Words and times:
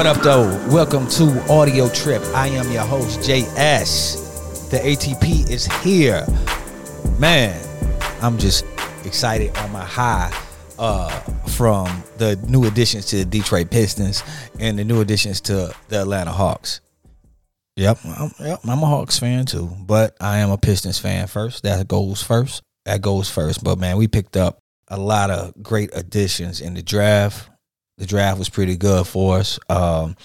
What 0.00 0.06
up, 0.06 0.22
though? 0.22 0.48
Welcome 0.72 1.06
to 1.08 1.44
Audio 1.52 1.86
Trip. 1.90 2.22
I 2.34 2.48
am 2.48 2.72
your 2.72 2.84
host, 2.84 3.20
JS. 3.20 4.70
The 4.70 4.78
ATP 4.78 5.50
is 5.50 5.66
here. 5.82 6.26
Man, 7.18 7.62
I'm 8.22 8.38
just 8.38 8.64
excited 9.04 9.54
on 9.58 9.70
my 9.70 9.84
high 9.84 10.32
uh, 10.78 11.10
from 11.48 12.02
the 12.16 12.36
new 12.48 12.64
additions 12.64 13.04
to 13.08 13.16
the 13.16 13.24
Detroit 13.26 13.70
Pistons 13.70 14.24
and 14.58 14.78
the 14.78 14.84
new 14.84 15.02
additions 15.02 15.42
to 15.42 15.74
the 15.88 16.00
Atlanta 16.00 16.32
Hawks. 16.32 16.80
Yep, 17.76 17.98
I'm, 18.06 18.30
yep, 18.40 18.60
I'm 18.64 18.82
a 18.82 18.86
Hawks 18.86 19.18
fan 19.18 19.44
too, 19.44 19.70
but 19.80 20.16
I 20.18 20.38
am 20.38 20.50
a 20.50 20.56
Pistons 20.56 20.98
fan 20.98 21.26
first. 21.26 21.64
That 21.64 21.86
goes 21.86 22.22
first. 22.22 22.62
That 22.86 23.02
goes 23.02 23.28
first. 23.28 23.62
But 23.62 23.78
man, 23.78 23.98
we 23.98 24.08
picked 24.08 24.38
up 24.38 24.60
a 24.88 24.98
lot 24.98 25.28
of 25.28 25.52
great 25.62 25.90
additions 25.92 26.62
in 26.62 26.72
the 26.72 26.82
draft. 26.82 27.49
The 28.00 28.06
draft 28.06 28.38
was 28.38 28.48
pretty 28.48 28.76
good 28.78 29.06
for 29.06 29.36
us, 29.36 29.58
um, 29.68 30.16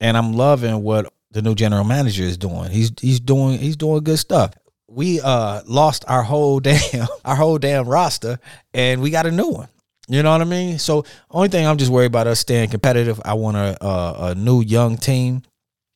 and 0.00 0.16
I'm 0.16 0.34
loving 0.34 0.84
what 0.84 1.12
the 1.32 1.42
new 1.42 1.56
general 1.56 1.82
manager 1.82 2.22
is 2.22 2.36
doing. 2.38 2.70
He's 2.70 2.92
he's 3.00 3.18
doing 3.18 3.58
he's 3.58 3.74
doing 3.74 4.04
good 4.04 4.20
stuff. 4.20 4.52
We 4.86 5.20
uh 5.20 5.62
lost 5.66 6.04
our 6.06 6.22
whole 6.22 6.60
damn 6.60 7.08
our 7.24 7.34
whole 7.34 7.58
damn 7.58 7.88
roster, 7.88 8.38
and 8.72 9.02
we 9.02 9.10
got 9.10 9.26
a 9.26 9.32
new 9.32 9.48
one. 9.48 9.68
You 10.06 10.22
know 10.22 10.30
what 10.30 10.42
I 10.42 10.44
mean? 10.44 10.78
So 10.78 11.04
only 11.28 11.48
thing 11.48 11.66
I'm 11.66 11.76
just 11.76 11.90
worried 11.90 12.06
about 12.06 12.28
us 12.28 12.38
staying 12.38 12.70
competitive. 12.70 13.20
I 13.24 13.34
want 13.34 13.56
a 13.56 13.84
a, 13.84 14.14
a 14.30 14.34
new 14.36 14.62
young 14.62 14.96
team 14.96 15.42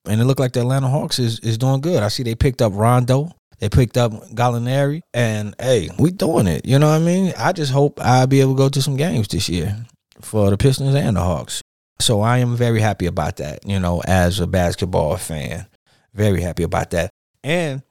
and 0.09 0.21
it 0.21 0.25
looked 0.25 0.41
like 0.41 0.55
the 0.55 0.61
Atlanta 0.63 0.89
Hawks 0.89 1.21
is, 1.21 1.39
is 1.41 1.57
doing 1.57 1.81
good. 1.81 2.03
I 2.03 2.09
see 2.09 2.25
they 2.25 2.35
picked 2.35 2.63
up 2.63 2.73
Rondo. 2.75 3.31
They 3.61 3.69
picked 3.69 3.97
up 3.97 4.13
Gallinari, 4.31 5.03
and 5.13 5.55
hey, 5.61 5.91
we 5.99 6.13
doing 6.13 6.47
it. 6.47 6.65
You 6.65 6.79
know 6.79 6.89
what 6.89 7.03
I 7.03 7.05
mean? 7.05 7.33
I 7.37 7.53
just 7.53 7.73
hope 7.73 8.01
I'll 8.01 8.27
be 8.27 8.41
able 8.41 8.55
to 8.55 8.59
go 8.59 8.69
to 8.69 8.83
some 8.83 8.97
games 8.97 9.29
this 9.29 9.49
year 9.49 9.77
for 10.21 10.51
the 10.51 10.57
Pistons 10.57 10.95
and 10.95 11.17
the 11.17 11.21
Hawks. 11.21 11.63
So 12.01 12.21
I 12.21 12.39
am 12.39 12.57
very 12.57 12.81
happy 12.81 13.07
about 13.07 13.37
that. 13.37 13.67
You 13.67 13.81
know, 13.81 14.03
as 14.07 14.41
a 14.41 14.47
basketball 14.47 15.17
fan, 15.17 15.67
very 16.15 16.41
happy 16.41 16.63
about 16.63 16.91
that. 16.91 17.11
And 17.43 17.83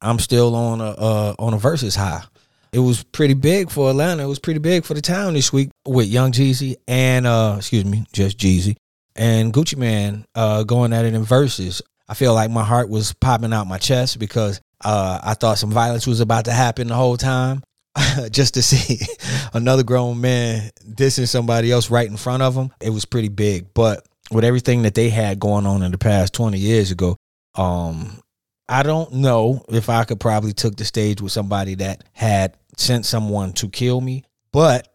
I'm 0.00 0.18
still 0.18 0.54
on 0.54 0.80
a 0.80 0.90
uh, 0.90 1.34
on 1.38 1.54
a 1.54 1.58
Verzuz 1.58 1.96
high. 1.96 2.24
It 2.72 2.78
was 2.78 3.02
pretty 3.04 3.34
big 3.34 3.70
for 3.70 3.90
Atlanta. 3.90 4.22
It 4.22 4.26
was 4.26 4.38
pretty 4.38 4.60
big 4.60 4.84
for 4.84 4.94
the 4.94 5.02
town 5.02 5.34
this 5.34 5.52
week 5.52 5.70
with 5.86 6.06
Young 6.06 6.32
Jeezy 6.32 6.76
and 6.88 7.26
uh, 7.26 7.56
excuse 7.58 7.84
me, 7.84 8.06
just 8.12 8.38
Jeezy 8.38 8.76
and 9.14 9.52
Gucci 9.52 9.76
Mane 9.76 10.24
uh, 10.34 10.62
going 10.62 10.92
at 10.92 11.04
it 11.04 11.14
in 11.14 11.24
Verzuz. 11.24 11.82
I 12.08 12.14
feel 12.14 12.34
like 12.34 12.50
my 12.50 12.64
heart 12.64 12.88
was 12.88 13.12
popping 13.14 13.52
out 13.52 13.66
my 13.66 13.78
chest 13.78 14.18
because 14.18 14.60
uh, 14.84 15.20
I 15.22 15.34
thought 15.34 15.58
some 15.58 15.70
violence 15.70 16.06
was 16.06 16.20
about 16.20 16.46
to 16.46 16.52
happen 16.52 16.88
the 16.88 16.94
whole 16.94 17.16
time. 17.16 17.62
Just 18.30 18.54
to 18.54 18.62
see 18.62 19.04
another 19.52 19.82
grown 19.82 20.20
man 20.20 20.70
dissing 20.88 21.28
somebody 21.28 21.70
else 21.70 21.90
right 21.90 22.08
in 22.08 22.16
front 22.16 22.42
of 22.42 22.54
him, 22.54 22.70
it 22.80 22.90
was 22.90 23.04
pretty 23.04 23.28
big. 23.28 23.74
But 23.74 24.06
with 24.30 24.44
everything 24.44 24.82
that 24.82 24.94
they 24.94 25.10
had 25.10 25.38
going 25.38 25.66
on 25.66 25.82
in 25.82 25.92
the 25.92 25.98
past 25.98 26.32
20 26.34 26.58
years 26.58 26.90
ago, 26.90 27.16
um, 27.54 28.20
I 28.68 28.82
don't 28.82 29.12
know 29.14 29.62
if 29.68 29.90
I 29.90 30.04
could 30.04 30.20
probably 30.20 30.52
took 30.52 30.76
the 30.76 30.84
stage 30.84 31.20
with 31.20 31.32
somebody 31.32 31.74
that 31.76 32.04
had 32.12 32.56
sent 32.76 33.04
someone 33.04 33.52
to 33.54 33.68
kill 33.68 34.00
me. 34.00 34.24
But 34.52 34.88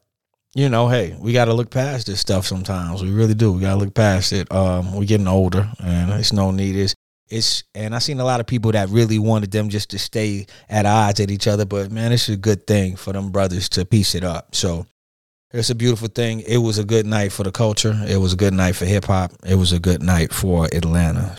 you 0.55 0.69
know, 0.69 0.87
hey, 0.87 1.15
we 1.19 1.33
got 1.33 1.45
to 1.45 1.53
look 1.53 1.69
past 1.69 2.07
this 2.07 2.19
stuff 2.19 2.47
sometimes. 2.47 3.03
We 3.03 3.11
really 3.11 3.35
do. 3.35 3.51
We 3.51 3.61
got 3.61 3.73
to 3.73 3.79
look 3.79 3.93
past 3.93 4.33
it. 4.33 4.51
Um, 4.51 4.95
we're 4.95 5.05
getting 5.05 5.27
older, 5.27 5.69
and 5.79 6.11
it's 6.13 6.33
no 6.33 6.49
need. 6.49 6.75
It's 6.75 6.95
it's 7.29 7.63
and 7.75 7.95
I 7.95 7.99
seen 7.99 8.19
a 8.19 8.25
lot 8.25 8.39
of 8.39 8.47
people 8.47 8.71
that 8.71 8.89
really 8.89 9.19
wanted 9.19 9.51
them 9.51 9.69
just 9.69 9.89
to 9.91 9.99
stay 9.99 10.45
at 10.69 10.85
odds 10.85 11.19
at 11.19 11.31
each 11.31 11.47
other. 11.47 11.65
But 11.65 11.91
man, 11.91 12.11
it's 12.11 12.29
a 12.29 12.37
good 12.37 12.67
thing 12.67 12.95
for 12.95 13.13
them 13.13 13.31
brothers 13.31 13.69
to 13.69 13.85
piece 13.85 14.15
it 14.15 14.23
up. 14.23 14.55
So 14.55 14.85
it's 15.51 15.69
a 15.69 15.75
beautiful 15.75 16.07
thing. 16.07 16.41
It 16.41 16.57
was 16.57 16.77
a 16.77 16.83
good 16.83 17.05
night 17.05 17.31
for 17.31 17.43
the 17.43 17.51
culture. 17.51 17.99
It 18.07 18.17
was 18.17 18.33
a 18.33 18.37
good 18.37 18.53
night 18.53 18.75
for 18.75 18.85
hip 18.85 19.05
hop. 19.05 19.31
It 19.45 19.55
was 19.55 19.71
a 19.71 19.79
good 19.79 20.01
night 20.01 20.33
for 20.33 20.65
Atlanta. 20.65 21.37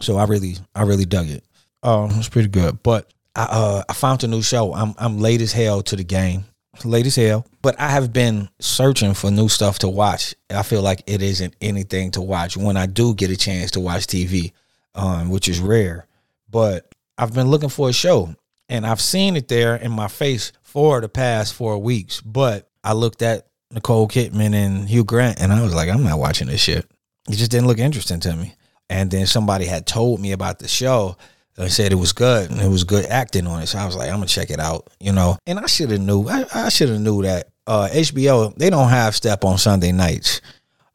So 0.00 0.16
I 0.16 0.24
really, 0.24 0.56
I 0.74 0.82
really 0.82 1.04
dug 1.04 1.28
it. 1.28 1.44
Um, 1.82 2.10
it 2.10 2.16
was 2.16 2.28
pretty 2.28 2.48
good. 2.48 2.82
But 2.82 3.12
I, 3.36 3.46
uh, 3.50 3.82
I 3.88 3.92
found 3.92 4.24
a 4.24 4.28
new 4.28 4.42
show. 4.42 4.74
I'm, 4.74 4.94
I'm 4.98 5.18
late 5.18 5.40
as 5.40 5.52
hell 5.52 5.82
to 5.82 5.96
the 5.96 6.04
game 6.04 6.44
late 6.84 7.06
as 7.06 7.16
hell. 7.16 7.46
But 7.62 7.78
I 7.78 7.88
have 7.90 8.12
been 8.12 8.48
searching 8.58 9.14
for 9.14 9.30
new 9.30 9.48
stuff 9.48 9.78
to 9.80 9.88
watch. 9.88 10.34
I 10.50 10.62
feel 10.62 10.82
like 10.82 11.02
it 11.06 11.22
isn't 11.22 11.54
anything 11.60 12.10
to 12.12 12.20
watch 12.20 12.56
when 12.56 12.76
I 12.76 12.86
do 12.86 13.14
get 13.14 13.30
a 13.30 13.36
chance 13.36 13.70
to 13.72 13.80
watch 13.80 14.06
TV, 14.06 14.52
um, 14.94 15.30
which 15.30 15.48
is 15.48 15.60
rare. 15.60 16.06
But 16.50 16.92
I've 17.18 17.34
been 17.34 17.48
looking 17.48 17.68
for 17.68 17.88
a 17.88 17.92
show 17.92 18.34
and 18.68 18.86
I've 18.86 19.00
seen 19.00 19.36
it 19.36 19.48
there 19.48 19.76
in 19.76 19.92
my 19.92 20.08
face 20.08 20.52
for 20.62 21.00
the 21.00 21.08
past 21.08 21.54
four 21.54 21.78
weeks. 21.78 22.20
But 22.20 22.68
I 22.82 22.92
looked 22.92 23.22
at 23.22 23.46
Nicole 23.70 24.08
Kidman 24.08 24.54
and 24.54 24.88
Hugh 24.88 25.04
Grant 25.04 25.40
and 25.40 25.52
I 25.52 25.62
was 25.62 25.74
like, 25.74 25.88
I'm 25.88 26.04
not 26.04 26.18
watching 26.18 26.48
this 26.48 26.60
shit. 26.60 26.86
It 27.28 27.36
just 27.36 27.50
didn't 27.50 27.66
look 27.66 27.78
interesting 27.78 28.20
to 28.20 28.36
me. 28.36 28.54
And 28.90 29.10
then 29.10 29.26
somebody 29.26 29.64
had 29.64 29.86
told 29.86 30.20
me 30.20 30.32
about 30.32 30.58
the 30.58 30.68
show 30.68 31.16
I 31.56 31.68
said 31.68 31.92
it 31.92 31.96
was 31.96 32.12
good 32.12 32.50
and 32.50 32.60
it 32.60 32.68
was 32.68 32.84
good 32.84 33.06
acting 33.06 33.46
on 33.46 33.62
it. 33.62 33.68
So 33.68 33.78
I 33.78 33.86
was 33.86 33.96
like, 33.96 34.08
I'm 34.08 34.16
gonna 34.16 34.26
check 34.26 34.50
it 34.50 34.58
out, 34.58 34.90
you 34.98 35.12
know. 35.12 35.38
And 35.46 35.58
I 35.58 35.66
should 35.66 35.90
have 35.90 36.00
knew. 36.00 36.28
I, 36.28 36.44
I 36.52 36.68
should 36.68 36.88
have 36.88 37.00
knew 37.00 37.22
that 37.22 37.48
uh, 37.66 37.88
HBO 37.92 38.54
they 38.56 38.70
don't 38.70 38.88
have 38.88 39.14
step 39.14 39.44
on 39.44 39.58
Sunday 39.58 39.92
nights 39.92 40.40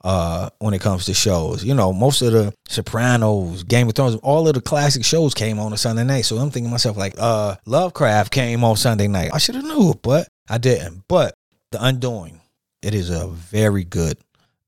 uh, 0.04 0.50
when 0.60 0.74
it 0.74 0.82
comes 0.82 1.06
to 1.06 1.14
shows. 1.14 1.64
You 1.64 1.74
know, 1.74 1.92
most 1.94 2.22
of 2.22 2.32
the 2.32 2.54
Sopranos, 2.68 3.64
Game 3.64 3.88
of 3.88 3.96
Thrones, 3.96 4.16
all 4.18 4.48
of 4.48 4.54
the 4.54 4.62
classic 4.62 5.04
shows 5.04 5.34
came 5.34 5.60
on 5.60 5.74
a 5.74 5.78
Sunday 5.78 6.04
night. 6.04 6.22
So 6.22 6.38
I'm 6.38 6.52
thinking 6.52 6.72
myself 6.72 6.98
like, 6.98 7.16
uh, 7.18 7.56
Lovecraft 7.66 8.32
came 8.32 8.64
on 8.64 8.78
Sunday 8.78 9.08
night. 9.08 9.32
I 9.34 9.38
should 9.38 9.56
have 9.56 9.66
knew, 9.66 9.92
it, 9.92 10.02
but 10.02 10.28
I 10.50 10.58
didn't. 10.58 11.04
But 11.08 11.34
The 11.72 11.84
Undoing, 11.84 12.42
it 12.82 12.94
is 12.94 13.10
a 13.10 13.28
very 13.28 13.84
good, 13.84 14.18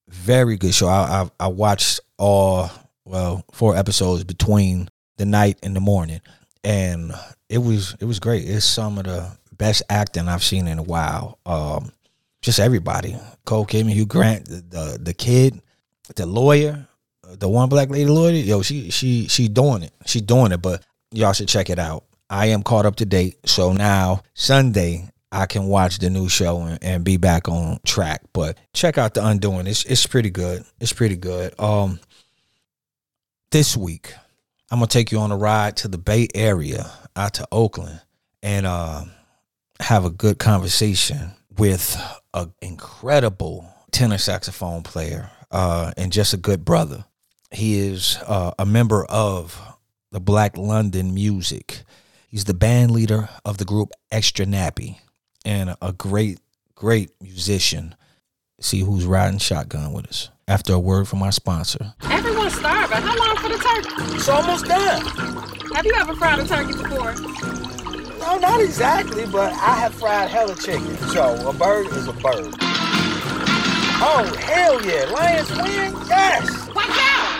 very 0.09 0.58
good 0.58 0.74
show. 0.74 0.88
I 0.88 1.24
I, 1.40 1.46
I 1.46 1.48
watched 1.48 2.02
all 2.18 2.69
well 3.06 3.46
four 3.52 3.75
episodes 3.75 4.24
between 4.24 4.90
the 5.18 5.25
night 5.25 5.58
and 5.63 5.75
the 5.75 5.80
morning, 5.80 6.22
and 6.63 7.13
it 7.50 7.59
was 7.59 7.96
it 8.00 8.06
was 8.06 8.19
great. 8.19 8.48
It's 8.48 8.66
some 8.66 8.98
of 8.98 9.06
the 9.06 9.31
best 9.56 9.84
acting 9.90 10.28
I've 10.28 10.44
seen 10.44 10.68
in 10.68 10.80
a 10.80 10.84
while. 10.84 11.40
Um, 11.46 11.92
just 12.41 12.59
everybody, 12.59 13.16
Cole 13.46 13.66
Kidman, 13.66 13.94
Hugh 13.94 14.06
Grant, 14.06 14.46
the, 14.46 14.62
the 14.62 15.00
the 15.02 15.13
kid, 15.13 15.62
the 16.16 16.25
lawyer, 16.25 16.88
the 17.24 17.47
one 17.47 17.69
black 17.69 17.90
lady 17.90 18.09
lawyer. 18.09 18.31
Yo, 18.31 18.62
she 18.62 18.90
she 18.90 19.28
she 19.28 19.47
doing 19.47 19.84
it. 19.84 19.94
She 20.06 20.22
doing 20.22 20.51
it. 20.51 20.62
But 20.62 20.84
y'all 21.12 21.34
should 21.34 21.47
check 21.47 21.69
it 21.69 21.80
out. 21.80 22.06
I 22.30 22.47
am 22.47 22.63
caught 22.63 22.85
up 22.85 22.96
to 22.97 23.06
date. 23.06 23.38
So 23.46 23.74
now 23.74 24.24
Sunday 24.34 25.09
I 25.31 25.46
can 25.46 25.66
watch 25.68 26.00
the 26.00 26.09
new 26.09 26.28
show 26.28 26.62
and, 26.62 26.84
and, 26.84 27.03
be 27.06 27.18
back 27.18 27.47
on 27.47 27.80
track. 27.85 28.22
But 28.34 28.57
check 28.74 28.97
out 28.97 29.13
the 29.13 29.25
Undoing. 29.25 29.68
It's 29.68 29.85
it's 29.85 30.07
pretty 30.07 30.30
good. 30.30 30.63
It's 30.80 30.94
pretty 30.94 31.18
good. 31.18 31.57
Um, 31.59 32.00
this 33.51 33.78
week 33.78 34.13
I'm 34.72 34.80
gonna 34.80 34.88
take 34.88 35.12
you 35.12 35.19
on 35.19 35.31
a 35.31 35.38
ride 35.38 35.78
to 35.78 35.88
the 35.88 35.97
Bay 35.97 36.28
Area, 36.34 36.90
out 37.16 37.35
to 37.35 37.47
Oakland, 37.51 38.01
and 38.42 38.66
uh, 38.66 39.04
have 39.80 40.06
a 40.06 40.10
good 40.10 40.39
conversation 40.39 41.31
with 41.57 42.00
an 42.33 42.53
incredible 42.62 43.68
tenor 43.92 44.18
saxophone 44.18 44.83
player 44.83 45.30
uh, 45.51 45.92
and 45.98 46.12
just 46.12 46.33
a 46.33 46.38
good 46.38 46.63
brother. 46.65 47.06
He 47.51 47.80
is 47.80 48.18
uh, 48.25 48.51
a 48.57 48.65
member 48.65 49.06
of 49.06 49.59
the 50.12 50.19
Black 50.19 50.57
London 50.57 51.13
Music. 51.13 51.83
He's 52.27 52.45
the 52.45 52.53
band 52.53 52.92
leader 52.92 53.30
of 53.44 53.57
the 53.57 53.65
group 53.65 53.92
Extra 54.12 54.45
Nappy 54.45 54.98
and 55.44 55.75
a 55.81 55.92
great, 55.92 56.39
great 56.75 57.12
musician. 57.21 57.95
See 58.62 58.81
who's 58.81 59.06
riding 59.06 59.39
shotgun 59.39 59.92
with 59.92 60.07
us 60.07 60.30
after 60.47 60.74
a 60.74 60.80
word 60.80 61.07
from 61.07 61.24
our 61.24 61.31
sponsor. 61.31 61.94
Everyone's 62.04 62.54
starving. 62.54 62.97
How 62.97 63.18
long 63.18 63.38
for 63.38 63.50
the 63.50 63.57
turkey? 63.57 64.15
It's 64.15 64.30
almost 64.30 64.65
done. 64.65 65.06
Have 65.74 65.86
you 65.86 65.94
ever 65.95 66.15
fried 66.15 66.39
a 66.39 66.47
turkey 66.47 66.74
before? 66.74 67.91
No, 68.21 68.38
not 68.38 68.62
exactly, 68.62 69.25
but 69.25 69.51
I 69.53 69.73
have 69.75 69.95
fried 69.95 70.29
hella 70.29 70.56
chicken. 70.56 70.95
So 71.09 71.50
a 71.50 71.53
bird 71.53 71.88
is 71.88 72.07
a 72.07 72.13
bird. 72.13 72.53
Oh, 74.03 74.35
hell 74.39 74.81
yeah. 74.85 75.06
Lions 75.06 75.50
win? 75.50 75.94
Yes. 76.07 76.68
Watch 76.75 76.85
out! 76.89 77.31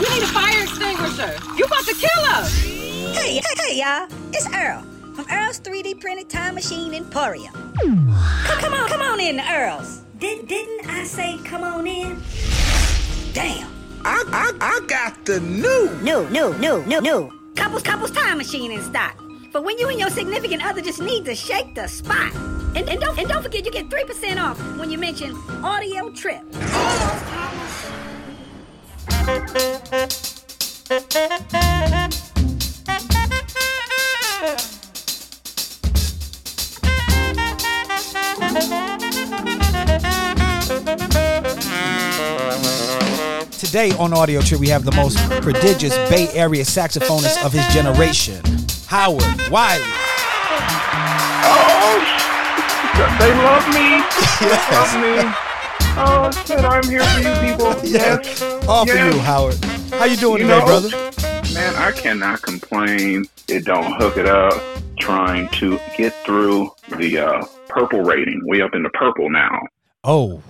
You 0.00 0.14
need 0.14 0.22
a 0.22 0.26
fire 0.26 0.62
extinguisher. 0.62 1.38
You 1.56 1.64
about 1.66 1.84
to 1.84 1.94
kill 1.94 2.24
us. 2.24 2.58
Hey, 2.62 3.34
hey, 3.34 3.54
hey, 3.58 3.78
y'all. 3.78 4.08
It's 4.32 4.46
Earl 4.54 4.82
from 5.14 5.26
Earl's 5.30 5.60
3D 5.60 6.00
printed 6.00 6.30
time 6.30 6.54
machine 6.54 6.94
Emporium. 6.94 7.52
Come, 7.76 8.58
come 8.58 8.72
on, 8.72 8.88
come 8.88 9.02
on 9.02 9.20
in, 9.20 9.40
Earl's. 9.40 10.00
Did, 10.18 10.48
didn't 10.48 10.88
I 10.88 11.04
say 11.04 11.38
come 11.44 11.64
on 11.64 11.86
in? 11.86 12.22
Damn. 13.34 13.70
I, 14.04 14.24
I, 14.32 14.52
I 14.60 14.86
got 14.86 15.24
the 15.26 15.40
new. 15.40 15.90
New, 16.02 16.28
new, 16.30 16.54
new, 16.58 16.84
new, 16.86 17.00
new. 17.00 17.41
Couples, 17.54 17.82
couples 17.82 18.10
time 18.10 18.38
machine 18.38 18.72
in 18.72 18.82
stock. 18.82 19.16
For 19.50 19.60
when 19.60 19.78
you 19.78 19.88
and 19.88 19.98
your 19.98 20.10
significant 20.10 20.64
other 20.64 20.80
just 20.80 21.00
need 21.00 21.24
to 21.26 21.34
shake 21.34 21.74
the 21.74 21.86
spot. 21.86 22.34
And, 22.74 22.88
and 22.88 23.00
don't 23.00 23.18
and 23.18 23.28
don't 23.28 23.42
forget 23.42 23.66
you 23.66 23.70
get 23.70 23.90
3% 23.90 24.42
off 24.42 24.58
when 24.78 24.90
you 24.90 24.98
mention 24.98 25.36
audio 25.62 26.10
trip. 26.10 26.42
Today 43.62 43.92
on 43.92 44.12
Audio 44.12 44.40
Trip, 44.40 44.58
we 44.58 44.68
have 44.70 44.84
the 44.84 44.90
most 44.92 45.16
prodigious 45.40 45.94
Bay 46.10 46.28
Area 46.34 46.64
saxophonist 46.64 47.44
of 47.44 47.52
his 47.52 47.64
generation, 47.68 48.42
Howard 48.88 49.22
Wiley. 49.50 49.84
Oh, 51.46 51.94
they 53.20 53.32
love 53.32 53.66
me. 53.68 54.02
They 54.40 54.50
love 54.74 54.94
me. 55.00 55.32
Oh 55.94 56.30
shit, 56.44 56.58
I'm 56.58 56.82
here 56.90 57.04
for 57.04 57.20
you 57.20 57.52
people. 57.52 57.72
Yes. 57.88 58.42
All 58.66 58.84
for 58.84 58.94
Yes. 58.94 59.14
you, 59.14 59.20
Howard. 59.20 59.64
How 59.92 60.06
you 60.06 60.16
doing 60.16 60.40
You 60.40 60.48
today, 60.48 60.58
know, 60.58 60.66
brother? 60.66 60.88
Man, 61.54 61.74
I 61.76 61.92
cannot 61.92 62.42
complain. 62.42 63.26
It 63.46 63.64
don't 63.64 63.92
hook 64.00 64.16
it 64.16 64.26
up. 64.26 64.60
Trying 64.98 65.48
to 65.50 65.78
get 65.96 66.12
through 66.24 66.70
the 66.98 67.18
uh, 67.18 67.44
purple 67.68 68.00
rating. 68.02 68.40
We 68.48 68.60
up 68.60 68.74
in 68.74 68.82
the 68.82 68.90
purple 68.90 69.30
now. 69.30 69.56
Oh, 70.02 70.42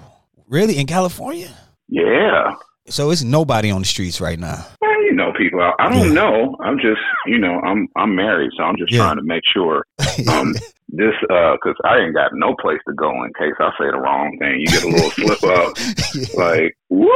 really? 0.48 0.78
In 0.78 0.86
California? 0.86 1.50
Yeah. 1.88 2.54
So 2.88 3.10
it's 3.10 3.22
nobody 3.22 3.70
on 3.70 3.82
the 3.82 3.86
streets 3.86 4.20
right 4.20 4.38
now. 4.38 4.66
Well, 4.80 5.02
you 5.04 5.12
know, 5.12 5.32
people. 5.36 5.60
I, 5.60 5.72
I 5.78 5.88
don't 5.88 6.08
Yeah. 6.08 6.14
know. 6.14 6.56
I'm 6.64 6.78
just, 6.78 7.00
you 7.26 7.38
know, 7.38 7.60
I'm 7.60 7.88
I'm 7.96 8.14
married, 8.14 8.50
so 8.56 8.64
I'm 8.64 8.76
just 8.76 8.92
Yeah. 8.92 8.98
trying 9.00 9.16
to 9.18 9.22
make 9.22 9.42
sure 9.52 9.84
um, 10.28 10.54
this, 10.88 11.14
because 11.20 11.76
I 11.84 11.98
ain't 11.98 12.14
got 12.14 12.32
no 12.34 12.54
place 12.60 12.80
to 12.88 12.94
go 12.94 13.10
in 13.24 13.32
case 13.38 13.54
I 13.60 13.70
say 13.78 13.90
the 13.90 13.98
wrong 13.98 14.36
thing. 14.38 14.60
You 14.60 14.70
get 14.72 14.82
a 14.84 14.88
little 14.88 15.12
slip 15.16 15.42
up, 15.44 15.72
Yeah. 16.12 16.26
like 16.34 16.76
woo. 16.90 17.08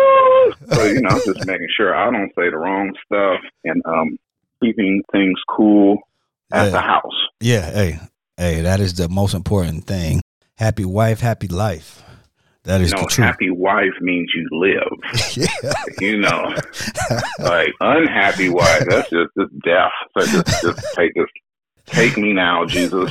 So 0.72 0.84
you 0.84 1.00
know, 1.00 1.10
I'm 1.10 1.22
just 1.26 1.44
making 1.44 1.68
sure 1.76 1.94
I 1.94 2.10
don't 2.10 2.30
say 2.36 2.48
the 2.50 2.58
wrong 2.58 2.92
stuff 3.04 3.40
and 3.64 3.82
um, 3.86 4.16
keeping 4.62 5.02
things 5.12 5.38
cool 5.56 5.98
at 6.52 6.70
the 6.70 6.80
house. 6.80 7.26
Yeah, 7.40 7.70
hey, 7.72 7.98
hey, 8.36 8.60
that 8.62 8.78
is 8.80 8.94
the 8.94 9.08
most 9.08 9.34
important 9.34 9.84
thing. 9.86 10.20
Happy 10.58 10.84
wife, 10.84 11.20
happy 11.20 11.48
life. 11.48 12.02
That 12.66 12.80
is 12.80 12.90
You 12.90 12.98
know, 12.98 13.06
happy 13.16 13.50
wife 13.50 13.94
means 14.00 14.32
you 14.34 14.48
live. 14.50 15.36
yeah, 15.36 15.72
You 16.00 16.18
know, 16.18 16.52
like 17.38 17.72
unhappy 17.80 18.48
wife, 18.48 18.84
that's 18.88 19.08
just 19.08 19.30
just 19.38 19.58
death. 19.60 19.92
So 20.18 20.26
just 20.26 20.62
just 20.62 20.94
take 20.96 21.14
this, 21.14 21.26
take 21.86 22.16
me 22.18 22.32
now, 22.32 22.64
Jesus, 22.64 23.08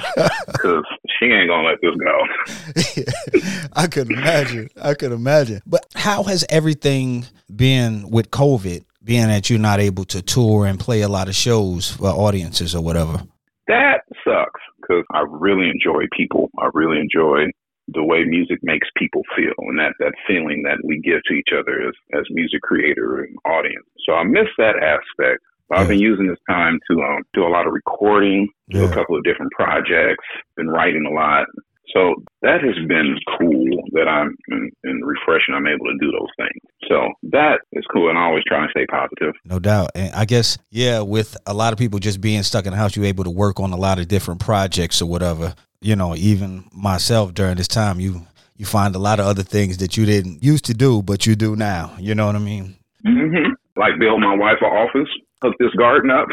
because 0.47 0.83
she 1.17 1.27
ain't 1.27 1.49
gonna 1.49 1.69
let 1.69 1.79
this 1.81 1.95
go. 1.95 3.61
I 3.73 3.87
could 3.87 4.11
imagine. 4.11 4.69
I 4.81 4.93
could 4.93 5.13
imagine. 5.13 5.61
But 5.65 5.85
how 5.95 6.23
has 6.23 6.45
everything 6.49 7.25
been 7.55 8.09
with 8.09 8.31
COVID, 8.31 8.83
being 9.05 9.27
that 9.27 9.49
you're 9.49 9.57
not 9.57 9.79
able 9.79 10.03
to 10.05 10.21
tour 10.21 10.65
and 10.65 10.77
play 10.77 10.99
a 10.99 11.07
lot 11.07 11.29
of 11.29 11.35
shows 11.35 11.91
for 11.91 12.07
audiences 12.07 12.75
or 12.75 12.83
whatever? 12.83 13.23
That 13.67 14.01
sucks 14.25 14.61
because 14.81 15.05
I 15.13 15.23
really 15.29 15.69
enjoy 15.69 16.07
people. 16.15 16.49
I 16.59 16.69
really 16.73 16.99
enjoy 16.99 17.51
the 17.87 18.03
way 18.03 18.23
music 18.23 18.59
makes 18.63 18.87
people 18.97 19.21
feel 19.35 19.53
and 19.69 19.79
that, 19.79 19.93
that 19.99 20.13
feeling 20.27 20.63
that 20.63 20.77
we 20.83 20.99
give 21.01 21.21
to 21.25 21.33
each 21.33 21.49
other 21.57 21.87
as, 21.87 21.93
as 22.17 22.25
music 22.31 22.61
creator 22.61 23.23
and 23.23 23.35
audience. 23.45 23.85
So 24.05 24.13
I 24.13 24.23
miss 24.23 24.47
that 24.57 24.75
aspect. 24.77 25.41
But 25.67 25.79
I've 25.79 25.87
been 25.87 25.99
using 25.99 26.27
this 26.27 26.37
time 26.47 26.79
to 26.91 27.01
um, 27.01 27.23
do 27.33 27.43
a 27.43 27.49
lot 27.49 27.65
of 27.65 27.73
recording, 27.73 28.47
do 28.69 28.85
a 28.85 28.93
couple 28.93 29.17
of 29.17 29.23
different 29.23 29.51
projects, 29.51 30.23
been 30.55 30.67
writing 30.67 31.07
a 31.09 31.11
lot. 31.11 31.47
So 31.95 32.15
that 32.41 32.61
has 32.61 32.75
been 32.87 33.15
cool 33.39 33.83
that 33.93 34.07
I'm 34.07 34.35
and, 34.49 34.71
and 34.83 35.05
refreshing. 35.05 35.55
I'm 35.55 35.65
able 35.65 35.85
to 35.85 35.97
do 35.99 36.11
those 36.11 36.29
things. 36.37 36.61
So 36.87 37.09
that 37.31 37.61
is 37.71 37.83
cool. 37.91 38.09
And 38.09 38.17
I 38.17 38.23
always 38.23 38.43
try 38.45 38.65
to 38.65 38.69
stay 38.71 38.85
positive. 38.85 39.33
No 39.45 39.59
doubt. 39.59 39.91
And 39.95 40.13
I 40.13 40.25
guess, 40.25 40.57
yeah, 40.71 41.01
with 41.01 41.37
a 41.45 41.53
lot 41.53 41.73
of 41.73 41.79
people 41.79 41.99
just 41.99 42.21
being 42.21 42.43
stuck 42.43 42.65
in 42.65 42.71
the 42.71 42.77
house, 42.77 42.95
you're 42.95 43.05
able 43.05 43.23
to 43.23 43.31
work 43.31 43.59
on 43.59 43.71
a 43.71 43.77
lot 43.77 43.97
of 43.97 44.07
different 44.07 44.41
projects 44.41 45.01
or 45.01 45.05
whatever. 45.07 45.55
You 45.81 45.95
know, 45.95 46.15
even 46.15 46.65
myself 46.73 47.33
during 47.33 47.55
this 47.57 47.67
time, 47.67 47.99
you 47.99 48.25
you 48.57 48.65
find 48.65 48.95
a 48.95 48.99
lot 48.99 49.19
of 49.19 49.25
other 49.25 49.43
things 49.43 49.77
that 49.77 49.97
you 49.97 50.05
didn't 50.05 50.43
used 50.43 50.65
to 50.65 50.73
do, 50.73 51.01
but 51.03 51.25
you 51.25 51.35
do 51.35 51.55
now. 51.55 51.93
You 51.99 52.15
know 52.15 52.25
what 52.27 52.35
I 52.35 52.39
mean? 52.39 52.75
hmm 53.05 53.51
Like 53.75 53.99
build 53.99 54.21
my 54.21 54.35
wife 54.35 54.57
an 54.61 54.67
office, 54.67 55.09
hook 55.43 55.53
this 55.59 55.71
garden 55.77 56.09
up, 56.09 56.27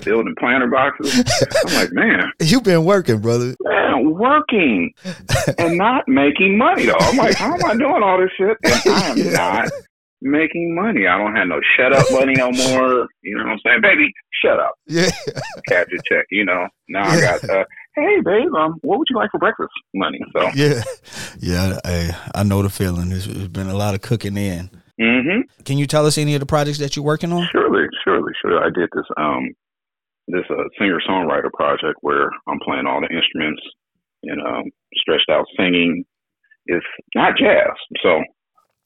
building 0.04 0.34
planter 0.38 0.66
boxes. 0.68 1.24
I'm 1.66 1.74
like, 1.74 1.92
man, 1.92 2.30
You've 2.40 2.62
been 2.64 2.84
working, 2.84 3.20
brother. 3.20 3.54
man, 3.60 4.14
working 4.14 4.92
and 5.58 5.76
not 5.78 6.06
making 6.06 6.58
money 6.58 6.86
though. 6.86 6.96
I'm 7.00 7.16
like, 7.16 7.34
how 7.36 7.54
am 7.54 7.64
I 7.64 7.74
doing 7.76 8.02
all 8.02 8.18
this 8.20 8.30
shit? 8.36 8.56
And 8.62 8.94
I 8.94 9.08
am 9.10 9.32
not 9.32 9.70
making 10.26 10.74
money. 10.74 11.06
I 11.06 11.16
don't 11.18 11.34
have 11.36 11.48
no 11.48 11.60
shut 11.76 11.92
up 11.92 12.04
money 12.10 12.34
no 12.34 12.50
more. 12.50 13.08
You 13.22 13.36
know 13.36 13.44
what 13.44 13.52
I'm 13.52 13.58
saying? 13.64 13.80
Baby, 13.82 14.12
shut 14.42 14.58
up. 14.58 14.74
Yeah. 14.86 15.10
Cash 15.68 15.86
your 15.90 16.02
check, 16.10 16.26
you 16.30 16.44
know. 16.44 16.66
Now 16.88 17.04
I 17.08 17.20
got 17.20 17.48
uh 17.48 17.64
hey 17.94 18.20
babe, 18.24 18.52
um, 18.58 18.78
what 18.82 18.98
would 18.98 19.08
you 19.10 19.16
like 19.16 19.30
for 19.30 19.38
breakfast? 19.38 19.70
Money. 19.94 20.20
So 20.32 20.50
Yeah. 20.54 20.82
Yeah. 21.40 21.78
I, 21.84 22.16
I 22.34 22.42
know 22.42 22.62
the 22.62 22.70
feeling. 22.70 23.10
There's, 23.10 23.26
there's 23.26 23.48
been 23.48 23.68
a 23.68 23.76
lot 23.76 23.94
of 23.94 24.02
cooking 24.02 24.36
in. 24.36 24.70
Mm-hmm. 25.00 25.62
Can 25.64 25.78
you 25.78 25.86
tell 25.86 26.06
us 26.06 26.18
any 26.18 26.34
of 26.34 26.40
the 26.40 26.46
projects 26.46 26.78
that 26.78 26.96
you're 26.96 27.04
working 27.04 27.32
on? 27.32 27.46
Surely, 27.52 27.86
surely, 28.04 28.32
surely. 28.40 28.58
I 28.58 28.70
did 28.70 28.88
this 28.94 29.06
um 29.16 29.50
this 30.28 30.44
uh, 30.50 30.64
singer 30.78 31.00
songwriter 31.08 31.52
project 31.52 31.98
where 32.00 32.30
I'm 32.48 32.58
playing 32.64 32.86
all 32.86 33.00
the 33.00 33.14
instruments 33.14 33.62
and 34.24 34.40
um 34.40 34.64
stretched 34.96 35.30
out 35.30 35.46
singing. 35.56 36.04
It's 36.66 36.86
not 37.14 37.36
jazz, 37.38 37.76
so 38.02 38.22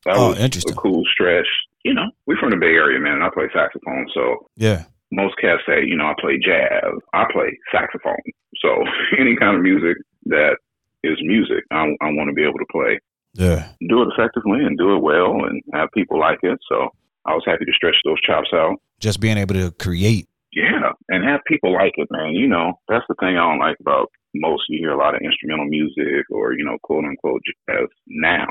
that 0.05 0.17
Oh, 0.17 0.31
was 0.31 0.38
interesting. 0.41 0.73
a 0.73 0.76
cool 0.76 1.02
stretch. 1.12 1.47
You 1.85 1.94
know, 1.94 2.11
we're 2.26 2.37
from 2.38 2.50
the 2.50 2.56
Bay 2.56 2.75
Area, 2.75 2.99
man. 3.00 3.14
and 3.14 3.25
I 3.25 3.31
play 3.32 3.49
saxophone, 3.55 4.06
so 4.14 4.47
Yeah. 4.56 4.85
most 5.11 5.37
cats 5.41 5.62
say, 5.67 5.85
you 5.85 5.97
know, 5.97 6.06
I 6.06 6.14
play 6.20 6.38
jazz. 6.38 6.93
I 7.14 7.25
play 7.33 7.57
saxophone. 7.73 8.21
So 8.57 8.85
any 9.19 9.37
kind 9.37 9.57
of 9.57 9.62
music 9.62 9.97
that 10.26 10.57
is 11.02 11.16
music, 11.23 11.64
I, 11.71 11.85
I 12.00 12.12
want 12.12 12.28
to 12.28 12.35
be 12.35 12.42
able 12.45 12.59
to 12.59 12.66
play 12.71 12.99
Yeah. 13.35 13.69
do 13.88 14.02
it 14.02 14.09
effectively 14.16 14.61
and 14.64 14.76
do 14.76 14.95
it 14.97 15.02
well 15.02 15.45
and 15.45 15.62
have 15.73 15.88
people 15.95 16.19
like 16.21 16.40
it. 16.42 16.59
So 16.69 16.90
I 17.25 17.35
was 17.35 17.42
happy 17.47 17.64
to 17.64 17.73
stretch 17.73 17.97
those 18.04 18.21
chops 18.23 18.50
out. 18.52 18.76
Just 18.99 19.21
being 19.21 19.38
able 19.38 19.54
to 19.54 19.71
create. 19.73 20.26
Yeah, 20.52 20.92
and 21.09 21.25
have 21.25 21.40
people 21.47 21.73
like 21.73 21.92
it, 21.97 22.09
man. 22.11 22.35
You 22.35 22.49
know, 22.49 22.78
that's 22.88 23.04
the 23.09 23.14
thing 23.21 23.37
I 23.38 23.49
don't 23.49 23.61
like 23.61 23.76
about 23.80 24.11
most. 24.35 24.64
You 24.69 24.78
hear 24.80 24.90
a 24.90 24.99
lot 24.99 25.14
of 25.14 25.21
instrumental 25.23 25.64
music 25.66 26.26
or 26.30 26.52
you 26.54 26.64
know, 26.64 26.76
quote 26.83 27.04
unquote 27.04 27.40
jazz 27.69 27.87
now. 28.09 28.49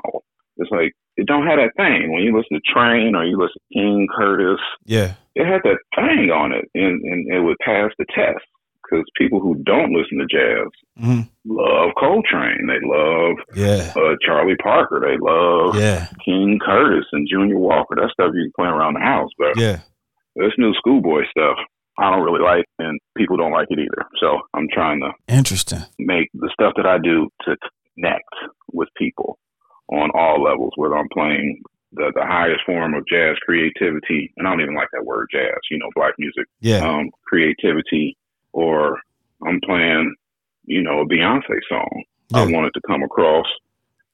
It's 0.58 0.72
like 0.72 0.94
it 1.20 1.28
don't 1.28 1.48
have 1.48 1.60
that 1.60 1.76
thing. 1.78 2.12
When 2.14 2.24
you 2.24 2.36
listen 2.36 2.58
to 2.58 2.74
Train 2.74 3.16
or 3.16 3.24
you 3.26 3.38
listen 3.38 3.60
to 3.72 3.74
King 3.80 4.08
Curtis, 4.16 4.60
Yeah. 4.86 5.14
it 5.36 5.46
had 5.46 5.62
that 5.64 5.80
thing 5.96 6.32
on 6.32 6.52
it, 6.52 6.66
and 6.74 7.02
and 7.04 7.32
it 7.34 7.42
would 7.42 7.58
pass 7.60 7.92
the 8.00 8.06
test. 8.14 8.44
Because 8.84 9.06
people 9.20 9.40
who 9.40 9.54
don't 9.66 9.94
listen 9.94 10.18
to 10.18 10.26
jazz 10.26 10.68
hmm 10.98 11.22
love 11.46 11.92
Coltrane, 12.00 12.66
they 12.66 12.80
love 12.82 13.36
Yeah. 13.56 13.94
uh, 13.96 14.16
Charlie 14.26 14.56
Parker, 14.56 15.00
they 15.00 15.18
love 15.22 15.76
Yeah. 15.76 16.08
King 16.26 16.58
Curtis 16.60 17.06
and 17.12 17.28
Junior 17.30 17.60
Walker. 17.60 17.96
That 17.96 18.10
stuff 18.12 18.32
you 18.34 18.44
can 18.46 18.52
play 18.58 18.68
around 18.68 18.96
the 18.96 19.02
house, 19.02 19.30
but 19.38 19.56
Yeah. 19.58 19.78
this 20.36 20.54
new 20.58 20.74
schoolboy 20.74 21.26
stuff 21.30 21.58
I 22.00 22.10
don't 22.10 22.24
really 22.24 22.40
like, 22.42 22.66
and 22.80 22.98
people 23.18 23.36
don't 23.38 23.52
like 23.52 23.68
it 23.70 23.78
either. 23.78 24.08
So 24.22 24.40
I'm 24.56 24.68
trying 24.74 25.02
to 25.02 25.12
Interesting. 25.28 25.80
make 26.00 26.30
the 26.34 26.50
stuff 26.54 26.74
that 26.78 26.86
I 26.88 26.98
do 26.98 27.28
to 27.44 27.58
connect 27.96 28.24
with 28.74 28.88
people 28.98 29.38
on 29.90 30.12
all 30.14 30.42
levels, 30.42 30.74
whether 30.76 30.98
I'm 30.98 31.10
playing 31.10 31.62
the, 31.94 32.12
the 32.16 32.26
highest 32.26 32.62
form 32.66 32.94
of 32.94 33.08
jazz 33.08 33.36
creativity, 33.46 34.32
and 34.38 34.48
I 34.48 34.52
don't 34.52 34.62
even 34.62 34.76
like 34.76 34.90
that 34.94 35.06
word 35.06 35.28
jazz, 35.32 35.58
you 35.72 35.80
know, 35.80 35.90
black 35.96 36.14
music, 36.20 36.46
Yeah. 36.62 36.88
um, 36.88 37.10
creativity, 37.26 38.16
or 38.54 39.00
I'm 39.46 39.60
playing, 39.62 40.14
you 40.66 40.82
know, 40.84 41.00
a 41.02 41.06
Beyonce 41.08 41.60
song. 41.68 42.04
I 42.34 42.44
Yeah. 42.46 42.56
want 42.56 42.68
it 42.68 42.74
to 42.76 42.82
come 42.88 43.02
across 43.02 43.48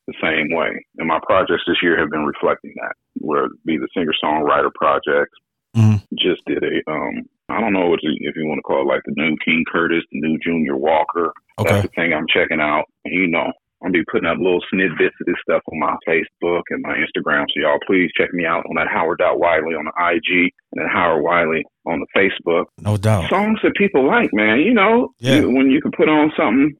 the 0.08 0.14
same 0.22 0.56
way. 0.56 0.86
And 0.98 1.08
my 1.08 1.20
projects 1.28 1.64
this 1.68 1.82
year 1.84 1.98
have 2.00 2.10
been 2.12 2.26
reflecting 2.26 2.74
that, 2.82 2.94
where 3.16 3.46
it 3.46 3.52
be 3.66 3.78
the 3.78 3.88
singer 3.94 4.14
songwriter 4.24 4.74
project. 4.74 5.34
Mhm. 5.76 6.02
Just 6.18 6.46
did 6.46 6.64
a, 6.64 6.90
um, 6.90 7.24
I 7.50 7.60
don't 7.60 7.74
know 7.74 7.94
if 7.94 8.00
you 8.02 8.48
want 8.48 8.60
to 8.60 8.62
call 8.64 8.82
it 8.82 8.88
like 8.88 9.02
the 9.06 9.14
new 9.18 9.36
King 9.44 9.66
Curtis, 9.70 10.04
the 10.12 10.22
new 10.22 10.38
Junior 10.40 10.78
Walker. 10.78 11.34
Okay. 11.60 11.70
That's 11.70 11.82
the 11.88 11.88
thing 11.90 12.14
I'm 12.14 12.28
checking 12.28 12.62
out. 12.62 12.86
And 13.04 13.14
you 13.14 13.28
know, 13.28 13.52
I'm 13.86 13.92
gonna 13.92 14.02
be 14.02 14.06
putting 14.12 14.28
up 14.28 14.40
little 14.40 14.62
snippets 14.72 15.16
of 15.22 15.28
this 15.28 15.36
stuff 15.48 15.62
on 15.72 15.78
my 15.80 15.96
Facebook 16.08 16.64
and 16.72 16.82
my 16.82 16.96
Instagram. 16.98 17.46
So 17.54 17.62
y'all 17.62 17.78
please 17.86 18.10
check 18.18 18.34
me 18.34 18.44
out 18.44 18.66
on 18.66 18.76
that 18.78 18.88
Howard 18.88 19.22
Wiley 19.22 19.76
on 19.76 19.86
the 19.86 19.94
IG 19.96 20.52
and 20.74 20.82
then 20.82 20.88
Howard 20.92 21.24
Wiley 21.24 21.64
on 21.86 22.00
the 22.00 22.08
Facebook 22.18 22.66
No 22.82 22.98
doubt. 22.98 23.30
songs 23.30 23.60
that 23.62 23.76
people 23.76 24.06
like, 24.08 24.32
man. 24.34 24.60
You 24.62 24.74
know, 24.74 25.10
Yeah. 25.20 25.42
you- 25.42 25.52
when 25.52 25.70
you 25.70 25.82
can 25.82 25.92
put 25.92 26.10
on 26.10 26.32
something 26.36 26.76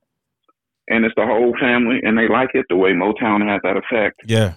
and 0.90 1.06
it's 1.06 1.14
the 1.16 1.26
whole 1.28 1.56
family 1.60 2.00
and 2.02 2.18
they 2.18 2.28
like 2.28 2.50
it, 2.56 2.66
the 2.70 2.76
way 2.76 2.94
Motown 2.94 3.48
had 3.48 3.62
that 3.64 3.78
effect. 3.78 4.22
Yeah. 4.26 4.54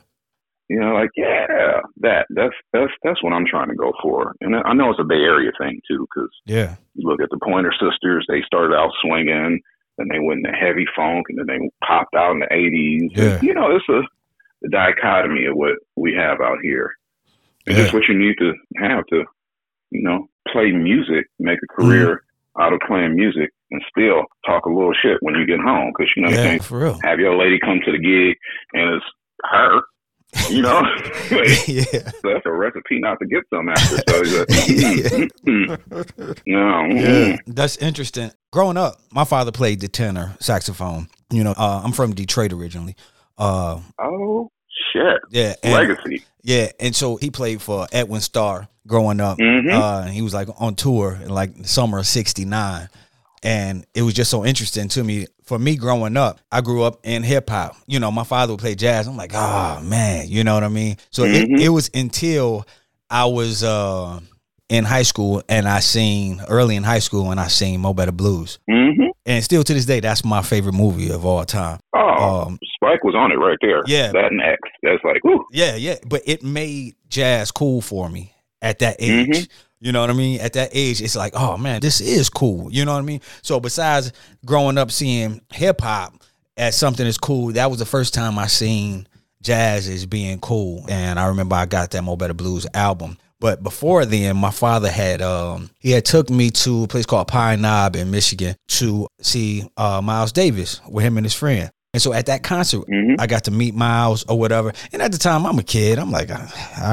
You 0.71 0.79
know, 0.81 0.95
like 0.95 1.11
yeah, 1.17 1.81
that 2.01 2.27
that's 2.31 2.55
that's 2.73 2.93
that's 3.03 3.23
what 3.23 3.33
I'm 3.35 3.47
trying 3.47 3.69
to 3.69 3.75
go 3.75 3.93
for. 4.03 4.35
And 4.41 4.57
I 4.57 4.73
know 4.73 4.91
it's 4.91 5.01
a 5.01 5.05
Bay 5.05 5.17
Area 5.23 5.51
thing 5.61 5.81
too, 5.87 6.07
because 6.15 6.31
Yeah. 6.47 6.77
you 6.95 7.07
look 7.09 7.21
at 7.21 7.29
the 7.31 7.39
Pointer 7.43 7.73
Sisters, 7.73 8.25
they 8.29 8.41
started 8.43 8.75
out 8.75 8.91
swinging, 9.03 9.61
then 9.99 10.09
they 10.11 10.19
went 10.21 10.47
into 10.47 10.57
heavy 10.57 10.87
funk, 10.97 11.27
and 11.29 11.39
then 11.39 11.47
they 11.47 11.71
popped 11.87 12.15
out 12.15 12.33
in 12.33 12.39
the 12.41 12.47
'80s. 12.47 13.11
Yeah. 13.15 13.39
You 13.43 13.53
know, 13.55 13.75
it's 13.77 13.89
a 13.89 14.01
the 14.63 14.69
dichotomy 14.71 15.45
of 15.47 15.55
what 15.57 15.75
we 15.97 16.15
have 16.15 16.41
out 16.41 16.59
here, 16.63 16.91
and 17.67 17.77
Yeah. 17.77 17.83
that's 17.83 17.93
what 17.95 18.09
you 18.09 18.19
need 18.19 18.37
to 18.39 18.55
have 18.79 19.07
to, 19.07 19.25
you 19.91 20.03
know, 20.03 20.29
play 20.51 20.73
music, 20.73 21.27
make 21.39 21.59
a 21.63 21.67
career 21.75 22.07
Mm-hmm. 22.57 22.61
out 22.63 22.73
of 22.73 22.81
playing 22.89 23.15
music, 23.15 23.51
and 23.71 23.81
still 23.89 24.25
talk 24.47 24.65
a 24.67 24.69
little 24.71 24.95
shit 24.95 25.19
when 25.21 25.35
you 25.37 25.47
get 25.47 25.61
home, 25.61 25.93
because 25.97 26.11
you 26.17 26.23
know 26.23 26.31
you 26.31 26.35
Yeah. 26.37 26.59
real. 26.71 26.99
have 27.05 27.21
your 27.21 27.37
lady 27.37 27.59
come 27.61 27.81
to 27.85 27.93
the 27.93 27.99
gig 27.99 28.37
and 28.73 28.95
it's 28.97 29.05
her. 29.45 29.81
You 30.51 30.63
know, 30.63 30.81
yeah. 31.67 31.85
that's 32.23 32.45
a 32.45 32.53
recipe 32.53 32.99
not 33.01 33.19
to 33.21 33.27
get 33.27 33.45
some 33.53 33.69
after. 33.69 33.97
So 34.09 34.25
he's 34.25 34.39
like, 34.39 34.49
mm, 34.49 35.29
mm, 35.45 35.77
mm. 35.79 36.39
no, 36.47 36.59
mm. 36.95 37.39
That's 37.47 37.77
interesting. 37.79 38.31
Growing 38.51 38.77
up, 38.77 39.01
my 39.11 39.25
father 39.25 39.53
played 39.53 39.81
the 39.81 39.89
tenor 39.89 40.37
saxophone. 40.39 41.09
You 41.31 41.45
know, 41.45 41.55
uh, 41.57 41.81
I'm 41.83 41.93
from 41.93 42.15
Detroit 42.15 42.53
originally. 42.53 42.95
Uh, 43.39 43.81
oh 44.01 44.51
shit, 44.93 45.21
yeah, 45.31 45.55
and, 45.63 45.73
legacy. 45.73 46.25
yeah, 46.43 46.71
and 46.79 46.95
so 46.95 47.17
he 47.17 47.31
played 47.31 47.63
for 47.63 47.87
Edwin 47.93 48.21
Starr 48.21 48.69
growing 48.87 49.21
up. 49.21 49.39
Mhm. 49.39 49.71
Uh, 49.71 50.03
he 50.09 50.21
was 50.23 50.35
like 50.35 50.49
on 50.59 50.75
tour 50.75 51.19
in 51.23 51.31
like 51.31 51.55
the 51.57 51.69
summer 51.69 51.99
of 51.99 52.07
'69, 52.07 52.89
and 53.43 53.87
it 53.95 54.03
was 54.03 54.15
just 54.15 54.31
so 54.31 54.45
interesting 54.45 54.89
to 54.89 55.05
me. 55.05 55.27
For 55.45 55.59
me, 55.59 55.77
growing 55.77 56.17
up, 56.17 56.41
I 56.53 56.61
grew 56.61 56.83
up 56.83 57.01
in 57.05 57.23
hip 57.23 57.49
hop. 57.49 57.77
You 57.87 58.01
know, 58.01 58.11
my 58.11 58.25
father 58.25 58.53
would 58.53 58.61
play 58.61 58.75
jazz. 58.75 59.07
I'm 59.07 59.17
like, 59.17 59.33
oh 59.35 59.81
man, 59.83 60.29
you 60.29 60.45
know 60.45 60.55
what 60.55 60.65
I 60.65 60.69
mean. 60.69 60.97
So 61.11 61.25
it, 61.25 61.49
Mhm. 61.49 61.61
it 61.61 61.69
was 61.71 61.91
until 61.95 62.67
I 63.11 63.25
was 63.25 63.65
uh, 63.65 64.21
in 64.69 64.85
high 64.85 65.03
school 65.05 65.43
and 65.49 65.67
I 65.67 65.81
seen 65.81 66.43
early 66.49 66.77
in 66.77 66.83
high 66.83 66.99
school 66.99 67.31
and 67.31 67.41
I 67.41 67.49
seen 67.49 67.81
Mo 67.81 67.95
Better 67.95 68.13
Blues. 68.13 68.59
hmm 68.69 69.07
And 69.25 69.43
still 69.43 69.65
to 69.65 69.73
this 69.75 69.87
day, 69.87 70.01
that's 70.01 70.25
my 70.25 70.43
favorite 70.43 70.75
movie 70.75 71.11
of 71.11 71.25
all 71.25 71.43
time. 71.47 71.79
Oh, 71.97 72.45
Um, 72.49 72.59
Spike 72.75 73.03
was 73.05 73.15
on 73.15 73.33
it 73.33 73.37
right 73.37 73.57
there. 73.63 73.83
Yeah. 73.87 74.13
that 74.13 74.31
and 74.31 74.43
X. 74.43 74.59
That's 74.83 75.03
like, 75.05 75.25
ooh, 75.25 75.47
Yeah, 75.53 75.77
yeah. 75.77 75.97
But 76.07 76.23
it 76.27 76.43
made 76.43 76.97
jazz 77.09 77.51
cool 77.51 77.81
for 77.81 78.11
me 78.11 78.33
at 78.61 78.81
that 78.81 78.97
age. 78.99 79.29
Mhm. 79.29 79.49
You 79.81 79.93
know 79.93 80.01
what 80.01 80.11
I 80.11 80.15
mean? 80.15 80.41
At 80.41 80.55
that 80.55 80.71
age, 80.73 81.01
it's 81.01 81.17
like, 81.17 81.35
oh 81.37 81.57
man, 81.57 81.81
this 81.81 82.01
is 82.01 82.29
cool. 82.29 82.71
You 82.73 82.85
know 82.85 82.95
what 82.95 83.01
I 83.01 83.03
mean? 83.03 83.21
So 83.43 83.61
besides 83.61 84.13
growing 84.45 84.79
up 84.79 84.91
seeing 84.91 85.41
hip 85.53 85.81
hop 85.81 86.15
as 86.57 86.77
something 86.77 87.05
that's 87.05 87.19
cool, 87.19 87.53
that 87.53 87.71
was 87.71 87.79
the 87.79 87.87
first 87.87 88.13
time 88.15 88.39
I 88.39 88.49
seen 88.49 89.07
jazz 89.43 89.89
as 89.89 90.07
being 90.07 90.41
cool. 90.41 90.85
And 90.89 91.19
I 91.19 91.27
remember 91.29 91.55
I 91.55 91.67
got 91.67 91.93
that 91.93 92.03
Mo 92.03 92.17
Better 92.17 92.35
Blues 92.35 92.67
album. 92.75 93.19
But 93.41 93.63
before 93.63 94.05
then, 94.05 94.37
my 94.37 94.51
father 94.51 94.91
had 94.91 95.23
um 95.23 95.71
he 95.79 95.93
had 95.93 96.05
took 96.05 96.29
me 96.29 96.51
to 96.51 96.85
a 96.85 96.89
place 96.89 97.07
called 97.07 97.29
Pine 97.29 97.61
Knob 97.61 97.95
in 97.95 98.11
Michigan 98.11 98.57
to 98.69 99.07
see 99.21 99.65
uh 99.77 100.01
Miles 100.03 100.33
Davis 100.33 100.81
with 100.89 101.05
him 101.05 101.17
and 101.19 101.25
his 101.25 101.35
friend. 101.35 101.71
And 101.95 102.03
so 102.03 102.13
at 102.13 102.27
that 102.27 102.43
concert, 102.43 102.85
Mhm. 102.89 103.17
I 103.19 103.27
got 103.27 103.45
to 103.45 103.51
meet 103.51 103.75
Miles 103.75 104.25
or 104.29 104.39
whatever. 104.39 104.73
And 104.93 105.01
at 105.03 105.11
the 105.13 105.19
time, 105.19 105.47
I'm 105.47 105.59
a 105.59 105.63
kid. 105.63 105.99
I'm 105.99 106.11
like, 106.11 106.31
all 106.31 106.39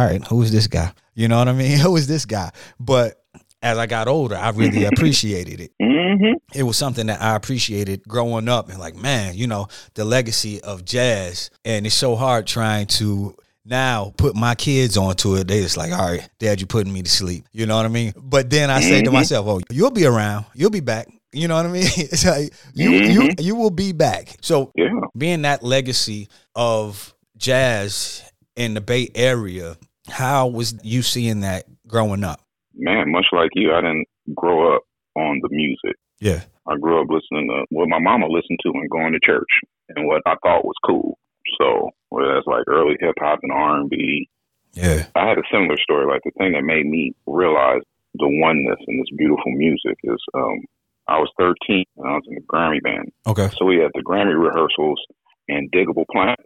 right, 0.06 0.26
who 0.28 0.42
is 0.42 0.52
this 0.52 0.68
guy? 0.68 0.92
You 1.16 1.28
know 1.28 1.38
what 1.38 1.48
I 1.48 1.54
mean? 1.54 1.78
Who 1.80 1.96
is 1.98 2.08
this 2.08 2.26
guy? 2.26 2.52
But 2.80 3.22
as 3.62 3.78
I 3.78 3.86
got 3.88 4.08
older, 4.08 4.36
I 4.36 4.50
really 4.50 4.84
appreciated 4.94 5.60
it. 5.62 5.72
hmm 5.82 6.34
It 6.54 6.64
was 6.64 6.78
something 6.78 7.08
that 7.08 7.22
I 7.22 7.36
appreciated 7.36 8.04
growing 8.08 8.48
up 8.50 8.70
and 8.70 8.80
like, 8.80 8.96
man, 8.96 9.36
you 9.36 9.48
know, 9.48 9.68
the 9.96 10.04
legacy 10.06 10.62
of 10.62 10.84
jazz. 10.86 11.50
And 11.64 11.86
it's 11.86 11.96
so 11.96 12.16
hard 12.16 12.48
trying 12.48 12.88
to 13.00 13.36
now 13.66 14.14
put 14.18 14.36
my 14.36 14.56
kids 14.56 14.98
onto 14.98 15.36
it. 15.36 15.48
They 15.48 15.62
just 15.62 15.78
like, 15.78 15.92
all 15.92 16.00
right, 16.12 16.28
dad, 16.40 16.62
you 16.62 16.68
putting 16.68 16.94
me 16.94 17.02
to 17.02 17.10
sleep. 17.10 17.46
You 17.52 17.66
know 17.66 17.76
what 17.78 17.86
I 17.86 17.90
mean? 17.90 18.14
But 18.16 18.50
then 18.50 18.70
I 18.70 18.80
say 18.82 19.02
to 19.02 19.12
myself, 19.12 19.48
oh, 19.48 19.62
you'll 19.72 19.92
be 19.92 20.06
around. 20.06 20.46
You'll 20.54 20.70
be 20.70 20.82
back. 20.82 21.08
You 21.36 21.50
know 21.50 21.56
what 21.56 21.66
I 21.66 21.70
mean? 21.70 21.84
It's 21.98 22.26
like 22.26 22.54
you 22.74 22.92
you 22.92 23.30
you 23.40 23.56
will 23.56 23.72
be 23.72 23.92
back. 23.92 24.38
So 24.42 24.72
yeah. 24.76 24.90
being 25.18 25.42
that 25.44 25.64
legacy 25.64 26.30
of 26.56 27.14
jazz 27.38 28.24
in 28.56 28.74
the 28.74 28.82
Bay 28.82 29.10
Area, 29.14 29.78
how 30.10 30.48
was 30.48 30.76
you 30.84 31.02
seeing 31.02 31.42
that 31.42 31.66
growing 31.88 32.24
up? 32.24 32.40
Man, 32.74 33.12
much 33.12 33.28
like 33.32 33.50
you, 33.54 33.74
I 33.74 33.82
didn't 33.82 34.08
grow 34.34 34.76
up 34.76 34.84
on 35.16 35.40
the 35.42 35.50
music. 35.52 35.98
Yeah. 36.20 36.44
I 36.68 36.78
grew 36.78 37.02
up 37.02 37.08
listening 37.10 37.48
to 37.50 37.66
what 37.70 37.90
my 37.90 38.00
mama 38.00 38.28
listened 38.28 38.60
to 38.64 38.72
and 38.72 38.90
going 38.90 39.14
to 39.14 39.20
church 39.24 39.50
and 39.90 40.08
what 40.08 40.22
I 40.26 40.36
thought 40.44 40.66
was 40.66 40.76
cool. 40.86 41.18
So 41.60 41.92
whether 42.10 42.34
that's 42.34 42.48
like 42.48 42.64
early 42.68 42.96
hip 43.00 43.16
hop 43.20 43.40
and 43.44 43.52
R 43.52 43.78
and 43.82 43.90
B, 43.90 44.30
Yeah. 44.74 45.06
I 45.16 45.28
had 45.28 45.38
a 45.38 45.44
similar 45.52 45.78
story. 45.78 46.06
Like 46.08 46.22
the 46.24 46.32
thing 46.38 46.54
that 46.54 46.64
made 46.64 46.86
me 46.86 47.14
realize 47.28 47.82
the 48.16 48.28
oneness 48.28 48.80
in 48.88 48.98
this 48.98 49.18
beautiful 49.18 49.52
music 49.52 49.98
is 50.04 50.20
um, 50.34 50.64
I 51.08 51.20
was 51.20 51.30
13 51.40 51.84
and 51.98 52.08
I 52.08 52.14
was 52.14 52.24
in 52.28 52.36
the 52.36 52.42
Grammy 52.42 52.82
band. 52.82 53.12
Okay. 53.28 53.50
So 53.58 53.66
we 53.66 53.78
had 53.78 53.92
the 53.94 54.02
Grammy 54.04 54.34
rehearsals 54.38 55.00
and 55.48 55.72
Diggable 55.72 56.06
Planets 56.12 56.42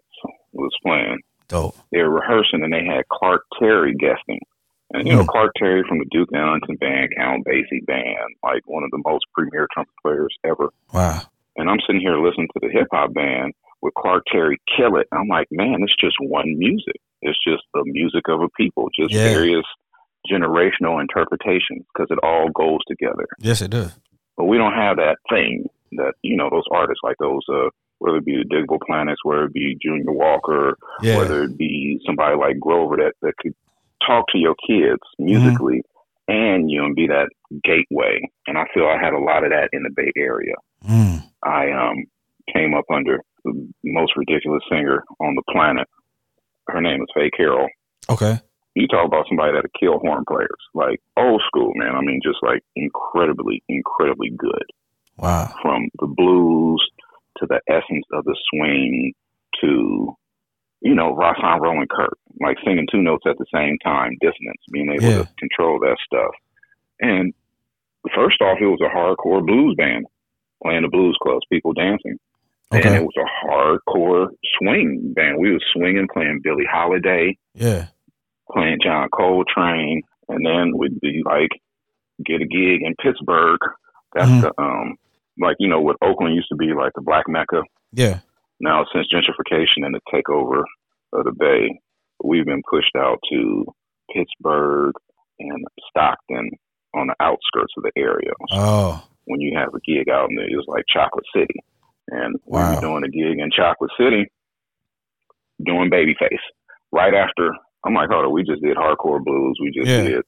was 0.54 0.72
playing. 0.86 1.20
Dope. 1.48 1.76
They 1.92 2.02
were 2.02 2.10
rehearsing 2.10 2.64
and 2.64 2.74
they 2.74 2.84
had 2.86 3.08
Clark 3.10 3.44
Terry 3.60 3.96
guesting. 3.96 4.40
And 4.92 5.08
you 5.08 5.16
know, 5.16 5.24
Mm. 5.24 5.28
Clark 5.28 5.52
Terry 5.58 5.84
from 5.88 6.00
the 6.00 6.06
Duke 6.12 6.30
Ellington 6.36 6.76
band, 6.78 7.12
Count 7.16 7.46
Basie 7.46 7.86
band, 7.86 8.36
like 8.44 8.62
one 8.66 8.84
of 8.84 8.90
the 8.92 9.02
most 9.06 9.26
premier 9.36 9.68
trumpet 9.72 9.94
players 10.02 10.36
ever. 10.44 10.70
Wow. 10.94 11.22
And 11.58 11.70
I'm 11.70 11.80
sitting 11.86 12.02
here 12.02 12.18
listening 12.18 12.48
to 12.54 12.60
the 12.62 12.70
hip 12.72 12.88
hop 12.92 13.14
band 13.14 13.54
with 13.82 13.94
Clark 13.94 14.24
Terry 14.32 14.58
kill 14.76 14.98
it. 14.98 15.08
I'm 15.12 15.28
like, 15.28 15.48
man, 15.52 15.78
it's 15.82 15.96
just 16.00 16.16
one 16.20 16.58
music. 16.58 16.96
It's 17.22 17.38
just 17.48 17.64
the 17.74 17.84
music 17.86 18.28
of 18.30 18.42
a 18.42 18.50
people, 18.58 18.90
just 19.00 19.14
Yeah. 19.14 19.30
various 19.32 19.66
generational 20.30 21.00
interpretations 21.00 21.86
because 21.94 22.08
it 22.10 22.20
all 22.24 22.50
goes 22.50 22.80
together. 22.88 23.28
Yes, 23.40 23.62
it 23.62 23.72
does. 23.72 23.98
But 24.40 24.46
we 24.46 24.58
don't 24.58 24.74
have 24.74 24.96
that 24.96 25.18
thing 25.30 25.70
that, 25.92 26.14
you 26.24 26.38
know, 26.38 26.50
those 26.50 26.64
artists 26.72 27.02
like 27.04 27.18
those, 27.20 27.42
uh, 27.52 27.70
whether 27.98 28.20
it 28.20 28.26
be 28.26 28.38
the 28.38 28.48
Diggable 28.48 28.80
Planets, 28.88 29.20
whether 29.26 29.44
it 29.44 29.54
be 29.54 29.78
Junior 29.84 30.14
Walker, 30.14 30.78
Yeah. 31.02 31.18
whether 31.18 31.44
it 31.44 31.58
be 31.58 32.00
somebody 32.06 32.38
like 32.38 32.58
Grover 32.58 32.96
that, 32.96 33.16
that 33.22 33.36
could 33.38 33.54
talk 34.08 34.26
to 34.30 34.38
your 34.38 34.56
kids 34.66 35.02
musically 35.20 35.84
and 36.30 36.72
you 36.72 36.82
know 36.82 36.94
be 36.96 37.08
that 37.08 37.28
gateway. 37.64 38.22
And 38.48 38.58
I 38.58 38.64
feel 38.74 38.86
I 38.86 38.98
had 39.04 39.14
a 39.14 39.20
lot 39.20 39.44
of 39.44 39.50
that 39.50 39.70
in 39.74 39.84
the 39.84 39.90
Bay 39.90 40.12
Area. 40.16 40.56
Mm. 40.88 41.22
I 41.44 41.72
um 41.72 42.06
came 42.54 42.74
up 42.74 42.86
under 42.90 43.20
the 43.44 43.68
most 43.84 44.14
ridiculous 44.16 44.64
singer 44.72 45.04
on 45.20 45.36
the 45.36 45.44
planet. 45.52 45.88
Her 46.70 46.80
name 46.80 47.02
is 47.02 47.08
Faye 47.14 47.32
Carol. 47.32 47.68
Okay. 48.10 48.40
You 48.80 48.88
talk 48.88 49.06
about 49.06 49.26
somebody 49.28 49.52
that 49.54 49.62
could 49.64 49.80
kill 49.80 50.00
horn 50.00 50.24
players, 50.28 50.62
like 50.74 51.02
old 51.18 51.42
school, 51.48 51.72
man. 51.76 51.96
I 51.96 52.02
mean, 52.02 52.22
just 52.24 52.40
like 52.42 52.64
incredibly, 52.76 53.62
incredibly 53.68 54.30
good. 54.30 54.64
Wow. 55.18 55.54
From 55.62 55.90
the 56.00 56.08
blues 56.08 56.82
to 57.38 57.46
the 57.46 57.60
essence 57.68 58.06
of 58.14 58.24
the 58.24 58.38
swing 58.50 59.14
to, 59.62 60.16
you 60.82 60.96
know, 60.96 61.14
Rahsaan 61.14 61.60
Roland 61.60 61.90
Kirk, 61.90 62.18
like 62.40 62.56
singing 62.66 62.88
two 62.90 63.02
notes 63.02 63.26
at 63.28 63.38
the 63.38 63.46
same 63.54 63.78
time, 63.84 64.18
dissonance, 64.22 64.62
being 64.72 64.92
able 64.94 65.04
Yeah. 65.04 65.24
to 65.24 65.30
control 65.38 65.80
that 65.80 65.98
stuff. 66.06 66.32
And 67.02 67.34
first 68.16 68.42
off, 68.42 68.60
it 68.62 68.66
was 68.66 68.80
a 68.82 68.96
hardcore 68.96 69.46
blues 69.46 69.76
band 69.78 70.06
playing 70.64 70.84
the 70.84 70.88
blues 70.90 71.18
clubs, 71.22 71.46
people 71.52 71.74
dancing. 71.74 72.18
And 72.72 72.86
it 72.86 73.04
was 73.04 73.16
a 73.18 73.48
hardcore 73.48 74.30
swing 74.58 75.14
band. 75.16 75.40
We 75.40 75.52
were 75.52 75.60
swinging, 75.74 76.08
playing 76.14 76.40
Billie 76.44 76.68
Holiday, 76.72 77.38
Yeah. 77.56 77.88
Playing 78.52 78.80
John 78.84 79.08
Coltrane, 79.10 80.02
and 80.28 80.46
then 80.46 80.78
we'd 80.78 81.00
be 81.02 81.22
like 81.26 81.50
get 82.26 82.42
a 82.42 82.46
gig 82.46 82.82
in 82.82 82.96
Pittsburg. 83.02 83.60
That's 84.14 84.30
Mhm. 84.30 84.42
the 84.42 84.62
um 84.62 84.96
like 85.40 85.56
you 85.60 85.70
know 85.70 85.80
what 85.82 85.98
Oakland 86.02 86.36
used 86.36 86.50
to 86.50 86.56
be 86.56 86.74
like 86.74 86.92
the 86.96 87.02
Black 87.02 87.28
Mecca. 87.28 87.62
Yeah. 87.94 88.20
Now 88.60 88.86
since 88.94 89.08
gentrification 89.14 89.86
and 89.86 89.94
the 89.96 90.02
takeover 90.12 90.64
of 91.14 91.26
the 91.26 91.32
Bay, 91.32 91.80
we've 92.24 92.46
been 92.46 92.64
pushed 92.70 92.96
out 92.98 93.20
to 93.32 93.66
Pittsburg 94.14 94.94
and 95.40 95.66
Stockton 95.90 96.52
on 96.96 97.08
the 97.08 97.16
outskirts 97.20 97.74
of 97.78 97.84
the 97.84 97.92
area. 97.96 98.32
Oh. 98.52 99.02
When 99.26 99.40
you 99.40 99.56
have 99.58 99.74
a 99.76 99.80
gig 99.82 100.10
out 100.10 100.30
in 100.30 100.36
there, 100.36 100.48
it 100.50 100.56
was 100.58 100.66
like 100.68 100.84
Chocolate 100.92 101.26
City, 101.36 101.60
and 102.10 102.36
we 102.46 102.58
Wow. 102.60 102.76
were 102.76 102.82
doing 102.82 103.04
a 103.04 103.10
gig 103.10 103.38
in 103.40 103.52
Chocolate 103.52 103.92
City, 103.98 104.26
doing 105.64 105.90
Babyface. 105.90 106.40
Right 106.92 107.14
after, 107.14 107.54
I'm 107.86 107.94
like, 107.94 108.10
hold 108.10 108.26
on, 108.26 108.34
we 108.34 108.44
just 108.44 108.62
did 108.62 108.78
hardcore 108.78 109.24
blues, 109.24 109.58
we 109.62 109.72
just 109.72 109.88
Yeah. 109.88 110.04
did 110.04 110.22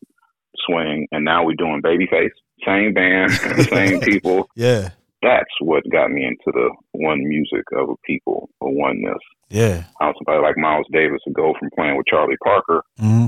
swing, 0.66 1.08
and 1.12 1.26
now 1.26 1.44
we're 1.46 1.56
doing 1.56 1.82
Babyface. 1.84 2.30
Same 2.66 2.94
band, 2.94 3.32
same 3.70 4.00
people. 4.02 4.50
Yeah. 4.56 4.90
That's 5.24 5.50
what 5.60 5.84
got 5.92 6.10
me 6.12 6.26
into 6.26 6.46
the 6.48 6.70
one 6.94 7.20
music 7.28 7.64
of 7.74 7.90
a 7.90 7.96
people, 8.06 8.50
a 8.62 8.70
oneness. 8.70 9.18
Yeah. 9.50 9.84
How 10.00 10.14
somebody 10.18 10.42
like 10.42 10.58
Miles 10.58 10.86
Davis 10.92 11.20
would 11.28 11.36
go 11.36 11.54
from 11.60 11.70
playing 11.76 11.98
with 11.98 12.08
Charlie 12.08 12.38
Parker 12.44 12.84
hmm 13.00 13.26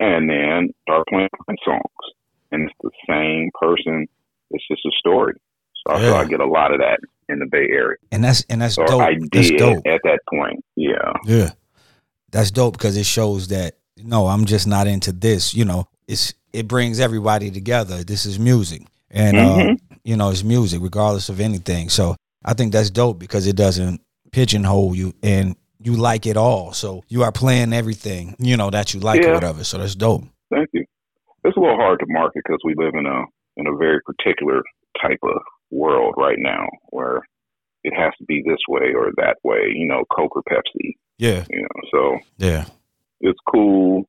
and 0.00 0.30
then 0.30 0.70
start 0.82 1.04
playing 1.08 1.28
Prince 1.44 1.60
songs. 1.64 1.82
And 2.52 2.62
it's 2.68 2.74
the 2.82 2.90
same 3.08 3.50
person. 3.60 4.06
It's 4.52 4.66
just 4.68 4.84
a 4.86 4.90
story. 4.98 5.34
So 5.86 5.94
I 5.94 5.98
feel 6.00 6.10
Yeah. 6.10 6.16
I 6.16 6.24
get 6.24 6.40
a 6.40 6.46
lot 6.46 6.72
of 6.72 6.78
that 6.80 7.00
in 7.28 7.38
the 7.40 7.46
Bay 7.46 7.66
Area. 7.70 7.96
And 8.12 8.22
that's 8.24 8.44
and 8.48 8.62
that's 8.62 8.74
So 8.76 8.84
dope. 8.86 9.02
I 9.02 9.14
That's 9.32 9.50
dope. 9.50 9.86
at 9.86 10.00
that 10.04 10.20
point. 10.32 10.64
Yeah. 10.76 11.12
Yeah. 11.24 11.50
That's 12.30 12.50
dope 12.50 12.74
because 12.74 12.96
it 12.96 13.06
shows 13.06 13.48
that 13.48 13.74
no, 13.96 14.26
I'm 14.28 14.44
just 14.44 14.66
not 14.66 14.86
into 14.86 15.12
this. 15.12 15.54
You 15.54 15.64
know, 15.64 15.88
it's 16.06 16.34
it 16.52 16.68
brings 16.68 17.00
everybody 17.00 17.50
together. 17.50 18.04
This 18.04 18.26
is 18.26 18.38
music. 18.38 18.82
And 19.10 19.38
uh, 19.38 19.56
Mhm. 19.56 19.78
you 20.04 20.16
know, 20.16 20.30
it's 20.30 20.44
music 20.44 20.80
regardless 20.82 21.28
of 21.28 21.40
anything. 21.40 21.88
So 21.88 22.16
I 22.44 22.54
think 22.54 22.72
that's 22.72 22.90
dope 22.90 23.18
because 23.18 23.46
it 23.46 23.56
doesn't 23.56 24.00
pigeonhole 24.32 24.94
you 24.94 25.14
and 25.22 25.56
you 25.80 25.94
like 25.94 26.26
it 26.26 26.36
all. 26.36 26.72
So 26.72 27.02
you 27.08 27.22
are 27.22 27.32
playing 27.32 27.72
everything, 27.72 28.36
you 28.38 28.56
know, 28.56 28.70
that 28.70 28.92
you 28.94 29.00
like 29.00 29.24
or 29.24 29.32
whatever. 29.34 29.64
So 29.64 29.78
that's 29.78 29.94
dope. 29.94 30.24
Thank 30.52 30.68
you. 30.72 30.84
It's 31.44 31.56
a 31.56 31.60
little 31.60 31.76
hard 31.76 32.00
to 32.00 32.06
market 32.08 32.42
because 32.44 32.60
we 32.64 32.74
live 32.76 32.94
in 32.94 33.06
a 33.06 33.24
in 33.56 33.66
a 33.66 33.76
very 33.76 34.00
particular 34.02 34.62
type 35.00 35.18
of 35.22 35.40
world 35.70 36.14
right 36.16 36.38
now 36.38 36.66
where 36.90 37.22
it 37.84 37.94
has 37.94 38.12
to 38.18 38.24
be 38.24 38.42
this 38.46 38.58
way 38.68 38.92
or 38.94 39.10
that 39.16 39.36
way. 39.44 39.72
You 39.74 39.86
know, 39.86 40.04
Coke 40.14 40.36
or 40.36 40.42
Pepsi. 40.42 40.94
Yeah. 41.18 41.44
You 41.50 41.62
know, 41.62 41.80
so 41.92 42.18
Yeah. 42.38 42.64
it's 43.20 43.38
cool, 43.52 44.04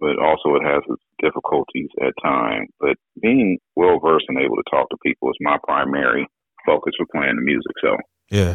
but 0.00 0.18
also 0.18 0.54
it 0.56 0.62
has 0.64 0.82
its 0.88 1.02
difficulties 1.20 1.88
at 2.00 2.12
times. 2.22 2.68
But 2.80 2.96
being 3.20 3.58
well 3.74 3.98
versed 3.98 4.26
and 4.28 4.38
able 4.38 4.56
to 4.56 4.62
talk 4.70 4.88
to 4.90 4.96
people 5.04 5.28
is 5.30 5.36
my 5.40 5.58
primary 5.66 6.26
focus 6.64 6.94
for 6.98 7.06
playing 7.14 7.36
the 7.36 7.42
music. 7.42 7.72
So 7.82 7.96
Yeah. 8.30 8.54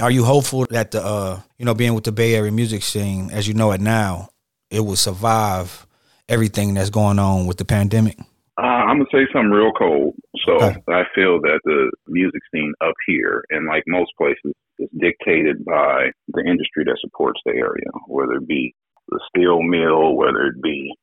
Are 0.00 0.10
you 0.10 0.24
hopeful 0.24 0.66
that 0.70 0.92
the 0.92 1.04
uh 1.04 1.40
you 1.58 1.64
know 1.64 1.74
being 1.74 1.94
with 1.94 2.04
the 2.04 2.12
Bay 2.12 2.34
Area 2.34 2.52
music 2.52 2.82
scene 2.82 3.30
as 3.32 3.48
you 3.48 3.54
know 3.54 3.72
it 3.72 3.80
now, 3.80 4.28
it 4.70 4.80
will 4.80 4.96
survive 4.96 5.86
everything 6.28 6.74
that's 6.74 6.90
going 6.90 7.18
on 7.18 7.46
with 7.46 7.56
the 7.58 7.64
pandemic? 7.64 8.16
Uh, 8.56 8.62
I'm 8.62 8.98
gonna 8.98 9.10
say 9.12 9.26
something 9.32 9.50
real 9.50 9.72
cold. 9.72 10.14
So. 10.44 10.58
I 10.88 11.04
feel 11.14 11.40
that 11.40 11.60
the 11.64 11.90
music 12.08 12.40
scene 12.52 12.72
up 12.80 12.94
here, 13.06 13.44
and 13.50 13.66
like 13.66 13.84
most 13.86 14.12
places, 14.18 14.54
is 14.78 14.88
dictated 14.98 15.64
by 15.64 16.10
the 16.28 16.40
industry 16.40 16.84
that 16.84 16.98
supports 17.00 17.40
the 17.44 17.52
area, 17.52 17.90
whether 18.06 18.34
it 18.34 18.48
be 18.48 18.74
the 19.08 19.20
steel 19.28 19.62
mill, 19.62 20.14
whether 20.14 20.46
it 20.46 20.62
be 20.62 20.94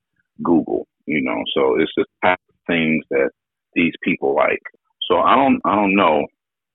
Google. 0.43 0.87
You 1.05 1.21
know, 1.21 1.41
so 1.53 1.79
it's 1.79 1.91
just 1.97 2.09
type 2.23 2.39
of 2.49 2.55
things 2.67 3.03
that 3.11 3.29
these 3.73 3.93
people 4.03 4.35
like. 4.35 4.61
So 5.09 5.19
I 5.19 5.35
don't, 5.35 5.61
I 5.63 5.75
don't 5.75 5.95
know 5.95 6.25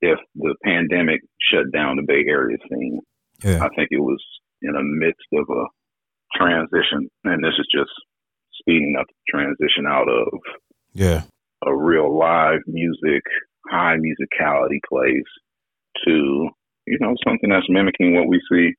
if 0.01 0.17
the 0.35 0.55
pandemic 0.63 1.21
shut 1.51 1.71
down 1.71 1.97
the 1.97 2.03
Bay 2.03 2.23
Area 2.27 2.57
scene. 2.69 2.99
Yeah. 3.43 3.63
I 3.63 3.69
think 3.75 3.89
it 3.91 3.99
was 3.99 4.21
in 4.61 4.71
the 4.71 4.81
midst 4.81 5.27
of 5.33 5.45
a 5.49 5.65
transition, 6.35 7.09
and 7.25 7.43
this 7.43 7.53
is 7.59 7.67
just 7.71 7.91
speeding 8.59 8.95
up 8.99 9.05
the 9.07 9.37
transition 9.37 9.85
out 9.87 10.07
of 10.09 10.39
Yeah. 10.93 11.23
A 11.67 11.75
real 11.75 12.17
live 12.17 12.59
music, 12.67 13.23
high 13.69 13.95
musicality 13.97 14.79
place 14.87 15.23
to, 16.05 16.49
you 16.87 16.97
know, 16.99 17.15
something 17.25 17.49
that's 17.49 17.69
mimicking 17.69 18.15
what 18.15 18.27
we 18.27 18.41
see 18.51 18.73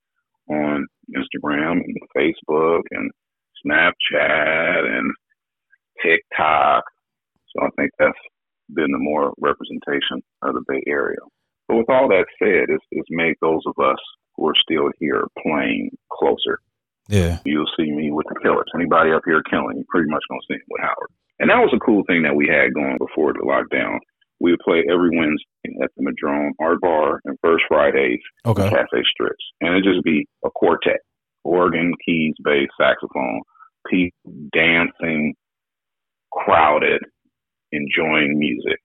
on 0.52 0.86
Instagram 1.16 1.80
and 1.84 1.96
Facebook 2.16 2.82
and 2.90 3.10
Snapchat 3.64 4.98
and 4.98 5.12
TikTok. 6.02 6.84
So 7.54 7.64
I 7.64 7.68
think 7.76 7.90
that's 7.98 8.12
been 8.74 8.90
the 8.92 8.98
more 8.98 9.32
representation 9.38 10.22
of 10.42 10.54
the 10.54 10.64
Bay 10.68 10.82
Area. 10.86 11.18
But 11.68 11.76
with 11.76 11.90
all 11.90 12.08
that 12.08 12.26
said, 12.38 12.66
it's, 12.68 12.84
it's 12.90 13.08
made 13.10 13.36
those 13.40 13.62
of 13.66 13.74
us 13.82 13.98
who 14.36 14.48
are 14.48 14.54
still 14.60 14.90
here 14.98 15.24
playing 15.42 15.90
closer 16.12 16.58
Yeah. 17.08 17.38
you'll 17.44 17.70
see 17.78 17.90
me 17.90 18.10
with 18.10 18.26
the 18.28 18.40
killers. 18.42 18.66
Anybody 18.74 19.12
up 19.12 19.22
here 19.24 19.42
killing, 19.50 19.78
you 19.78 19.84
pretty 19.88 20.10
much 20.10 20.22
gonna 20.28 20.40
see 20.48 20.54
me 20.54 20.60
with 20.68 20.82
Howard. 20.82 21.10
And 21.40 21.50
that 21.50 21.58
was 21.58 21.72
a 21.74 21.84
cool 21.84 22.02
thing 22.06 22.22
that 22.22 22.36
we 22.36 22.46
had 22.46 22.74
going 22.74 22.96
before 22.98 23.32
the 23.32 23.40
lockdown. 23.40 23.98
We 24.40 24.50
would 24.52 24.60
play 24.60 24.84
every 24.90 25.10
Wednesday 25.16 25.82
at 25.82 25.90
the 25.96 26.02
Madrone 26.02 26.52
Art 26.60 26.80
Bar 26.80 27.20
and 27.24 27.38
first 27.42 27.64
Fridays 27.68 28.20
Okay. 28.46 28.64
at 28.66 28.70
Cafe 28.70 29.02
Stritch. 29.14 29.42
And 29.60 29.70
it'd 29.70 29.84
just 29.84 30.04
be 30.04 30.26
a 30.44 30.50
quartet. 30.54 31.00
Organ, 31.44 31.92
keys, 32.04 32.34
bass, 32.42 32.68
saxophone, 32.80 33.40
people 33.88 34.32
dancing, 34.52 35.34
crowded, 36.32 37.02
enjoying 37.72 38.38
music. 38.38 38.78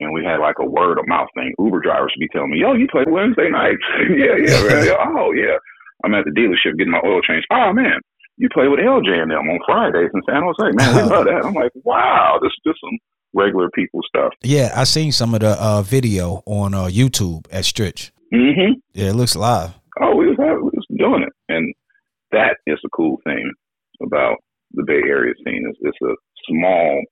And 0.00 0.12
we 0.12 0.24
had 0.24 0.40
like 0.40 0.56
a 0.58 0.64
word 0.66 0.98
of 0.98 1.06
mouth 1.06 1.28
thing. 1.34 1.52
Uber 1.58 1.80
drivers 1.80 2.12
would 2.16 2.20
be 2.20 2.28
telling 2.32 2.50
me, 2.50 2.58
yo, 2.60 2.72
you 2.74 2.86
play 2.90 3.04
Wednesday 3.06 3.50
nights. 3.50 3.82
yeah, 4.10 4.36
yeah, 4.38 4.62
man. 4.68 4.88
Oh, 5.16 5.32
yeah. 5.32 5.56
I'm 6.04 6.14
at 6.14 6.24
the 6.24 6.30
dealership 6.32 6.76
getting 6.78 6.90
my 6.92 7.00
oil 7.04 7.20
changed. 7.22 7.46
Oh 7.52 7.72
man, 7.72 8.00
you 8.36 8.48
play 8.52 8.68
with 8.68 8.80
LJ 8.80 9.08
and 9.22 9.30
them 9.30 9.48
on 9.48 9.58
Fridays 9.66 10.10
in 10.14 10.22
San 10.28 10.42
Jose. 10.42 10.72
Man, 10.74 10.96
we 10.96 11.02
love 11.14 11.24
that. 11.26 11.44
I'm 11.44 11.54
like, 11.54 11.72
wow, 11.84 12.38
this 12.42 12.48
is 12.50 12.60
just 12.66 12.80
some 12.80 12.98
regular 13.34 13.68
people 13.74 14.00
stuff. 14.06 14.32
Yeah, 14.42 14.72
I 14.74 14.84
seen 14.84 15.12
some 15.12 15.34
of 15.34 15.40
the 15.40 15.50
uh 15.60 15.82
video 15.82 16.42
on 16.46 16.74
uh 16.74 16.84
YouTube 16.86 17.46
at 17.52 17.64
Stritch. 17.64 18.10
hmm 18.32 18.72
Yeah, 18.94 19.10
it 19.10 19.14
looks 19.14 19.36
live. 19.36 19.74
Oh, 20.00 20.16
we 20.16 20.26
was, 20.28 20.36
we 20.38 20.46
was 20.46 20.86
doing 20.96 21.22
it, 21.22 21.32
and 21.48 21.72
that 22.32 22.56
is 22.66 22.78
the 22.82 22.88
cool 22.94 23.18
thing 23.24 23.52
about 24.02 24.36
the 24.72 24.82
Bay 24.84 25.00
Area 25.06 25.34
scene. 25.44 25.66
Is 25.70 25.76
it's 25.82 25.98
a 26.02 26.14
small 26.48 27.02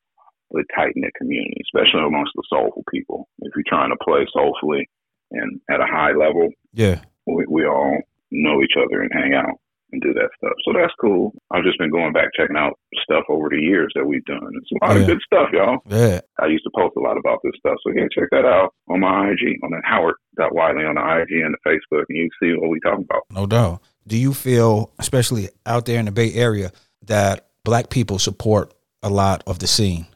but 0.50 0.64
tight 0.74 0.92
knit 0.96 1.12
community, 1.16 1.60
especially 1.62 2.00
amongst 2.04 2.32
the 2.34 2.42
soulful 2.50 2.82
people. 2.92 3.28
If 3.42 3.52
you're 3.54 3.62
trying 3.68 3.90
to 3.90 3.96
play 4.02 4.26
soulfully 4.32 4.88
and 5.30 5.60
at 5.70 5.80
a 5.80 5.86
high 5.86 6.10
level, 6.12 6.48
Yeah. 6.72 7.00
we, 7.26 7.44
we 7.48 7.66
all 7.66 7.98
know 8.32 8.60
each 8.62 8.74
other 8.76 9.00
and 9.00 9.10
hang 9.12 9.34
out 9.34 9.60
and 9.92 10.00
do 10.02 10.12
that 10.14 10.30
stuff. 10.38 10.52
So 10.64 10.72
that's 10.72 10.92
cool. 11.00 11.32
I've 11.50 11.64
just 11.64 11.78
been 11.78 11.90
going 11.90 12.12
back 12.12 12.28
checking 12.36 12.56
out 12.56 12.72
stuff 13.02 13.24
over 13.28 13.48
the 13.50 13.58
years 13.60 13.90
that 13.94 14.06
we've 14.06 14.24
done. 14.24 14.40
It's 14.54 14.70
a 14.72 14.84
lot 14.86 14.94
Yeah. 14.96 15.02
of 15.02 15.06
good 15.08 15.20
stuff, 15.24 15.48
y'all. 15.52 15.78
Yeah. 15.88 16.20
I 16.40 16.46
used 16.46 16.64
to 16.64 16.70
post 16.76 16.94
a 16.96 17.00
lot 17.00 17.16
about 17.18 17.38
this 17.42 17.52
stuff. 17.58 17.76
So 17.82 17.92
yeah, 17.94 18.06
check 18.12 18.28
that 18.30 18.44
out 18.44 18.74
on 18.88 19.00
my 19.00 19.30
IG, 19.30 19.58
on 19.62 19.70
the 19.70 19.80
Howard.Wiley 19.84 20.84
on 20.84 20.94
the 20.94 21.00
IG 21.22 21.42
and 21.44 21.54
the 21.54 21.70
Facebook, 21.70 22.04
and 22.08 22.18
you 22.18 22.28
see 22.42 22.54
what 22.58 22.70
we 22.70 22.78
talking 22.80 23.04
about. 23.04 23.22
No 23.32 23.46
doubt. 23.46 23.80
Do 24.06 24.16
you 24.16 24.32
feel, 24.34 24.90
especially 24.98 25.48
out 25.66 25.86
there 25.86 25.98
in 25.98 26.06
the 26.06 26.12
Bay 26.12 26.32
Area, 26.34 26.72
that 27.06 27.46
black 27.64 27.90
people 27.90 28.18
support 28.18 28.72
a 29.02 29.10
lot 29.10 29.42
of 29.46 29.58
the 29.58 29.66
scene? 29.66 30.06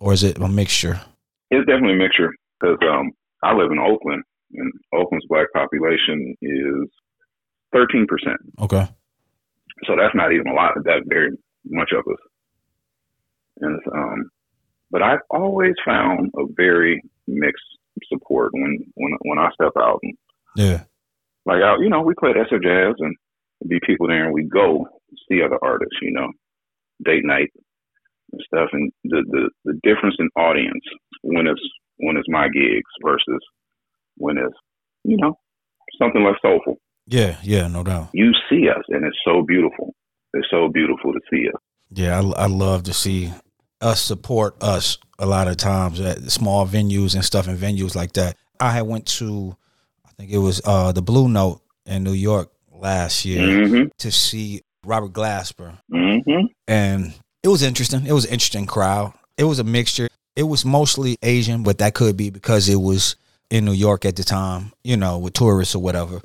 Or 0.00 0.12
is 0.12 0.22
it 0.22 0.38
a 0.38 0.48
mixture? 0.48 1.00
It's 1.50 1.66
definitely 1.66 1.94
a 1.94 1.98
mixture 1.98 2.30
because 2.60 2.78
um, 2.90 3.12
I 3.42 3.52
live 3.54 3.70
in 3.70 3.78
Oakland, 3.78 4.22
and 4.54 4.72
Oakland's 4.94 5.26
black 5.28 5.46
population 5.54 6.34
is 6.40 6.88
13%. 7.74 8.06
Okay. 8.62 8.88
So 9.86 9.94
that's 9.96 10.14
not 10.14 10.32
even 10.32 10.48
a 10.48 10.54
lot. 10.54 10.74
That 10.84 11.02
very 11.06 11.30
much 11.64 11.90
of 11.92 12.04
us. 12.10 12.20
And 13.60 13.80
um, 13.92 14.30
but 14.90 15.02
I've 15.02 15.20
always 15.30 15.74
found 15.84 16.30
a 16.36 16.44
very 16.56 17.02
mixed 17.26 17.62
support 18.08 18.52
when 18.52 18.78
when 18.94 19.16
when 19.22 19.38
I 19.38 19.50
step 19.54 19.72
out 19.78 20.00
and 20.02 20.14
Yeah. 20.56 20.84
like 21.46 21.62
out. 21.62 21.80
You 21.80 21.88
know, 21.88 22.02
we 22.02 22.14
play 22.18 22.30
at 22.30 22.36
SF 22.36 22.62
Jazz 22.62 22.94
and 22.98 23.16
be 23.68 23.78
people 23.84 24.08
there, 24.08 24.24
and 24.24 24.34
we 24.34 24.44
go 24.44 24.86
see 25.28 25.42
other 25.42 25.58
artists. 25.62 25.96
You 26.02 26.12
know, 26.12 26.28
date 27.04 27.24
night 27.24 27.50
and 28.32 28.42
stuff, 28.46 28.70
and 28.72 28.90
the 29.04 29.22
the 29.30 29.50
the 29.64 29.80
difference 29.82 30.16
in 30.18 30.28
audience 30.36 30.84
when 31.22 31.46
it's 31.46 31.62
when 31.98 32.16
it's 32.16 32.28
my 32.28 32.48
gigs 32.48 32.90
versus 33.02 33.40
when 34.16 34.38
it's 34.38 34.56
you 35.04 35.16
know 35.16 35.38
something 35.98 36.24
less 36.24 36.36
soulful. 36.42 36.78
Yeah. 37.10 37.36
Yeah. 37.42 37.66
No 37.68 37.82
doubt. 37.84 38.08
You 38.12 38.32
see 38.48 38.68
us, 38.68 38.84
and 38.88 39.04
it's 39.04 39.18
so 39.24 39.42
beautiful. 39.42 39.94
It's 40.32 40.48
so 40.50 40.68
beautiful 40.68 41.12
to 41.12 41.20
see 41.30 41.48
us. 41.48 41.60
Yeah. 41.90 42.20
I, 42.20 42.44
I 42.44 42.46
love 42.46 42.84
to 42.84 42.94
see 42.94 43.32
us 43.80 44.00
support 44.00 44.62
us 44.62 44.98
a 45.18 45.26
lot 45.26 45.48
of 45.48 45.56
times 45.56 46.00
at 46.00 46.18
small 46.30 46.66
venues 46.66 47.14
and 47.14 47.24
stuff 47.24 47.46
and 47.48 47.58
venues 47.58 47.94
like 47.94 48.12
that. 48.14 48.36
I 48.58 48.70
had 48.72 48.82
went 48.82 49.06
to, 49.18 49.56
I 50.06 50.10
think 50.16 50.30
it 50.30 50.38
was 50.38 50.60
uh 50.64 50.92
the 50.92 51.02
Blue 51.02 51.28
Note 51.28 51.60
in 51.86 52.04
New 52.04 52.12
York 52.12 52.50
last 52.72 53.24
year 53.24 53.66
hmm 53.68 53.84
to 53.98 54.10
see 54.12 54.62
Robert 54.84 55.12
Glasper. 55.12 55.78
hmm 55.90 56.46
and 56.68 57.14
it 57.42 57.48
was 57.48 57.62
interesting. 57.62 58.06
It 58.06 58.12
was 58.12 58.26
an 58.26 58.32
interesting 58.32 58.66
crowd. 58.66 59.14
It 59.38 59.44
was 59.44 59.58
a 59.58 59.64
mixture. 59.64 60.08
It 60.36 60.42
was 60.44 60.64
mostly 60.64 61.16
Asian, 61.22 61.62
but 61.62 61.78
that 61.78 61.94
could 61.94 62.16
be 62.16 62.28
because 62.30 62.68
it 62.68 62.76
was 62.80 63.16
in 63.50 63.64
New 63.64 63.72
York 63.72 64.04
at 64.04 64.16
the 64.16 64.24
time, 64.24 64.72
you 64.84 64.96
know, 64.96 65.18
with 65.18 65.32
tourists 65.32 65.74
or 65.74 65.82
whatever. 65.82 66.20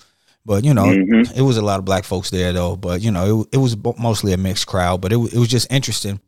But 0.45 0.63
you 0.63 0.73
know, 0.73 0.86
Mhm. 0.86 1.36
it 1.36 1.41
was 1.41 1.58
a 1.58 1.62
lot 1.63 1.79
of 1.79 1.86
black 1.86 2.03
folks 2.03 2.29
there 2.29 2.53
though. 2.53 2.75
But 2.75 3.01
you 3.01 3.12
know, 3.12 3.41
it, 3.41 3.47
it 3.53 3.58
was 3.58 3.75
mostly 3.97 4.31
a 4.34 4.38
mixed 4.38 4.67
crowd. 4.67 5.01
But 5.01 5.12
it 5.12 5.15
it 5.34 5.38
was 5.39 5.47
just 5.47 5.71
interesting. 5.71 6.19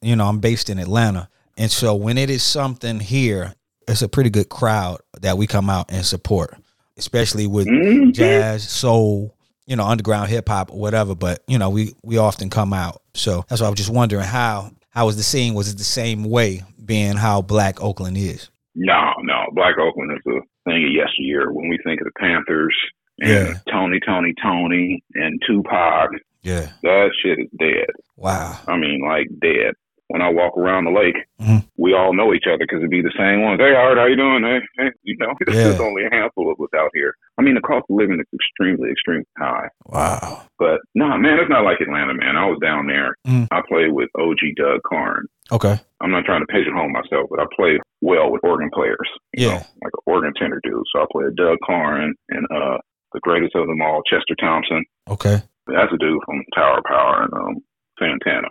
You 0.00 0.14
know, 0.16 0.26
I'm 0.28 0.38
based 0.38 0.70
in 0.70 0.78
Atlanta, 0.78 1.28
and 1.56 1.70
so 1.70 1.94
when 1.94 2.18
it 2.18 2.30
is 2.30 2.42
something 2.44 3.00
here, 3.00 3.54
it's 3.88 4.02
a 4.02 4.08
pretty 4.08 4.30
good 4.30 4.48
crowd 4.48 4.98
that 5.20 5.36
we 5.36 5.46
come 5.48 5.68
out 5.68 5.86
and 5.90 6.04
support, 6.06 6.54
especially 6.96 7.46
with 7.48 7.66
Mhm. 7.66 8.12
jazz, 8.14 8.62
soul, 8.68 9.34
you 9.66 9.74
know, 9.74 9.84
underground 9.84 10.28
hip 10.30 10.48
hop 10.48 10.70
or 10.72 10.78
whatever. 10.78 11.16
But 11.16 11.42
you 11.48 11.58
know, 11.58 11.68
we 11.70 11.94
we 12.04 12.16
often 12.16 12.48
come 12.50 12.72
out. 12.72 13.02
So 13.14 13.44
that's 13.48 13.60
why 13.60 13.66
I 13.66 13.70
was 13.70 13.78
just 13.78 13.90
wondering 13.90 14.24
how 14.24 14.70
how 14.90 15.06
was 15.06 15.16
the 15.16 15.22
scene? 15.24 15.54
Was 15.54 15.68
it 15.72 15.78
the 15.78 15.84
same 15.84 16.22
way, 16.24 16.62
being 16.84 17.16
how 17.16 17.42
black 17.42 17.82
Oakland 17.82 18.16
is? 18.16 18.50
No, 18.76 19.12
no. 19.24 19.44
Black 19.52 19.76
Oakland 19.78 20.12
is 20.12 20.22
a 20.32 20.40
thing 20.70 20.84
of 20.84 20.90
yesteryear. 20.92 21.52
When 21.52 21.68
we 21.68 21.78
think 21.84 22.00
of 22.00 22.04
the 22.06 22.12
Panthers 22.20 22.74
Yeah. 23.20 23.54
Tony, 23.70 24.00
Tony, 24.06 24.34
Tony, 24.42 25.02
and 25.14 25.40
Tupac, 25.46 26.10
Yeah. 26.42 26.66
that 26.82 27.10
shit 27.22 27.38
is 27.38 27.48
dead. 27.58 27.90
Wow. 28.16 28.54
I 28.66 28.76
mean, 28.76 29.02
like 29.06 29.26
dead. 29.40 29.74
When 30.10 30.22
I 30.22 30.30
walk 30.30 30.56
around 30.56 30.84
the 30.84 30.90
lake, 30.90 31.16
Mhm. 31.38 31.66
we 31.76 31.92
all 31.92 32.14
know 32.14 32.32
each 32.32 32.46
other 32.46 32.56
because 32.64 32.78
it'd 32.78 32.88
be 32.88 33.02
the 33.02 33.12
same 33.18 33.42
ones. 33.42 33.60
Hey, 33.60 33.74
Art, 33.74 33.98
how 33.98 34.06
you 34.06 34.16
doing? 34.16 34.42
Hey, 34.42 34.60
hey, 34.78 34.90
you 35.02 35.14
know, 35.18 35.34
Yeah. 35.46 35.64
there's 35.68 35.80
only 35.80 36.04
a 36.06 36.10
handful 36.10 36.50
of 36.50 36.58
us 36.58 36.72
out 36.74 36.90
here. 36.94 37.12
I 37.36 37.42
mean, 37.42 37.54
the 37.54 37.60
cost 37.60 37.84
of 37.90 37.96
living 37.96 38.18
is 38.18 38.26
extremely, 38.32 38.90
extremely 38.90 39.26
high. 39.36 39.68
Wow. 39.84 40.44
But 40.58 40.80
no, 40.94 41.18
man, 41.18 41.38
it's 41.38 41.50
not 41.50 41.62
like 41.64 41.82
Atlanta, 41.82 42.14
man. 42.14 42.36
I 42.38 42.46
was 42.46 42.58
down 42.62 42.86
there. 42.86 43.16
Mhm. 43.26 43.48
I 43.50 43.60
played 43.68 43.92
with 43.92 44.08
OG 44.16 44.54
Doug 44.56 44.80
Carn. 44.88 45.26
Okay. 45.52 45.74
I'm 46.00 46.10
not 46.10 46.24
trying 46.24 46.40
to 46.40 46.46
pigeonhole 46.46 46.88
myself, 46.88 47.28
but 47.30 47.40
I 47.40 47.44
play 47.54 47.78
well 48.00 48.30
with 48.30 48.42
organ 48.44 48.70
players. 48.72 49.08
You 49.34 49.48
Yeah. 49.48 49.52
know, 49.56 49.62
like 49.84 49.92
an 49.92 50.00
organ 50.06 50.32
tenor 50.38 50.60
dude. 50.62 50.84
So 50.92 51.02
I 51.02 51.06
play 51.12 51.24
with 51.24 51.36
Doug 51.36 51.58
Carn 51.66 52.14
and 52.30 52.46
uh 52.50 52.78
the 53.12 53.20
greatest 53.20 53.54
of 53.56 53.66
them 53.66 53.80
all, 53.82 54.02
Chester 54.02 54.34
Thompson. 54.40 54.84
Okay. 55.08 55.36
That's 55.66 55.92
a 55.92 55.98
dude 55.98 56.22
from 56.24 56.42
Tower 56.54 56.80
Power 56.86 57.22
and 57.22 57.32
um 57.34 57.56
Santana. 57.98 58.48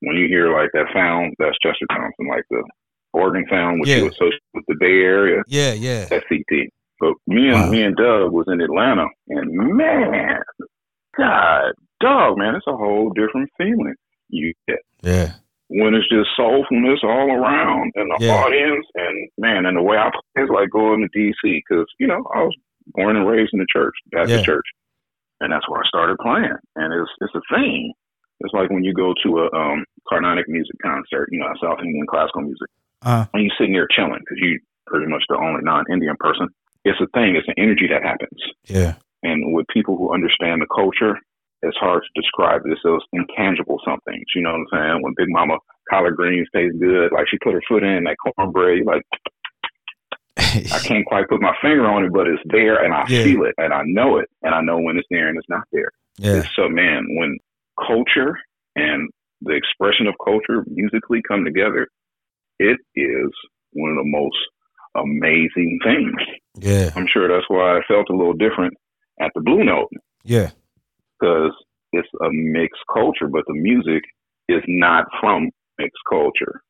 When 0.00 0.16
you 0.16 0.26
hear 0.28 0.52
like 0.52 0.70
that 0.74 0.86
sound, 0.94 1.34
that's 1.38 1.56
Chester 1.62 1.86
Thompson, 1.90 2.26
like 2.28 2.44
the 2.50 2.62
organ 3.12 3.44
sound 3.50 3.80
which 3.80 3.88
Yeah. 3.90 3.96
you 3.98 4.08
associate 4.08 4.42
with 4.54 4.64
the 4.68 4.76
Bay 4.78 5.00
Area, 5.02 5.42
Yeah. 5.46 5.72
Yeah. 5.72 6.04
that's 6.10 6.24
CT. 6.28 6.68
But 7.00 7.14
me 7.26 7.48
and 7.48 7.54
Wow. 7.64 7.70
me 7.70 7.82
and 7.82 7.96
Doug 7.96 8.32
was 8.32 8.46
in 8.48 8.60
Atlanta 8.60 9.06
and 9.28 9.50
man, 9.52 10.40
God, 11.16 11.72
dog, 12.00 12.38
man, 12.38 12.54
it's 12.56 12.66
a 12.66 12.76
whole 12.76 13.10
different 13.10 13.50
feeling 13.56 13.94
you 14.28 14.52
get 14.66 14.80
Yeah. 15.02 15.28
when 15.68 15.94
it's 15.94 16.08
just 16.08 16.30
soulfulness 16.38 17.02
all 17.04 17.30
around 17.30 17.92
and 17.94 18.10
the 18.10 18.24
Yeah. 18.24 18.34
audience 18.34 18.86
and 18.94 19.28
man, 19.38 19.66
and 19.66 19.76
the 19.76 19.82
way 19.82 19.96
I 19.96 20.10
play 20.10 20.44
is 20.44 20.50
like 20.50 20.70
going 20.70 21.02
to 21.02 21.08
DC 21.18 21.62
because 21.68 21.86
you 21.98 22.06
know 22.06 22.24
I 22.34 22.42
was 22.42 22.56
born 22.86 23.16
and 23.16 23.26
raised 23.26 23.52
in 23.52 23.58
the 23.60 23.66
church, 23.72 23.94
Baptist 24.10 24.40
Yeah. 24.40 24.54
church, 24.54 24.66
and 25.40 25.52
that's 25.52 25.68
where 25.68 25.80
I 25.82 25.86
started 25.88 26.18
playing. 26.18 26.56
And 26.76 26.92
it's 26.92 27.10
it's 27.20 27.34
a 27.34 27.54
thing. 27.54 27.92
It's 28.40 28.52
like 28.54 28.70
when 28.70 28.84
you 28.84 28.92
go 28.92 29.14
to 29.24 29.38
a 29.40 29.56
um, 29.56 29.84
Carnatic 30.08 30.48
music 30.48 30.76
concert, 30.82 31.28
you 31.30 31.38
know, 31.38 31.48
South 31.62 31.78
Indian 31.80 32.06
classical 32.06 32.42
music, 32.42 32.68
Uh, 33.02 33.24
and 33.32 33.42
you 33.44 33.50
sitting 33.58 33.72
there 33.74 33.88
chilling 33.88 34.20
because 34.20 34.38
you 34.40 34.58
pretty 34.86 35.06
much 35.06 35.22
the 35.28 35.36
only 35.36 35.62
non-Indian 35.62 36.16
person. 36.18 36.48
It's 36.84 37.00
a 37.00 37.06
thing. 37.14 37.36
It's 37.36 37.48
an 37.48 37.54
energy 37.56 37.86
that 37.88 38.02
happens. 38.02 38.40
yeah. 38.64 38.94
And 39.22 39.54
with 39.54 39.66
people 39.68 39.96
who 39.96 40.12
understand 40.12 40.60
the 40.60 40.66
culture, 40.66 41.16
it's 41.62 41.78
hard 41.78 42.02
to 42.04 42.20
describe 42.20 42.60
this 42.64 42.78
those 42.84 43.00
intangible 43.14 43.80
somethings. 43.82 44.26
You 44.36 44.42
know 44.42 44.52
what 44.52 44.60
I'm 44.60 44.78
saying? 44.92 45.02
When 45.02 45.14
Big 45.16 45.30
Mama 45.30 45.56
collard 45.88 46.16
greens 46.16 46.46
taste 46.54 46.78
good, 46.78 47.10
like 47.12 47.26
she 47.30 47.38
put 47.38 47.54
her 47.54 47.62
foot 47.66 47.82
in 47.82 48.04
that 48.04 48.16
cornbread, 48.20 48.84
like 48.84 49.02
I 50.54 50.78
can't 50.84 51.06
quite 51.06 51.28
put 51.28 51.40
my 51.40 51.54
finger 51.62 51.86
on 51.86 52.04
it, 52.04 52.12
but 52.12 52.26
it's 52.26 52.42
there 52.46 52.82
and 52.84 52.92
I 52.94 53.04
Yeah. 53.08 53.24
feel 53.24 53.44
it 53.44 53.54
and 53.58 53.72
I 53.72 53.82
know 53.84 54.18
it 54.18 54.28
and 54.42 54.54
I 54.54 54.60
know 54.60 54.78
when 54.78 54.96
it's 54.96 55.08
there 55.10 55.28
and 55.28 55.36
it's 55.38 55.48
not 55.48 55.64
there. 55.72 55.90
yeah. 56.18 56.42
So 56.56 56.68
man, 56.68 57.06
when 57.18 57.38
culture 57.86 58.38
and 58.76 59.10
the 59.42 59.52
expression 59.54 60.06
of 60.06 60.14
culture 60.24 60.64
musically 60.68 61.20
come 61.26 61.44
together, 61.44 61.88
it 62.58 62.78
is 62.94 63.30
one 63.72 63.90
of 63.90 63.96
the 63.96 64.04
most 64.10 64.36
amazing 64.96 65.78
things. 65.84 66.14
Yeah. 66.58 66.90
I'm 66.94 67.06
sure 67.12 67.28
that's 67.28 67.48
why 67.48 67.76
I 67.76 67.80
felt 67.88 68.08
a 68.10 68.16
little 68.16 68.32
different 68.34 68.74
at 69.20 69.30
the 69.34 69.40
Blue 69.40 69.64
Note 69.64 69.90
Yeah. 70.24 70.50
because 71.18 71.52
it's 71.92 72.08
a 72.22 72.28
mixed 72.30 72.82
culture, 72.92 73.28
but 73.28 73.44
the 73.46 73.54
music 73.54 74.02
is 74.48 74.62
not 74.68 75.06
from 75.20 75.50
mixed 75.78 76.02
culture. 76.08 76.60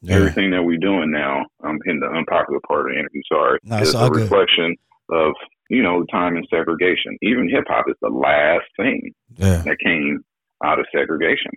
Yeah. 0.00 0.16
Everything 0.16 0.50
that 0.52 0.62
we're 0.62 0.78
doing 0.78 1.10
now, 1.10 1.44
I'm 1.64 1.78
in 1.86 1.98
the 2.00 2.06
unpopular 2.06 2.60
part 2.66 2.86
of 2.86 2.92
the 2.94 2.98
interview, 3.00 3.20
sorry, 3.32 3.58
No, 3.64 3.78
it's 3.78 3.88
is 3.90 3.94
a 3.94 4.08
good. 4.08 4.22
reflection 4.22 4.76
of, 5.10 5.32
you 5.70 5.82
know, 5.82 6.04
time 6.12 6.36
and 6.36 6.46
segregation. 6.50 7.16
Even 7.22 7.48
hip 7.48 7.64
hop 7.66 7.86
is 7.88 7.96
the 8.00 8.08
last 8.08 8.66
thing 8.76 9.10
Yeah. 9.36 9.62
that 9.64 9.76
came 9.84 10.22
out 10.64 10.78
of 10.78 10.86
segregation. 10.94 11.50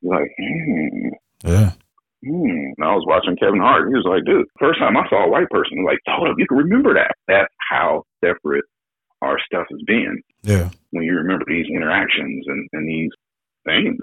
You're 0.00 0.20
like, 0.20 0.30
hmm, 0.38 1.08
Yeah. 1.44 1.70
hmm. 2.24 2.72
And 2.76 2.84
I 2.84 2.94
was 2.94 3.04
watching 3.06 3.36
Kevin 3.36 3.58
Hart. 3.60 3.88
He 3.88 3.94
was 3.94 4.04
like, 4.06 4.24
dude, 4.24 4.46
first 4.60 4.78
time 4.78 4.96
I 4.96 5.08
saw 5.08 5.24
a 5.24 5.28
white 5.28 5.50
person, 5.50 5.84
like, 5.84 5.98
hold 6.06 6.28
up, 6.28 6.36
you 6.38 6.46
can 6.46 6.58
remember 6.58 6.94
that. 6.94 7.16
That's 7.26 7.52
how 7.68 8.04
separate 8.24 8.64
our 9.22 9.38
stuff 9.44 9.66
has 9.70 9.80
been 9.86 10.20
Yeah. 10.44 10.70
when 10.90 11.02
you 11.04 11.14
remember 11.16 11.44
these 11.48 11.66
interactions 11.66 12.44
and, 12.46 12.68
and 12.72 12.88
these 12.88 13.10
things 13.64 13.98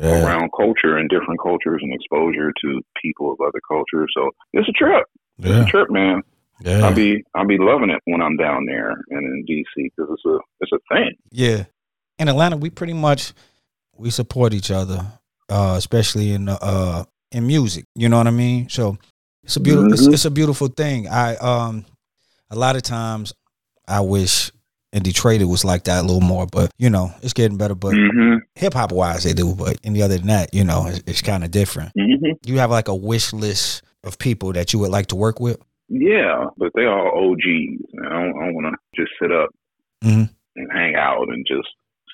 Yeah. 0.00 0.24
around 0.24 0.50
culture 0.56 0.96
and 0.96 1.08
different 1.10 1.40
cultures 1.42 1.80
and 1.82 1.92
exposure 1.92 2.52
to 2.62 2.80
people 3.02 3.32
of 3.32 3.38
other 3.40 3.60
cultures. 3.66 4.10
So 4.16 4.30
it's 4.52 4.68
a 4.68 4.72
trip. 4.72 5.04
It's 5.38 5.48
Yeah. 5.48 5.62
a 5.62 5.66
trip, 5.66 5.90
man. 5.90 6.22
Yeah. 6.60 6.84
I'll 6.86 6.94
be 6.94 7.24
I'll 7.34 7.46
be 7.46 7.58
loving 7.58 7.90
it 7.90 8.00
when 8.06 8.20
I'm 8.20 8.36
down 8.36 8.64
there 8.66 8.90
and 8.90 9.24
in 9.26 9.44
DC 9.48 9.64
because 9.96 10.10
it's 10.12 10.24
a 10.26 10.38
it's 10.60 10.72
a 10.72 10.78
thing. 10.94 11.12
Yeah. 11.30 11.64
In 12.18 12.28
Atlanta, 12.28 12.56
we 12.56 12.70
pretty 12.70 12.94
much 12.94 13.32
we 13.96 14.10
support 14.10 14.52
each 14.54 14.70
other, 14.70 15.00
uh, 15.48 15.74
especially 15.76 16.32
in 16.32 16.48
uh 16.48 17.04
in 17.32 17.46
music. 17.46 17.84
You 17.94 18.08
know 18.08 18.18
what 18.18 18.26
I 18.26 18.30
mean? 18.32 18.68
So 18.68 18.98
it's 19.44 19.56
a 19.56 19.60
beautiful 19.60 19.92
it's, 19.92 20.06
Mhm. 20.08 20.12
it's 20.14 20.24
a 20.24 20.30
beautiful 20.30 20.68
thing. 20.68 21.06
I 21.08 21.36
um 21.36 21.84
a 22.50 22.56
lot 22.56 22.74
of 22.76 22.82
times 22.82 23.32
I 23.86 24.00
wish 24.00 24.50
in 24.92 25.02
Detroit 25.02 25.40
it 25.40 25.44
was 25.46 25.64
like 25.64 25.84
that 25.84 26.00
a 26.00 26.06
little 26.06 26.20
more, 26.20 26.46
but 26.46 26.70
you 26.78 26.90
know 26.90 27.12
it's 27.22 27.32
getting 27.32 27.58
better. 27.58 27.74
But 27.74 27.94
hmm 27.94 28.36
hip 28.54 28.74
hop 28.74 28.90
wise, 28.92 29.24
they 29.24 29.32
do. 29.32 29.54
But 29.54 29.78
any 29.84 30.02
other 30.02 30.18
than 30.18 30.26
that, 30.28 30.52
you 30.52 30.64
know, 30.64 30.86
it's, 30.86 31.00
it's 31.06 31.22
kind 31.22 31.44
of 31.44 31.50
different. 31.50 31.92
hmm 31.98 32.32
You 32.44 32.58
have 32.58 32.70
like 32.70 32.88
a 32.88 32.94
wish 32.94 33.32
list 33.32 33.82
of 34.04 34.18
people 34.18 34.52
that 34.52 34.72
you 34.72 34.78
would 34.80 34.90
like 34.90 35.06
to 35.08 35.16
work 35.16 35.38
with. 35.40 35.60
Yeah, 35.88 36.46
but 36.56 36.70
they 36.74 36.84
all 36.86 37.32
OGs. 37.32 37.82
I 38.04 38.08
don't, 38.08 38.32
don't 38.34 38.54
want 38.54 38.74
to 38.74 39.00
just 39.02 39.12
sit 39.20 39.32
up 39.32 39.50
Mhm. 40.04 40.28
and 40.56 40.72
hang 40.72 40.94
out 40.94 41.28
and 41.28 41.44
just 41.46 41.68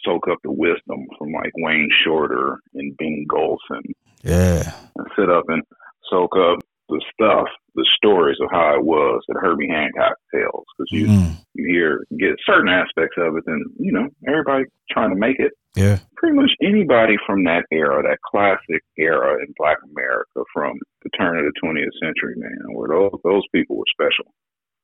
soak 0.04 0.28
up 0.28 0.38
the 0.44 0.50
wisdom 0.52 1.06
from 1.18 1.32
like 1.32 1.50
Wayne 1.56 1.88
Shorter 2.04 2.58
and 2.74 2.96
Benny 2.98 3.24
Golson 3.28 3.82
Yeah. 4.22 4.72
and 4.96 5.06
sit 5.18 5.28
up 5.30 5.44
and 5.48 5.62
soak 6.10 6.36
up 6.36 6.58
the 6.88 7.00
stuff, 7.12 7.46
the 7.74 7.86
stories 7.96 8.36
of 8.40 8.48
how 8.52 8.74
it 8.74 8.84
was 8.84 9.22
that 9.28 9.36
Herbie 9.40 9.68
Hancock 9.68 10.16
tells. 10.34 10.64
Because 10.78 10.90
you, 10.92 11.06
Mm. 11.06 11.36
you 11.54 11.66
hear, 11.66 12.04
get 12.18 12.36
certain 12.46 12.68
aspects 12.68 13.16
of 13.18 13.36
it, 13.36 13.44
and, 13.46 13.64
you 13.78 13.92
know, 13.92 14.08
everybody 14.28 14.64
trying 14.90 15.10
to 15.10 15.16
make 15.16 15.38
it. 15.40 15.52
Yeah. 15.76 15.98
Pretty 16.16 16.36
much 16.36 16.50
anybody 16.62 17.16
from 17.26 17.42
that 17.44 17.64
era, 17.72 18.02
that 18.02 18.18
classic 18.22 18.82
era 18.96 19.38
in 19.42 19.52
Black 19.58 19.78
America 19.92 20.44
from 20.52 20.78
the 21.02 21.10
turn 21.18 21.36
of 21.36 21.44
the 21.44 21.52
20th 21.60 21.90
century, 22.00 22.34
man, 22.36 22.74
where 22.74 22.88
those, 22.88 23.10
those 23.24 23.42
people 23.52 23.76
were 23.76 23.84
special. 23.90 24.32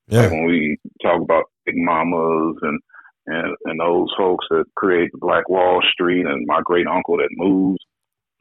Like 0.09 0.31
Yeah. 0.31 0.31
when 0.33 0.47
we 0.47 0.79
talk 1.01 1.21
about 1.23 1.45
Big 1.65 1.77
Mamas 1.77 2.57
and, 2.63 2.81
and, 3.27 3.55
and 3.67 3.79
those 3.79 4.09
folks 4.19 4.45
that 4.51 4.65
create 4.75 5.13
the 5.13 5.19
Black 5.19 5.49
Wall 5.49 5.81
Street 5.93 6.27
and 6.27 6.45
my 6.47 6.61
great 6.65 6.89
uncle 6.89 7.19
that 7.19 7.29
moves 7.37 7.79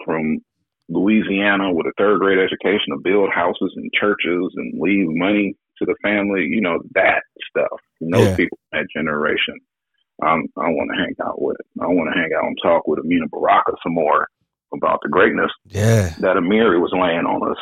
from 0.04 0.40
Louisiana 0.89 1.71
with 1.73 1.86
a 1.88 1.93
third 1.97 2.19
grade 2.19 2.39
education 2.39 2.91
to 2.93 2.99
build 3.04 3.30
houses 3.34 3.71
and 3.75 3.91
churches 3.93 4.52
and 4.56 4.80
leave 4.82 5.08
money 5.10 5.56
to 5.78 5.86
the 5.86 5.95
family, 6.04 6.45
you 6.49 6.62
know, 6.62 6.80
that 6.95 7.21
stuff. 7.49 7.80
And 8.02 8.13
those 8.13 8.30
Yeah. 8.30 8.36
people, 8.36 8.58
that 8.71 8.88
generation. 8.93 9.56
Um, 10.21 10.47
I 10.58 10.67
want 10.69 10.89
to 10.91 10.97
hang 10.99 11.15
out 11.23 11.41
with. 11.41 11.58
I 11.80 11.88
want 11.88 12.12
to 12.13 12.19
hang 12.19 12.32
out 12.36 12.43
and 12.45 12.58
talk 12.62 12.88
with 12.88 12.99
Amina 12.99 13.28
Baraka 13.32 13.73
some 13.84 13.93
more 13.93 14.28
about 14.73 14.99
the 15.02 15.10
greatness 15.10 15.52
Yeah. 15.65 16.10
that 16.19 16.36
Amiri 16.36 16.80
was 16.82 16.91
laying 16.91 17.25
on 17.25 17.49
us 17.49 17.58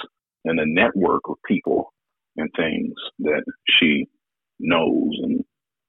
and 0.46 0.58
the 0.58 0.66
network 0.66 1.22
of 1.30 1.36
people 1.48 1.94
and 2.38 2.50
things 2.56 2.94
that 3.20 3.44
she 3.80 4.08
knows 4.60 5.14
and 5.22 5.44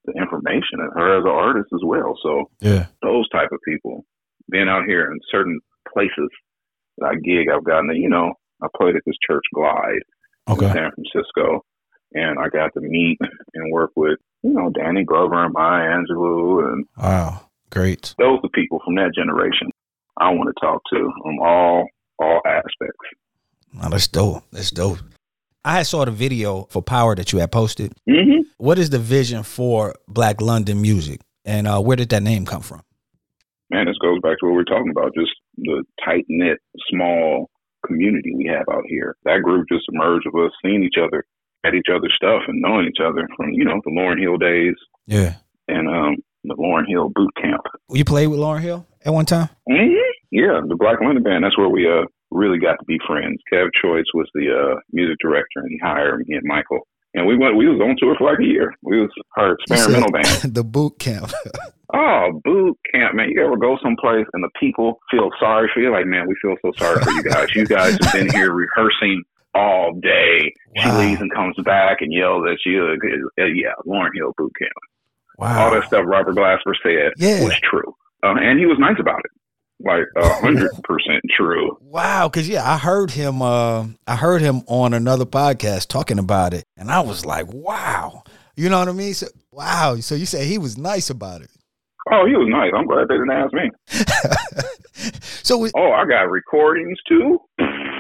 the 0.05 0.13
information 0.13 0.81
and 0.81 0.93
her 0.95 1.19
as 1.19 1.25
an 1.25 1.31
artist 1.31 1.69
as 1.73 1.81
well. 1.85 2.17
So 2.23 2.51
Yeah. 2.61 2.87
those 3.03 3.29
type 3.31 3.53
of 3.53 3.61
people 3.67 4.05
being 4.51 4.69
out 4.69 4.85
here 4.85 5.11
in 5.11 5.19
certain 5.31 5.61
places 5.93 6.29
I 7.05 7.15
gig, 7.15 7.49
I've 7.55 7.65
gotten 7.65 7.95
you 7.97 8.09
know, 8.09 8.33
I 8.63 8.67
played 8.77 8.97
at 8.97 9.03
this 9.07 9.17
church 9.29 9.45
Glide 9.55 10.03
in 10.51 10.57
San 10.73 10.91
Francisco 10.95 11.65
and 12.15 12.39
I 12.39 12.49
got 12.49 12.73
to 12.75 12.81
meet 12.81 13.19
and 13.55 13.73
work 13.73 13.91
with, 13.97 14.19
you 14.43 14.53
know, 14.53 14.71
Danny 14.71 15.05
Glover 15.05 15.45
and 15.45 15.53
Maya 15.53 15.89
Angelou 15.91 16.73
and 16.73 16.87
Wow. 16.97 17.43
Great. 17.71 18.15
those 18.19 18.39
are 18.43 18.49
people 18.55 18.81
from 18.85 18.95
that 18.97 19.13
generation 19.15 19.69
I 20.21 20.31
want 20.31 20.49
to 20.49 20.61
talk 20.61 20.81
to 20.93 21.13
from 21.23 21.39
all 21.41 21.87
all 22.19 22.41
aspects. 22.47 23.07
Oh, 23.83 23.89
that's 23.91 24.09
dope. 24.09 24.43
That's 24.51 24.71
dope. 24.71 24.99
I 25.65 25.83
saw 25.83 26.05
the 26.07 26.11
video 26.11 26.67
for 26.71 26.81
Power 26.83 27.15
that 27.15 27.33
you 27.33 27.39
had 27.41 27.53
posted. 27.53 27.93
hmm 28.09 28.41
What 28.57 28.79
is 28.79 28.91
the 28.91 28.99
vision 28.99 29.43
for 29.43 29.95
Black 30.09 30.41
London 30.41 30.81
music, 30.81 31.21
and 31.45 31.69
uh, 31.69 31.81
where 31.81 31.97
did 31.97 32.09
that 32.09 32.23
name 32.23 32.47
come 32.47 32.63
from? 32.63 32.83
man, 33.71 33.85
this 33.87 33.99
goes 33.99 34.19
back 34.23 34.39
to 34.39 34.47
what 34.47 34.53
we 34.53 34.57
we're 34.57 34.65
talking 34.65 34.91
about, 34.91 35.15
just 35.15 35.31
the 35.63 35.85
tight 36.05 36.25
knit, 36.29 36.59
small 36.91 37.51
community 37.87 38.35
we 38.37 38.47
have 38.47 38.67
out 38.73 38.85
here. 38.89 39.17
That 39.25 39.43
group 39.43 39.67
just 39.71 39.85
emerged 39.93 40.27
of 40.27 40.35
us 40.35 40.53
seeing 40.65 40.83
each 40.83 40.97
other 41.03 41.25
at 41.65 41.75
each 41.75 41.87
other's 41.93 42.13
stuff 42.17 42.43
and 42.49 42.61
knowing 42.61 42.87
each 42.87 43.01
other 43.05 43.29
from, 43.37 43.51
you 43.53 43.65
know, 43.65 43.81
the 43.85 43.91
Lauryn 43.91 44.21
Hill 44.21 44.37
days 44.37 44.75
Yeah, 45.07 45.35
and 45.69 45.89
um 45.89 46.17
the 46.45 46.55
Lauryn 46.55 46.89
Hill 46.89 47.11
boot 47.15 47.31
camp. 47.41 47.63
you 47.91 48.05
played 48.05 48.29
with 48.29 48.39
Lauryn 48.41 48.61
Hill 48.63 48.87
at 49.05 49.13
one 49.13 49.27
time. 49.27 49.49
hmm 49.69 49.89
Yeah, 50.31 50.61
the 50.67 50.77
Black 50.77 51.01
London 51.01 51.23
Band, 51.23 51.45
that's 51.45 51.59
where 51.59 51.69
we 51.69 51.89
uh 51.89 52.05
really 52.31 52.59
got 52.59 52.77
to 52.79 52.85
be 52.87 52.99
friends. 53.07 53.41
Kev 53.53 53.69
Choice 53.83 54.05
was 54.15 54.29
the 54.35 54.47
uh 54.51 54.81
music 54.93 55.17
director 55.21 55.61
and 55.61 55.71
he 55.71 55.79
hired 55.83 56.21
me 56.27 56.37
and 56.37 56.45
Michael. 56.45 56.87
And 57.15 57.27
we 57.27 57.37
went 57.37 57.57
we 57.57 57.69
was 57.69 57.81
on 57.81 57.97
tour 57.99 58.15
for 58.19 58.31
like 58.31 58.39
a 58.41 58.45
year. 58.45 58.75
We 58.83 59.01
was 59.01 59.11
our 59.37 59.55
experimental 59.55 60.11
band. 60.13 60.27
the 60.55 60.65
boot 60.65 60.99
camp. 60.99 61.33
Oh, 61.95 62.39
boot 62.45 62.79
camp, 62.93 63.15
man. 63.15 63.31
You 63.31 63.43
ever 63.47 63.57
go 63.57 63.79
someplace 63.83 64.27
and 64.35 64.45
the 64.45 64.51
people 64.61 65.01
feel 65.11 65.31
sorry 65.41 65.71
for 65.73 65.81
you? 65.81 65.91
Like, 65.91 66.05
man, 66.05 66.29
we 66.29 66.35
feel 66.43 66.55
so 66.61 66.71
sorry 66.77 67.03
for 67.03 67.11
you 67.13 67.23
guys. 67.23 67.47
You 67.55 67.65
guys 67.65 67.97
have 68.03 68.13
been 68.13 68.29
here 68.31 68.53
rehearsing 68.53 69.23
all 69.55 69.95
day. 69.95 70.53
She 70.77 70.91
leaves 70.91 71.23
and 71.23 71.33
comes 71.33 71.57
back 71.65 72.03
and 72.03 72.13
yells 72.13 72.45
at 72.47 72.59
you. 72.67 72.95
Uh, 73.41 73.45
yeah, 73.47 73.73
Lauryn 73.87 74.11
Hill 74.15 74.35
boot 74.37 74.53
camp. 74.59 74.71
Wow. 75.39 75.65
All 75.65 75.71
that 75.71 75.87
stuff 75.87 76.05
Robert 76.07 76.37
Glasper 76.37 76.75
said 76.83 77.13
Yeah. 77.17 77.43
was 77.45 77.59
true. 77.61 77.95
Uh, 78.23 78.35
and 78.39 78.59
he 78.59 78.67
was 78.67 78.77
nice 78.79 78.97
about 79.01 79.21
it. 79.25 79.31
Like, 79.81 80.05
a 80.17 80.29
hundred 80.41 80.71
percent 80.83 81.23
true. 81.37 81.77
Wow, 81.81 82.29
because 82.29 82.49
yeah, 82.49 82.69
I 82.69 82.79
heard 82.79 83.11
him. 83.11 83.43
Uh, 83.43 83.87
I 84.07 84.17
heard 84.17 84.41
him 84.43 84.63
on 84.67 84.93
another 84.95 85.25
podcast 85.27 85.89
talking 85.89 86.19
about 86.19 86.53
it, 86.55 86.65
and 86.77 86.91
I 86.91 87.01
was 87.01 87.25
like, 87.25 87.47
"Wow," 87.53 88.23
you 88.57 88.69
know 88.69 88.79
what 88.81 88.89
I 88.89 88.93
mean? 88.93 89.15
So, 89.15 89.27
wow. 89.53 89.97
So 90.01 90.15
you 90.15 90.27
say 90.27 90.47
he 90.47 90.59
was 90.59 90.77
nice 90.77 91.11
about 91.11 91.43
it. 91.43 91.51
Oh, 92.11 92.27
he 92.27 92.35
was 92.35 92.49
nice. 92.49 92.73
I'm 92.75 92.87
glad 92.87 93.07
they 93.09 93.17
didn't 93.17 93.31
ask 93.31 93.53
me. 93.53 93.71
so 95.43 95.59
was, 95.59 95.73
Oh, 95.77 95.93
I 95.93 96.07
got 96.07 96.31
recordings 96.31 96.99
too. 97.09 97.39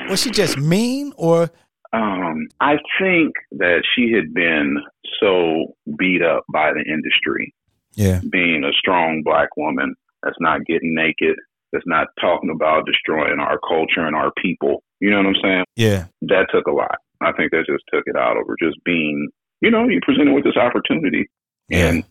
was 0.08 0.20
she 0.22 0.30
just 0.30 0.56
mean, 0.56 1.12
or 1.16 1.50
Um, 1.92 2.48
I 2.60 2.76
think 3.00 3.34
that 3.52 3.82
she 3.94 4.12
had 4.12 4.32
been 4.34 4.76
so 5.20 5.74
beat 5.98 6.22
up 6.22 6.44
by 6.52 6.72
the 6.72 6.82
industry 6.90 7.54
yeah, 7.94 8.20
being 8.30 8.64
a 8.64 8.72
strong 8.72 9.22
black 9.24 9.48
woman 9.56 9.94
that's 10.22 10.36
not 10.40 10.64
getting 10.64 10.94
naked, 10.94 11.36
that's 11.72 11.86
not 11.86 12.08
talking 12.20 12.50
about 12.50 12.86
destroying 12.86 13.40
our 13.40 13.58
culture 13.66 14.06
and 14.06 14.16
our 14.16 14.32
people. 14.42 14.82
You 15.00 15.10
know 15.10 15.18
what 15.18 15.26
I'm 15.26 15.42
saying? 15.42 15.64
Yeah. 15.76 16.06
That 16.22 16.46
took 16.52 16.66
a 16.66 16.72
lot. 16.72 16.96
I 17.20 17.32
think 17.32 17.50
that 17.52 17.64
just 17.68 17.84
took 17.92 18.04
it 18.06 18.16
out 18.16 18.36
over 18.36 18.56
just 18.60 18.82
being, 18.84 19.28
you 19.60 19.70
know, 19.70 19.88
you 19.88 20.00
presented 20.02 20.34
with 20.34 20.44
this 20.44 20.56
opportunity 20.56 21.26
Yeah. 21.68 21.88
and 21.90 22.04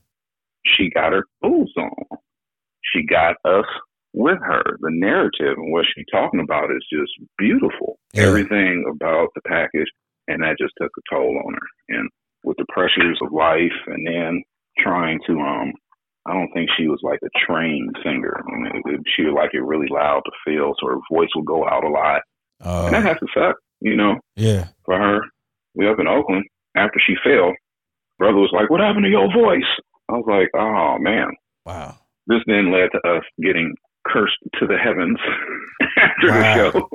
she 0.66 0.90
got 0.90 1.14
her 1.14 1.26
clothes 1.42 1.74
on. 1.78 2.18
She 2.94 3.06
got 3.06 3.36
us 3.46 3.66
with 4.14 4.40
her. 4.42 4.64
The 4.82 4.90
narrative 4.92 5.58
and 5.58 5.72
what 5.72 5.86
she's 5.96 6.06
talking 6.12 6.40
about 6.40 6.72
is 6.72 6.86
just 6.92 7.12
beautiful. 7.38 8.00
Yeah. 8.14 8.24
Everything 8.24 8.86
about 8.90 9.30
the 9.36 9.42
package, 9.48 9.88
and 10.28 10.44
that 10.44 10.58
just 10.60 10.74
took 10.82 10.92
a 10.98 11.16
toll 11.16 11.42
on 11.46 11.54
her. 11.54 11.68
And 11.98 12.10
with 12.44 12.58
the 12.58 12.66
pressures 12.70 13.20
of 13.22 13.32
life, 13.32 13.76
and 13.88 14.06
then 14.08 14.44
trying 14.80 15.20
to, 15.28 15.40
um, 15.40 15.74
I 16.28 16.34
don't 16.34 16.52
think 16.54 16.70
she 16.78 16.88
was 16.88 17.00
like 17.04 17.20
a 17.24 17.30
trained 17.46 17.96
singer. 18.04 18.44
I 18.48 18.56
mean, 18.56 18.66
it, 18.68 18.94
it, 18.96 19.02
she 19.16 19.24
would 19.24 19.34
like 19.34 19.54
it 19.54 19.64
really 19.64 19.88
loud 19.90 20.22
to 20.26 20.32
feel, 20.46 20.74
so 20.80 20.88
her 20.88 21.00
voice 21.12 21.30
would 21.36 21.46
go 21.46 21.68
out 21.68 21.84
a 21.84 21.90
lot, 21.90 22.22
and 22.60 22.94
that 22.94 23.04
Uh, 23.06 23.08
has 23.08 23.18
to 23.20 23.28
suck, 23.34 23.56
you 23.82 23.96
know 23.96 24.16
yeah. 24.36 24.68
for 24.86 24.98
her. 24.98 25.22
We 25.76 25.88
up 25.88 26.00
in 26.00 26.08
Oakland 26.08 26.46
after 26.76 27.00
she 27.06 27.16
fell. 27.24 27.54
Brother 28.20 28.38
was 28.38 28.52
like, 28.52 28.70
"What 28.70 28.82
happened 28.82 29.06
to 29.06 29.10
your 29.12 29.32
voice?" 29.32 29.70
I 30.10 30.14
was 30.14 30.26
like, 30.28 30.50
"Oh 30.56 30.98
man." 31.00 31.32
Wow. 31.66 31.96
This 32.28 32.42
then 32.48 32.72
led 32.72 32.90
to 32.92 33.08
us 33.10 33.24
getting 33.42 33.74
cursed 34.08 34.38
to 34.60 34.66
the 34.68 34.78
heavens 34.78 35.18
after 35.98 36.28
Wow. 36.30 36.42
the 36.42 36.72
show. 36.72 36.90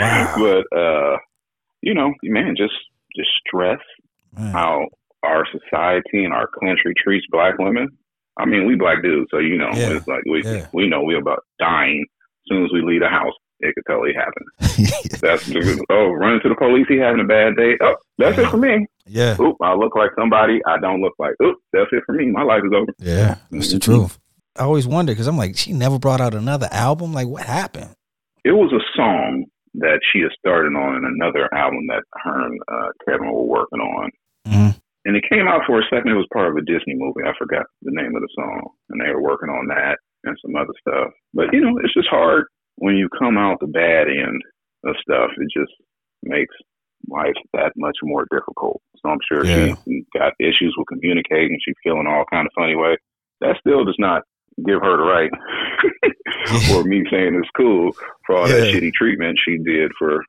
Wow. 0.00 0.34
but 0.38 0.78
uh, 0.78 1.16
you 1.82 1.94
know, 1.94 2.12
man, 2.22 2.54
just 2.56 2.74
just 3.16 3.30
stress 3.46 3.80
Man. 4.36 4.52
how 4.52 4.86
our 5.24 5.44
society 5.50 6.24
and 6.24 6.32
our 6.32 6.46
country 6.46 6.94
treats 6.96 7.26
black 7.30 7.58
women. 7.58 7.88
I 8.40 8.44
mean, 8.46 8.66
we 8.66 8.74
black 8.76 9.02
dudes, 9.02 9.28
so 9.30 9.38
you 9.38 9.56
know, 9.58 9.70
Yeah. 9.74 9.96
it's 9.96 10.08
like 10.08 10.22
we 10.28 10.42
Yeah. 10.44 10.66
we 10.72 10.88
know 10.88 11.02
we're 11.02 11.18
about 11.20 11.44
dying 11.58 12.04
as 12.08 12.48
soon 12.48 12.64
as 12.64 12.70
we 12.72 12.82
leave 12.82 13.00
the 13.02 13.08
house. 13.08 13.34
It 13.62 13.74
could 13.74 13.84
totally 13.86 14.14
happen. 14.14 14.44
That's 15.20 15.50
oh, 15.90 16.10
running 16.12 16.40
to 16.42 16.48
the 16.48 16.54
police. 16.56 16.86
He 16.88 16.96
having 16.96 17.20
a 17.20 17.24
bad 17.28 17.56
day. 17.56 17.76
Oh, 17.82 17.94
that's 18.16 18.38
it 18.38 18.48
for 18.48 18.56
me. 18.56 18.86
yeah. 19.06 19.36
Oop, 19.38 19.56
I 19.60 19.74
look 19.74 19.94
like 19.94 20.10
somebody 20.18 20.60
I 20.66 20.78
don't 20.78 21.02
look 21.02 21.12
like. 21.18 21.34
Oop, 21.42 21.56
that's 21.72 21.90
it 21.92 22.02
for 22.06 22.14
me. 22.14 22.30
My 22.30 22.42
life 22.42 22.62
is 22.64 22.72
over. 22.74 22.90
Yeah. 22.98 23.34
That's 23.50 23.70
the 23.72 23.78
Mhm. 23.78 23.82
truth. 23.82 24.18
I 24.58 24.62
always 24.64 24.86
wonder 24.86 25.12
because 25.12 25.26
I'm 25.26 25.36
like, 25.36 25.56
she 25.58 25.72
never 25.74 25.98
brought 25.98 26.20
out 26.22 26.34
another 26.34 26.68
album. 26.72 27.12
Like, 27.12 27.28
what 27.28 27.42
happened? 27.44 27.90
It 28.44 28.52
was 28.52 28.72
a 28.72 28.80
song 28.96 29.44
that 29.74 30.00
she 30.10 30.20
had 30.20 30.32
started 30.38 30.74
on 30.74 30.96
in 30.96 31.04
another 31.04 31.48
album 31.54 31.86
that 31.88 32.02
her 32.24 32.46
and 32.46 32.60
uh, 32.72 32.88
Kevin 33.06 33.30
were 33.30 33.44
working 33.44 33.80
on. 33.80 34.10
Mm 34.48 34.52
Mhm. 34.54 34.79
And 35.10 35.16
it 35.18 35.24
came 35.28 35.48
out 35.48 35.62
for 35.66 35.80
a 35.80 35.88
second. 35.90 36.12
It 36.12 36.14
was 36.22 36.30
part 36.32 36.46
of 36.46 36.54
a 36.56 36.62
Disney 36.62 36.94
movie. 36.94 37.26
I 37.26 37.34
forgot 37.36 37.66
the 37.82 37.90
name 37.90 38.14
of 38.14 38.22
the 38.22 38.28
song. 38.38 38.62
And 38.90 39.00
they 39.02 39.10
were 39.10 39.20
working 39.22 39.50
on 39.50 39.66
that 39.66 39.98
and 40.22 40.36
some 40.38 40.54
other 40.54 40.70
stuff. 40.86 41.10
But, 41.34 41.50
you 41.52 41.60
know, 41.60 41.74
it's 41.82 41.94
just 41.94 42.06
hard 42.06 42.44
when 42.76 42.94
you 42.94 43.08
come 43.18 43.36
out 43.36 43.58
the 43.58 43.66
bad 43.66 44.06
end 44.06 44.38
of 44.86 44.94
stuff. 45.02 45.30
It 45.36 45.50
just 45.50 45.72
makes 46.22 46.54
life 47.10 47.34
that 47.54 47.72
much 47.76 47.96
more 48.04 48.24
difficult. 48.30 48.80
So 49.02 49.08
I'm 49.10 49.18
sure 49.26 49.44
Yeah. 49.44 49.74
she 49.84 50.04
got 50.16 50.34
issues 50.38 50.74
with 50.78 50.86
communicating. 50.86 51.58
She's 51.66 51.74
feeling 51.82 52.06
all 52.06 52.24
kind 52.30 52.46
of 52.46 52.52
funny 52.54 52.76
way. 52.76 52.96
That 53.40 53.56
still 53.58 53.84
does 53.84 53.96
not 53.98 54.22
give 54.64 54.78
her 54.82 54.96
the 54.96 55.02
right 55.10 55.30
for 56.68 56.84
me 56.84 57.02
saying 57.10 57.34
it's 57.34 57.48
cool 57.56 57.90
for 58.26 58.36
all 58.36 58.46
that 58.46 58.74
shitty 58.74 58.92
treatment 58.92 59.38
she 59.42 59.56
did 59.58 59.90
for 59.98 60.22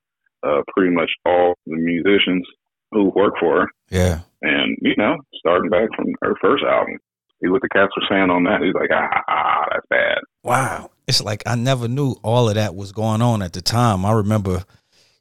uh, 0.44 0.62
pretty 0.74 0.96
much 0.96 1.12
all 1.26 1.54
the 1.67 1.76
musicians 1.78 2.48
who 2.92 3.10
worked 3.16 3.40
for 3.40 3.62
her. 3.62 3.68
Yeah. 3.90 4.20
And, 4.42 4.78
you 4.82 4.96
know, 4.98 5.18
starting 5.38 5.70
back 5.70 5.90
from 5.96 6.08
her 6.22 6.36
first 6.42 6.64
album. 6.64 6.98
See 7.44 7.50
what 7.50 7.62
the 7.62 7.70
cats 7.70 7.92
were 7.96 8.04
saying 8.10 8.30
on 8.30 8.44
that. 8.44 8.62
He's 8.62 8.74
like, 8.74 8.90
ah, 8.94 9.22
ah, 9.28 9.66
that's 9.72 9.86
bad. 9.90 10.20
Wow. 10.44 10.92
It's 11.08 11.22
like 11.24 11.42
I 11.48 11.56
never 11.56 11.88
knew 11.88 12.16
all 12.24 12.48
of 12.50 12.56
that 12.56 12.76
was 12.76 12.92
going 12.92 13.22
on 13.22 13.42
at 13.42 13.54
the 13.54 13.62
time. 13.62 14.06
I 14.06 14.12
remember 14.14 14.64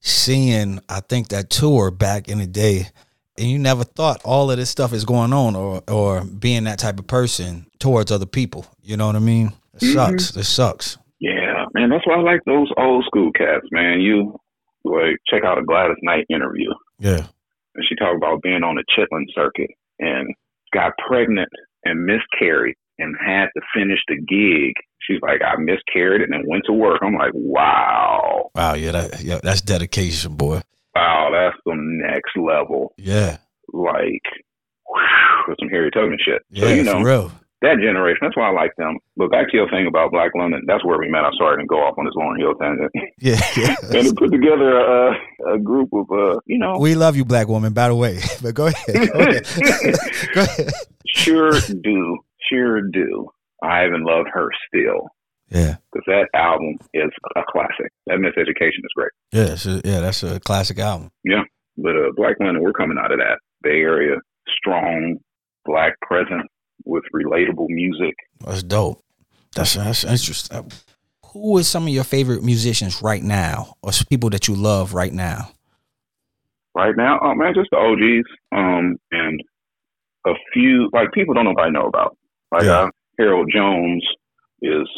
seeing, 0.01 0.81
I 0.89 1.01
think, 1.01 1.29
that 1.29 1.51
tour 1.51 1.91
back 1.91 2.29
in 2.29 2.39
the 2.39 2.47
day, 2.47 2.89
and 3.39 3.49
you 3.49 3.59
never 3.59 3.85
thought 3.85 4.21
all 4.25 4.51
of 4.51 4.59
this 4.59 4.71
stuff 4.71 4.93
is 4.93 5.05
going 5.05 5.33
on 5.33 5.57
or 5.57 5.83
or 5.89 6.25
being 6.25 6.65
that 6.65 6.79
type 6.79 6.99
of 6.99 7.07
person 7.07 7.67
towards 7.79 8.11
other 8.13 8.27
people. 8.27 8.67
You 8.83 8.97
know 8.97 9.07
what 9.07 9.17
I 9.17 9.21
mean? 9.21 9.53
It 9.75 9.81
Mhm. 9.83 9.95
sucks. 9.95 10.37
It 10.37 10.45
sucks. 10.45 10.99
Yeah, 11.21 11.65
man, 11.75 11.91
that's 11.91 12.07
why 12.07 12.15
I 12.17 12.21
like 12.21 12.41
those 12.47 12.69
old 12.77 13.05
school 13.07 13.31
cats, 13.33 13.67
man. 13.71 14.01
You 14.01 14.39
like 14.85 15.17
check 15.29 15.45
out 15.45 15.59
a 15.59 15.63
Gladys 15.63 15.97
Knight 16.03 16.27
interview, 16.31 16.71
Yeah. 16.99 17.27
And 17.75 17.85
she 17.89 17.95
talked 17.97 18.17
about 18.17 18.43
being 18.43 18.63
on 18.63 18.77
the 18.77 18.85
Chitlin 18.97 19.25
circuit 19.35 19.71
and 19.99 20.35
got 20.73 20.93
pregnant 21.07 21.49
and 21.85 22.05
miscarried 22.05 22.77
and 22.99 23.17
had 23.25 23.47
to 23.57 23.63
finish 23.75 23.99
the 24.09 24.17
gig. 24.17 24.75
She's 25.01 25.21
like, 25.23 25.41
I 25.43 25.57
miscarried 25.61 26.21
and 26.23 26.33
then 26.33 26.43
went 26.47 26.65
to 26.67 26.73
work. 26.73 27.01
I'm 27.03 27.15
like, 27.15 27.33
wow, 27.35 28.51
Wow. 28.55 28.75
Yeah. 28.75 28.93
That, 28.93 29.21
yeah. 29.23 29.41
That's 29.43 29.61
dedication, 29.63 30.35
boy. 30.37 30.61
wow, 30.95 31.31
that's 31.33 31.57
the 31.65 31.75
next 31.77 32.37
level. 32.37 32.93
Yeah. 32.99 33.39
Like, 33.73 34.23
whew, 34.87 35.55
some 35.59 35.69
Harry 35.71 35.91
Tubman 35.91 36.19
shit. 36.25 36.43
Yeah. 36.51 36.65
so 36.67 36.75
you 36.75 36.83
know 36.83 36.93
for 37.01 37.05
real. 37.07 37.33
That 37.63 37.77
generation. 37.79 38.21
That's 38.23 38.37
why 38.39 38.49
I 38.49 38.53
like 38.53 38.75
them. 38.79 38.97
But 39.19 39.31
back 39.31 39.51
to 39.51 39.57
your 39.57 39.69
thing 39.69 39.87
about 39.87 40.13
Black 40.13 40.31
London. 40.35 40.63
That's 40.67 40.83
where 40.85 40.99
we 40.99 41.11
met. 41.11 41.25
I'm 41.25 41.35
sorry 41.37 41.63
to 41.63 41.67
go 41.67 41.77
off 41.77 41.99
on 41.99 42.07
this 42.07 42.15
Lauryn 42.17 42.39
Hill 42.39 42.55
tangent. 42.55 42.91
Yeah. 43.21 43.39
yeah. 43.57 43.75
and 43.93 44.09
to 44.09 44.15
put 44.15 44.31
together 44.33 44.79
a, 44.79 45.13
a 45.55 45.59
group 45.59 45.91
of, 45.93 46.11
uh, 46.11 46.41
you 46.47 46.59
know, 46.59 46.79
we 46.79 46.95
love 46.95 47.17
you, 47.17 47.25
black 47.27 47.49
woman. 47.49 47.75
By 47.75 47.89
the 47.89 47.95
way, 47.95 48.19
but 48.43 48.55
go 48.55 48.69
ahead. 48.69 49.13
Go 49.13 49.19
ahead. 49.21 49.47
go 50.35 50.41
ahead. 50.41 50.73
sure 51.07 51.53
do, 51.83 52.19
sure 52.49 52.81
do. 52.91 53.29
I 53.63 53.85
even 53.87 54.05
love 54.05 54.25
her 54.33 54.49
still 54.69 55.09
Yeah. 55.51 55.77
because 55.93 56.05
that 56.07 56.29
album 56.35 56.79
is 56.95 57.11
a 57.37 57.43
classic. 57.53 57.93
That 58.07 58.19
Miseducation 58.21 58.79
is 58.79 58.93
great. 58.97 59.11
Yeah. 59.33 59.55
So, 59.57 59.83
yeah. 59.85 60.01
That's 60.01 60.23
a 60.23 60.41
classic 60.41 60.79
album. 60.79 61.11
Yeah, 61.25 61.43
but 61.77 61.91
uh, 61.95 62.13
Black 62.17 62.37
London, 62.41 62.63
we're 62.63 62.73
coming 62.73 62.97
out 62.99 63.13
of 63.13 63.19
that 63.19 63.39
Bay 63.63 63.81
Area, 63.83 64.17
strong 64.57 65.19
black 65.67 65.93
presence 66.01 66.49
with 66.85 67.05
relatable 67.15 67.67
music. 67.69 68.15
That's 68.45 68.63
dope. 68.63 69.03
That's 69.55 69.75
that's 69.75 70.05
interesting. 70.05 70.71
Who 71.33 71.59
is 71.59 71.69
some 71.69 71.85
of 71.85 71.91
your 71.91 72.05
favorite 72.05 72.43
musicians 72.43 73.03
right 73.03 73.23
now, 73.23 73.75
or 73.83 73.93
people 74.09 74.31
that 74.31 74.49
you 74.49 74.55
love 74.57 74.95
right 74.95 75.13
now? 75.13 75.51
Right 76.75 76.95
now, 76.97 77.19
oh 77.23 77.35
man, 77.35 77.55
just 77.55 77.69
the 77.71 77.77
OGs, 77.79 78.29
um, 78.53 78.97
and 79.11 79.43
a 80.27 80.33
few 80.53 80.89
like 80.93 81.11
people 81.13 81.35
don't 81.35 81.45
nobody 81.45 81.71
know 81.73 81.87
about. 81.87 82.17
Like 82.53 82.65
Yeah. 82.65 82.81
uh, 82.83 82.91
Harold 83.19 83.51
Jones 83.53 84.05
is 84.63 84.89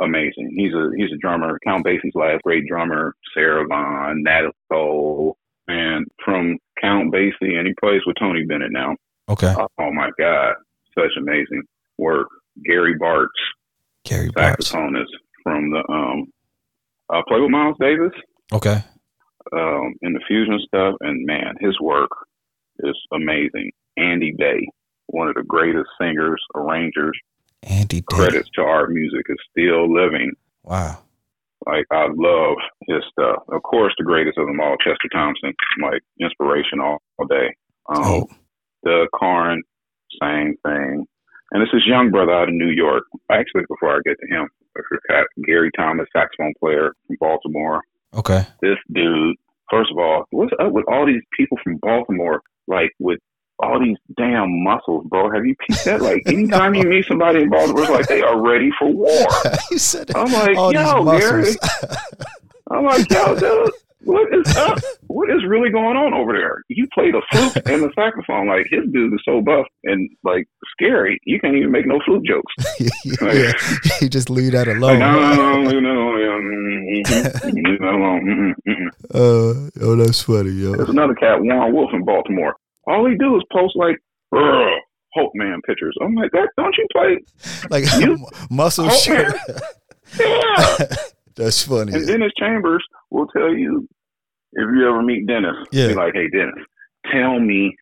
amazing. 0.00 0.52
He's 0.56 0.74
a 0.74 0.90
he's 0.96 1.10
a 1.12 1.18
drummer. 1.18 1.58
Count 1.64 1.84
Basie's 1.84 2.14
last 2.14 2.42
great 2.42 2.66
drummer. 2.68 3.14
Sarah 3.34 3.66
Vaughan, 3.66 4.22
Natalie 4.22 4.52
Cole, 4.70 5.36
and 5.68 6.06
from 6.24 6.58
Count 6.80 7.12
Basie, 7.12 7.56
and 7.58 7.66
he 7.66 7.74
plays 7.80 8.02
with 8.06 8.16
Tony 8.20 8.44
Bennett 8.44 8.72
now. 8.72 8.94
Okay, 9.28 9.54
Oh 9.78 9.92
my 9.92 10.10
God, 10.18 10.54
such 10.98 11.10
amazing 11.18 11.62
work. 11.98 12.28
Gary 12.64 12.94
Bartz, 12.98 13.26
Gary 14.04 14.30
Bartz. 14.30 14.72
saxophonist 14.72 15.12
from 15.42 15.70
the 15.70 15.82
um, 15.92 16.26
uh, 17.12 17.22
play 17.28 17.40
with 17.40 17.50
Miles 17.50 17.76
Davis 17.78 18.12
Okay, 18.52 18.82
um, 19.52 19.94
in 20.02 20.12
the 20.12 20.20
fusion 20.26 20.58
stuff, 20.66 20.94
and 21.00 21.26
man, 21.26 21.54
his 21.60 21.78
work 21.80 22.10
is 22.80 22.96
amazing. 23.12 23.70
Andy 23.98 24.32
Bey, 24.36 24.66
one 25.06 25.28
of 25.28 25.34
the 25.34 25.42
greatest 25.42 25.88
singers, 26.00 26.42
arrangers. 26.54 27.18
Andy. 27.62 28.00
Day. 28.00 28.06
Credits 28.10 28.48
to 28.54 28.62
our 28.62 28.86
music 28.88 29.22
is 29.28 29.38
still 29.50 29.92
living. 29.92 30.32
Wow. 30.62 30.98
Like 31.66 31.86
I 31.90 32.06
love 32.14 32.56
his 32.86 33.02
stuff. 33.10 33.42
Of 33.48 33.62
course, 33.62 33.92
the 33.98 34.04
greatest 34.04 34.38
of 34.38 34.46
them 34.46 34.60
all, 34.60 34.76
Chester 34.76 35.08
Thompson, 35.12 35.52
like 35.82 36.02
inspiration 36.20 36.80
all, 36.80 36.98
all 37.18 37.26
day. 37.26 37.54
Um, 37.88 38.02
Oh, 38.04 38.28
Doug 38.84 39.08
Carn, 39.18 39.62
same 40.20 40.56
thing. 40.64 41.06
And 41.52 41.62
it's 41.62 41.72
his 41.72 41.86
young 41.86 42.10
brother 42.10 42.32
out 42.32 42.48
of 42.48 42.54
New 42.54 42.70
York. 42.70 43.04
Actually, 43.30 43.64
before 43.68 43.96
I 43.96 44.00
get 44.04 44.16
to 44.20 44.34
him, 44.34 44.48
I 44.76 44.80
forgot 44.88 45.26
Gary 45.46 45.70
Thomas, 45.76 46.06
saxophone 46.14 46.52
player 46.60 46.92
from 47.06 47.16
Baltimore. 47.20 47.82
okay. 48.14 48.46
This 48.60 48.76
dude, 48.92 49.36
first 49.70 49.90
of 49.90 49.98
all, 49.98 50.24
what's 50.30 50.52
up 50.60 50.72
with 50.72 50.84
all 50.88 51.06
these 51.06 51.22
people 51.36 51.58
from 51.62 51.76
Baltimore, 51.76 52.42
like 52.66 52.90
with 52.98 53.18
all 53.58 53.80
these 53.80 53.96
damn 54.16 54.62
muscles, 54.62 55.06
bro? 55.08 55.30
Have 55.30 55.46
you 55.46 55.54
peeped 55.66 55.84
that? 55.84 56.02
Like, 56.02 56.22
anytime 56.26 56.74
you 56.74 56.84
meet 56.84 57.06
somebody 57.06 57.42
in 57.42 57.50
Baltimore, 57.50 57.82
it's 57.82 57.90
like 57.90 58.08
they 58.08 58.22
are 58.22 58.40
ready 58.40 58.70
for 58.78 58.90
war. 58.90 59.26
you 59.70 59.78
said 59.78 60.14
I'm 60.14 60.32
like, 60.32 60.56
yo, 60.74 61.18
Gary. 61.18 61.54
I'm 62.70 62.84
like, 62.84 63.10
yo, 63.10 63.38
dude, 63.38 63.70
what 64.00 64.34
is 64.34 64.56
up? 64.56 64.78
What 65.16 65.30
is 65.30 65.40
really 65.48 65.70
going 65.70 65.96
on 65.96 66.12
over 66.12 66.32
there? 66.34 66.60
You 66.68 66.86
played 66.92 67.14
a 67.14 67.22
flute 67.32 67.56
and 67.72 67.82
the 67.82 67.90
saxophone. 67.96 68.48
Like, 68.48 68.66
his 68.70 68.84
dude 68.92 69.14
is 69.14 69.20
so 69.24 69.40
buff 69.40 69.64
and, 69.84 70.10
like, 70.24 70.44
scary. 70.72 71.18
You 71.24 71.40
can't 71.40 71.56
even 71.56 71.70
make 71.72 71.86
no 71.86 71.98
flute 72.04 72.26
jokes. 72.26 72.52
yeah, 73.04 73.52
you 74.02 74.08
just 74.16 74.28
leave 74.28 74.52
that 74.52 74.66
Like, 74.68 74.76
alone. 74.76 74.98
no, 74.98 75.12
no, 75.12 75.62
no, 75.62 75.80
no, 75.80 75.80
no, 75.80 76.38
mm, 76.38 77.06
mm, 77.06 77.54
leave 77.64 77.78
that 77.80 77.94
alone. 77.94 78.54
Mm, 78.66 78.70
mm, 78.70 78.76
mm. 78.76 78.90
Uh, 79.14 79.70
oh, 79.80 79.96
that's 79.96 80.20
funny, 80.22 80.50
yo. 80.50 80.76
There's 80.76 80.90
another 80.90 81.14
cat, 81.14 81.40
Warren 81.40 81.72
Wolf 81.72 81.90
in 81.94 82.04
Baltimore. 82.04 82.54
All 82.86 83.08
he 83.08 83.16
do 83.16 83.36
is 83.36 83.42
post 83.50 83.74
like, 83.74 83.96
"Ugh, 84.36 84.78
Hope 85.14 85.32
Man 85.34 85.60
pictures. 85.66 85.96
I'm 86.02 86.14
like, 86.14 86.30
that 86.32 86.50
don't 86.58 86.76
you 86.76 86.86
play? 86.92 87.18
Like 87.70 87.84
You- 88.02 88.26
muscle 88.50 88.90
shirt. 88.90 89.34
Yeah. 90.18 90.76
That's 91.36 91.62
funny. 91.62 91.92
and 91.94 92.06
Dennis 92.06 92.32
Chambers 92.38 92.84
will 93.10 93.26
tell 93.28 93.52
you 93.54 93.88
if 94.56 94.68
you 94.74 94.88
ever 94.88 95.02
meet 95.02 95.26
Dennis. 95.26 95.56
Yeah. 95.70 95.88
Be 95.88 95.94
like, 95.94 96.14
hey 96.14 96.28
Dennis, 96.28 96.64
tell 97.12 97.38
me 97.38 97.76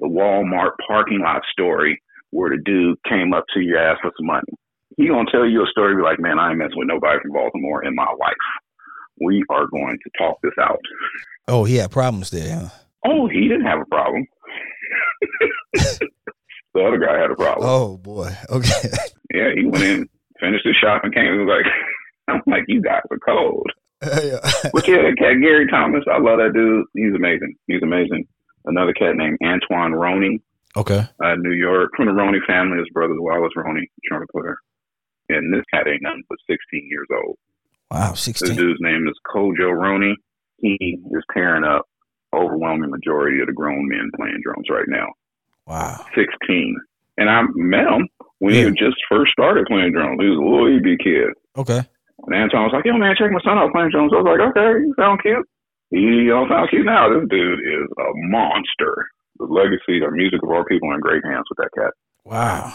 the 0.00 0.08
Walmart 0.08 0.72
parking 0.86 1.20
lot 1.20 1.42
story 1.50 2.02
where 2.30 2.50
the 2.50 2.62
dude 2.62 2.98
came 3.08 3.32
up 3.32 3.44
to 3.54 3.60
your 3.60 3.78
ass 3.78 3.98
for 4.02 4.10
some 4.18 4.26
money. 4.26 4.52
He 4.96 5.08
gonna 5.08 5.30
tell 5.30 5.46
you 5.46 5.62
a 5.62 5.66
story. 5.70 5.96
Be 5.96 6.02
like, 6.02 6.20
man, 6.20 6.38
I 6.38 6.50
ain't 6.50 6.58
messing 6.58 6.76
with 6.76 6.88
nobody 6.88 7.20
from 7.22 7.32
Baltimore 7.32 7.84
in 7.84 7.94
my 7.94 8.12
life. 8.18 8.34
We 9.20 9.44
are 9.50 9.66
going 9.66 9.98
to 10.02 10.10
talk 10.18 10.38
this 10.42 10.52
out. 10.60 10.80
Oh, 11.48 11.64
he 11.64 11.76
had 11.76 11.90
problems 11.90 12.30
there. 12.30 12.56
Huh? 12.56 12.68
Oh, 13.06 13.28
he 13.28 13.42
didn't 13.48 13.64
have 13.64 13.80
a 13.80 13.86
problem. 13.86 14.26
the 15.74 16.80
other 16.80 16.98
guy 16.98 17.18
had 17.18 17.30
a 17.30 17.36
problem. 17.36 17.68
Oh 17.68 17.96
boy. 17.98 18.36
Okay. 18.50 18.88
Yeah, 19.32 19.50
he 19.54 19.64
went 19.64 19.84
in, 19.84 20.08
finished 20.40 20.66
his 20.66 20.76
shop, 20.76 21.02
and 21.04 21.14
came. 21.14 21.32
He 21.32 21.38
was 21.38 21.48
like, 21.48 21.72
I'm 22.28 22.42
like, 22.46 22.64
you 22.68 22.82
guys 22.82 23.02
are 23.10 23.18
cold. 23.18 23.70
Yeah. 24.02 24.38
But 24.72 24.86
yeah, 24.86 25.10
cat 25.18 25.40
Gary 25.40 25.66
Thomas, 25.70 26.04
I 26.10 26.18
love 26.18 26.38
that 26.38 26.52
dude. 26.54 26.84
He's 26.94 27.14
amazing. 27.14 27.54
He's 27.66 27.82
amazing. 27.82 28.26
Another 28.66 28.92
cat 28.92 29.14
named 29.16 29.38
Antoine 29.44 29.92
Roney, 29.92 30.40
okay. 30.76 31.06
uh, 31.24 31.34
New 31.36 31.52
York, 31.54 31.90
from 31.96 32.06
the 32.06 32.12
Roney 32.12 32.40
family. 32.46 32.78
His 32.78 32.88
brother's 32.92 33.16
Wallace 33.20 33.52
Roney, 33.56 33.88
trumpet 34.08 34.28
player. 34.30 34.56
And 35.28 35.52
this 35.54 35.64
cat 35.72 35.86
ain't 35.88 36.02
nothing 36.02 36.24
but 36.28 36.38
16 36.48 36.88
years 36.90 37.06
old. 37.24 37.36
Wow. 37.90 38.14
16. 38.14 38.48
This 38.48 38.56
dude's 38.56 38.80
name 38.80 39.06
is 39.08 39.14
Kojo 39.34 39.72
Roney. 39.72 40.14
He 40.58 40.98
is 41.12 41.22
tearing 41.32 41.64
up 41.64 41.86
overwhelming 42.34 42.90
majority 42.90 43.40
of 43.40 43.46
the 43.46 43.52
grown 43.52 43.88
men 43.88 44.10
playing 44.16 44.40
drums 44.42 44.66
right 44.70 44.88
now. 44.88 45.06
Wow. 45.66 46.04
16. 46.14 46.76
And 47.18 47.30
I 47.30 47.42
met 47.54 47.86
him 47.86 48.08
when 48.40 48.54
Yeah. 48.54 48.64
he 48.64 48.70
just 48.72 48.96
first 49.08 49.32
started 49.32 49.66
playing 49.66 49.92
drums. 49.92 50.18
He 50.20 50.28
was 50.28 50.38
a 50.38 50.42
little 50.42 50.76
EB 50.76 50.98
kid. 51.02 51.28
Okay. 51.56 51.80
And 52.24 52.34
Anton 52.34 52.64
was 52.64 52.72
like, 52.72 52.84
yo, 52.84 52.96
man, 52.96 53.14
check 53.18 53.30
my 53.30 53.40
son 53.44 53.58
out 53.58 53.72
playing 53.72 53.90
drums. 53.90 54.12
I 54.14 54.22
was 54.22 54.26
like, 54.26 54.40
okay, 54.50 54.80
you 54.80 54.94
sound 54.96 55.20
cute. 55.22 55.46
He 55.90 56.26
don't 56.28 56.48
sound 56.48 56.70
cute 56.70 56.86
now. 56.86 57.08
This 57.08 57.28
dude 57.28 57.60
is 57.60 57.88
a 57.98 58.08
monster. 58.32 59.08
The 59.38 59.44
legacy, 59.44 60.00
the 60.00 60.10
music 60.10 60.42
of 60.42 60.50
our 60.50 60.64
people 60.64 60.92
in 60.92 61.00
great 61.00 61.22
hands 61.24 61.44
with 61.50 61.58
that 61.58 61.70
cat. 61.76 61.92
Wow. 62.24 62.72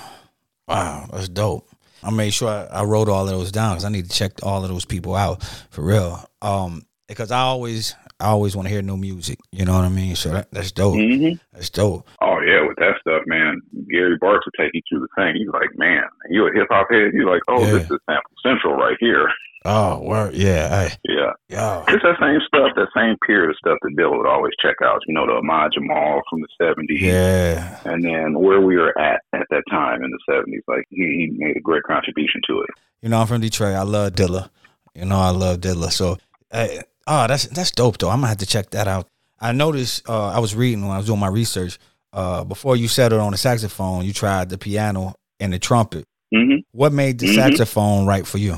Wow. 0.68 1.10
That's 1.12 1.28
dope. 1.28 1.68
I 2.04 2.12
made 2.12 2.34
sure 2.34 2.50
I, 2.50 2.66
I 2.66 2.84
wrote 2.84 3.10
all 3.10 3.24
of 3.24 3.30
those 3.30 3.52
down 3.52 3.74
because 3.74 3.86
I 3.86 3.90
need 3.90 4.10
to 4.10 4.16
check 4.16 4.44
all 4.44 4.64
of 4.64 4.70
those 4.70 4.86
people 4.86 5.16
out 5.16 5.44
for 5.70 5.82
real. 5.82 6.24
Um, 6.42 6.84
because 7.08 7.32
I 7.32 7.40
always, 7.40 7.96
I 8.22 8.28
always 8.28 8.56
want 8.56 8.68
to 8.68 8.74
hear 8.74 8.82
new 8.82 8.98
music. 8.98 9.40
You 9.52 9.66
know 9.66 9.74
what 9.74 9.84
I 9.86 9.90
mean? 9.90 10.16
So 10.16 10.30
that, 10.30 10.52
that's 10.52 10.72
dope. 10.72 10.96
Mm-hmm. 10.96 11.36
That's 11.54 11.70
dope. 11.70 12.08
Oh, 12.22 12.40
yeah, 12.46 12.66
with 12.68 12.78
that 12.78 12.96
stuff, 13.02 13.24
man. 13.26 13.62
Gary 13.90 14.18
Bartz 14.20 14.40
will 14.46 14.56
take 14.60 14.72
you 14.74 14.82
through 14.90 15.02
the 15.02 15.08
thing. 15.16 15.36
He's 15.36 15.50
like, 15.50 15.70
man, 15.76 16.04
you 16.30 16.48
a 16.48 16.54
hip 16.54 16.68
hop 16.70 16.88
head? 16.92 17.12
You're 17.14 17.30
like, 17.32 17.42
oh, 17.48 17.66
Yeah. 17.66 17.72
this 17.74 17.84
is 17.92 18.00
Sample 18.10 18.32
Central 18.44 18.76
right 18.76 18.98
here. 19.00 19.28
Oh, 19.64 20.02
word. 20.02 20.34
Yeah. 20.34 20.70
Hey. 20.88 20.96
Yeah. 21.08 21.32
Yo. 21.50 21.84
It's 21.88 22.02
that 22.02 22.18
same 22.20 22.40
stuff, 22.48 22.72
that 22.76 22.88
same 22.98 23.16
period 23.28 23.52
of 23.52 23.56
stuff 23.58 23.78
that 23.84 23.96
Bill 23.96 24.18
would 24.18 24.26
always 24.26 24.54
check 24.60 24.78
out. 24.84 25.02
You 25.06 25.14
know, 25.14 25.28
the 25.28 25.34
Ahmad 25.34 25.72
Jamal 25.74 26.22
from 26.32 26.42
the 26.42 26.48
70s. 26.60 27.00
Yeah. 27.00 27.80
and 27.86 28.04
then 28.04 28.40
where 28.40 28.60
we 28.62 28.78
were 28.78 28.98
at 29.00 29.22
at 29.34 29.46
that 29.52 29.64
time 29.70 30.04
in 30.04 30.10
the 30.10 30.20
seventies. 30.28 30.64
Like 30.68 30.86
he, 30.90 31.04
he 31.04 31.38
made 31.38 31.58
a 31.58 31.60
great 31.60 31.84
contribution 31.84 32.42
to 32.48 32.62
it. 32.62 32.70
You 33.04 33.10
know, 33.10 33.22
I'm 33.22 33.28
from 33.28 33.42
Detroit. 33.42 33.76
I 33.76 33.84
love 33.84 34.14
Dilla. 34.14 34.50
You 34.96 35.06
know, 35.06 35.20
I 35.20 35.30
love 35.30 35.60
Dilla. 35.60 35.92
So, 35.92 36.18
hey, 36.52 36.82
oh, 37.08 37.28
that's 37.28 37.48
that's 37.48 37.72
dope 37.72 37.98
though. 37.98 38.10
I'm 38.10 38.18
gonna 38.20 38.28
have 38.28 38.38
to 38.38 38.46
check 38.46 38.70
that 38.72 38.88
out. 38.88 39.08
I 39.40 39.52
noticed. 39.52 40.08
Uh, 40.10 40.28
I 40.30 40.40
was 40.40 40.56
reading 40.56 40.82
when 40.84 40.92
I 40.92 40.98
was 40.98 41.08
doing 41.08 41.20
my 41.20 41.28
research. 41.28 41.78
Uh, 42.14 42.44
before 42.44 42.76
you 42.76 42.88
settled 42.88 43.22
on 43.22 43.32
the 43.32 43.38
saxophone, 43.38 44.04
you 44.06 44.12
tried 44.14 44.50
the 44.50 44.58
piano 44.58 45.14
and 45.40 45.54
the 45.54 45.60
trumpet. 45.60 46.06
hmm 46.34 46.58
What 46.74 46.92
made 46.94 47.20
the 47.20 47.28
Mhm. 47.28 47.36
saxophone 47.36 48.06
right 48.06 48.28
for 48.28 48.38
you? 48.38 48.56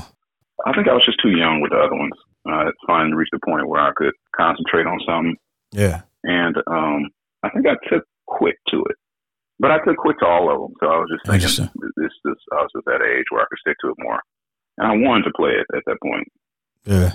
I 0.66 0.72
think 0.74 0.88
I 0.88 0.92
was 0.92 1.02
just 1.06 1.18
too 1.22 1.30
young 1.30 1.60
with 1.60 1.70
the 1.70 1.78
other 1.78 1.94
ones. 1.96 2.12
Uh, 2.46 2.68
it's 2.68 2.78
finally 2.86 3.14
reached 3.14 3.30
the 3.32 3.38
point 3.46 3.68
where 3.68 3.80
I 3.80 3.92
could 3.96 4.12
concentrate 4.36 4.86
on 4.86 4.98
something, 5.06 5.36
Yeah. 5.72 6.02
and 6.24 6.56
um, 6.66 7.08
I 7.42 7.48
think 7.50 7.66
I 7.66 7.76
took 7.88 8.04
quick 8.26 8.56
to 8.70 8.78
it. 8.90 8.96
But 9.60 9.70
I 9.70 9.78
took 9.84 9.96
quick 9.98 10.18
to 10.18 10.26
all 10.26 10.50
of 10.50 10.58
them, 10.60 10.74
so 10.80 10.86
I 10.88 10.98
was 10.98 11.08
just 11.10 11.24
thinking 11.26 11.70
this, 11.96 12.12
this. 12.24 12.34
I 12.52 12.56
was 12.62 12.70
at 12.76 12.84
that 12.86 13.02
age 13.06 13.24
where 13.30 13.40
I 13.42 13.46
could 13.48 13.58
stick 13.60 13.76
to 13.82 13.90
it 13.90 13.96
more, 13.98 14.20
and 14.78 14.86
I 14.88 14.96
wanted 15.08 15.24
to 15.24 15.32
play 15.36 15.52
it 15.52 15.66
at 15.76 15.82
that 15.86 15.96
point. 16.02 16.26
Yeah. 16.84 17.12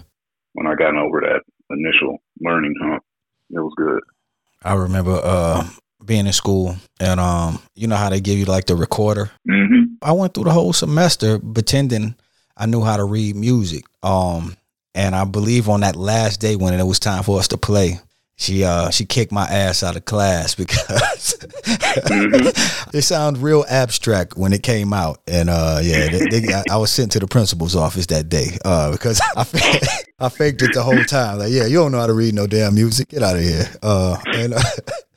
When 0.53 0.67
I 0.67 0.75
got 0.75 0.95
over 0.95 1.21
that 1.21 1.41
initial 1.69 2.21
learning 2.39 2.75
hump, 2.81 3.03
it 3.51 3.59
was 3.59 3.73
good. 3.77 4.01
I 4.63 4.73
remember 4.73 5.19
uh, 5.23 5.67
being 6.03 6.27
in 6.27 6.33
school, 6.33 6.75
and 6.99 7.19
um, 7.19 7.61
you 7.75 7.87
know 7.87 7.95
how 7.95 8.09
they 8.09 8.21
give 8.21 8.37
you 8.37 8.45
like 8.45 8.65
the 8.65 8.75
recorder. 8.75 9.31
hmm 9.47 9.83
I 10.01 10.13
went 10.13 10.33
through 10.33 10.45
the 10.45 10.51
whole 10.51 10.71
semester 10.71 11.39
pretending 11.39 12.15
I 12.59 12.65
knew 12.65 12.81
how 12.81 12.97
to 12.97 13.05
read 13.05 13.35
music. 13.35 13.85
Um, 14.03 14.55
and 14.93 15.15
I 15.15 15.23
believe 15.23 15.69
on 15.69 15.81
that 15.81 15.95
last 15.95 16.41
day 16.41 16.55
when 16.57 16.73
it 16.73 16.83
was 16.83 16.99
time 16.99 17.23
for 17.23 17.39
us 17.39 17.47
to 17.49 17.57
play, 17.57 17.99
she 18.39 18.63
uh 18.63 18.89
she 18.89 19.05
kicked 19.05 19.31
my 19.31 19.45
ass 19.45 19.83
out 19.83 19.97
of 19.97 20.05
class 20.05 20.55
because 20.55 21.35
it 22.93 23.01
sounded 23.03 23.41
real 23.41 23.65
abstract 23.69 24.37
when 24.37 24.53
it 24.53 24.63
came 24.63 24.93
out. 24.93 25.19
And 25.27 25.49
uh 25.49 25.81
yeah, 25.83 26.07
they, 26.09 26.39
they, 26.39 26.53
I, 26.53 26.63
I 26.71 26.77
was 26.77 26.89
sent 26.89 27.11
to 27.11 27.19
the 27.19 27.27
principal's 27.27 27.75
office 27.75 28.05
that 28.07 28.29
day 28.29 28.57
uh 28.63 28.91
because 28.93 29.21
I 29.35 29.43
faked, 29.43 29.85
I 30.19 30.29
faked 30.29 30.61
it 30.61 30.73
the 30.73 30.81
whole 30.81 31.03
time. 31.03 31.39
Like, 31.39 31.51
yeah, 31.51 31.65
you 31.65 31.75
don't 31.75 31.91
know 31.91 31.99
how 31.99 32.07
to 32.07 32.13
read 32.13 32.33
no 32.33 32.47
damn 32.47 32.75
music. 32.75 33.09
Get 33.09 33.23
out 33.23 33.35
of 33.35 33.41
here. 33.41 33.65
Uh, 33.83 34.17
and 34.27 34.53
uh, 34.53 34.61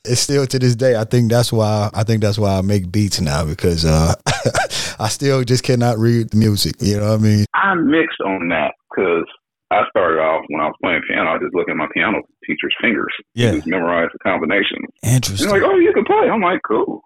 it's 0.05 0.21
still 0.21 0.47
to 0.47 0.59
this 0.59 0.75
day. 0.75 0.97
I 0.97 1.05
think 1.05 1.31
that's 1.31 1.53
why 1.53 1.91
I 1.95 2.03
think 2.03 2.23
that's 2.23 2.39
why 2.39 2.59
I 2.59 2.63
make 2.63 2.91
beats 2.91 3.21
now 3.21 3.45
because 3.45 3.85
uh, 3.85 4.15
I 4.99 5.09
still 5.09 5.45
just 5.45 5.63
cannot 5.63 5.99
read 5.99 6.31
the 6.31 6.39
music. 6.39 6.75
You 6.81 6.99
know 6.99 7.11
what 7.11 7.21
I 7.21 7.23
mean? 7.23 7.45
I'm 7.55 7.89
mixed 7.89 8.21
on 8.21 8.49
that 8.49 8.75
because 8.91 9.27
I 9.73 9.89
started 9.91 10.21
off 10.21 10.45
when 10.49 10.61
I 10.61 10.67
was 10.67 10.77
playing 10.83 11.03
piano. 11.09 11.31
I 11.31 11.39
just 11.39 11.55
looking 11.55 11.73
at 11.73 11.77
my 11.79 11.89
piano 11.95 12.21
teacher's 12.47 12.75
fingers. 12.81 13.13
Yeah. 13.35 13.53
Just 13.53 13.67
memorize 13.67 14.09
the 14.13 14.19
combinations. 14.21 14.87
Interesting. 15.03 15.49
And 15.51 15.53
like, 15.53 15.63
oh, 15.69 15.79
you 15.79 15.93
can 15.93 16.05
play. 16.05 16.29
I'm 16.31 16.41
like, 16.43 16.61
cool. 16.67 17.03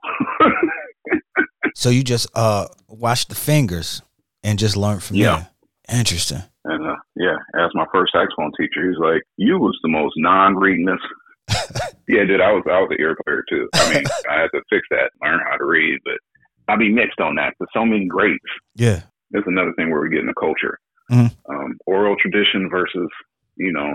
So 1.75 1.91
you 1.91 2.03
just 2.03 2.29
uh 2.35 2.67
watch 2.89 3.29
the 3.29 3.35
fingers 3.35 4.03
and 4.43 4.59
just 4.59 4.77
learn 4.77 5.01
from 5.01 5.17
Yeah. 5.17 5.45
there. 5.89 5.99
Interesting. 6.01 6.43
and 6.65 6.85
uh, 6.87 6.97
yeah, 7.15 7.37
as 7.59 7.71
my 7.75 7.85
first 7.93 8.13
saxophone 8.13 8.51
teacher, 8.59 8.89
he's 8.89 8.99
like, 8.99 9.23
you 9.37 9.59
was 9.59 9.79
the 9.83 9.89
most 9.89 10.15
non-readiness. 10.17 11.01
yeah, 12.09 12.25
dude, 12.25 12.41
I 12.41 12.51
was 12.53 12.65
I 12.69 12.81
was 12.81 12.89
an 12.91 12.97
ear 13.01 13.17
player 13.25 13.45
too. 13.49 13.69
I 13.75 13.95
mean, 13.95 14.05
I 14.31 14.41
had 14.41 14.49
to 14.55 14.63
fix 14.71 14.87
that, 14.91 15.11
learn 15.23 15.41
how 15.49 15.57
to 15.59 15.65
read, 15.65 15.99
but 16.05 16.15
I'd 16.69 16.79
be 16.81 16.93
mixed 16.93 17.21
on 17.21 17.37
that. 17.37 17.55
There's 17.61 17.69
so 17.75 17.85
many 17.85 18.07
greats. 18.07 18.43
Yeah. 18.75 19.03
That's 19.31 19.47
another 19.47 19.73
thing 19.77 19.91
where 19.91 20.01
we 20.01 20.09
get 20.09 20.21
in 20.21 20.27
the 20.27 20.35
culture. 20.35 20.79
Mhm. 21.11 21.31
Um, 21.49 21.79
oral 21.87 22.17
tradition 22.17 22.69
versus, 22.71 23.09
you 23.57 23.73
know, 23.73 23.95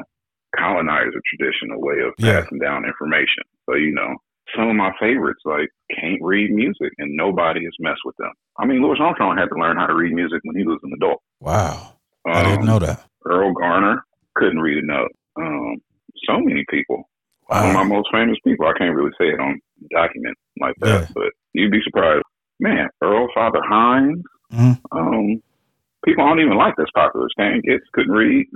colonizer 0.57 1.21
tradition, 1.25 1.71
a 1.71 1.79
way 1.79 1.99
of 2.05 2.13
Yeah. 2.17 2.41
passing 2.41 2.59
down 2.59 2.85
information. 2.85 3.43
So, 3.69 3.75
you 3.75 3.93
know, 3.93 4.15
some 4.55 4.67
of 4.69 4.75
my 4.75 4.91
favorites 4.99 5.41
like 5.45 5.69
can't 5.97 6.21
read 6.21 6.51
music 6.51 6.91
and 6.97 7.15
nobody 7.15 7.63
has 7.63 7.73
messed 7.79 8.01
with 8.05 8.15
them. 8.17 8.31
I 8.59 8.65
mean, 8.65 8.81
Louis 8.81 8.99
Armstrong 8.99 9.37
had 9.37 9.49
to 9.49 9.55
learn 9.55 9.77
how 9.77 9.87
to 9.87 9.95
read 9.95 10.13
music 10.13 10.39
when 10.43 10.55
he 10.57 10.65
was 10.65 10.79
an 10.83 10.91
adult. 10.93 11.21
Wow. 11.39 11.93
Um, 12.25 12.33
I 12.35 12.43
didn't 12.43 12.65
know 12.65 12.79
that. 12.79 13.05
Erroll 13.25 13.53
Garner 13.53 14.03
couldn't 14.35 14.59
read 14.59 14.83
a 14.83 14.85
note. 14.85 15.11
Um, 15.37 15.77
so 16.27 16.39
many 16.39 16.65
people. 16.69 17.09
Wow. 17.49 17.61
One 17.61 17.69
of 17.69 17.75
my 17.75 17.95
most 17.95 18.09
famous 18.11 18.37
people. 18.45 18.65
I 18.67 18.73
can't 18.77 18.95
really 18.95 19.11
say 19.19 19.27
it 19.29 19.39
on 19.39 19.59
document 19.91 20.37
like 20.59 20.75
that, 20.79 21.01
Yeah. 21.01 21.07
but 21.15 21.31
you'd 21.53 21.71
be 21.71 21.81
surprised. 21.83 22.23
Man, 22.59 22.89
Earl 23.01 23.27
Father 23.33 23.61
Hines. 23.63 24.23
Mhm. 24.53 24.79
Um, 24.91 25.41
people 26.05 26.25
don't 26.25 26.39
even 26.39 26.57
like 26.57 26.75
this 26.75 26.89
popular. 26.95 27.27
Stan 27.31 27.61
Getz 27.61 27.83
couldn't 27.93 28.11
read. 28.13 28.47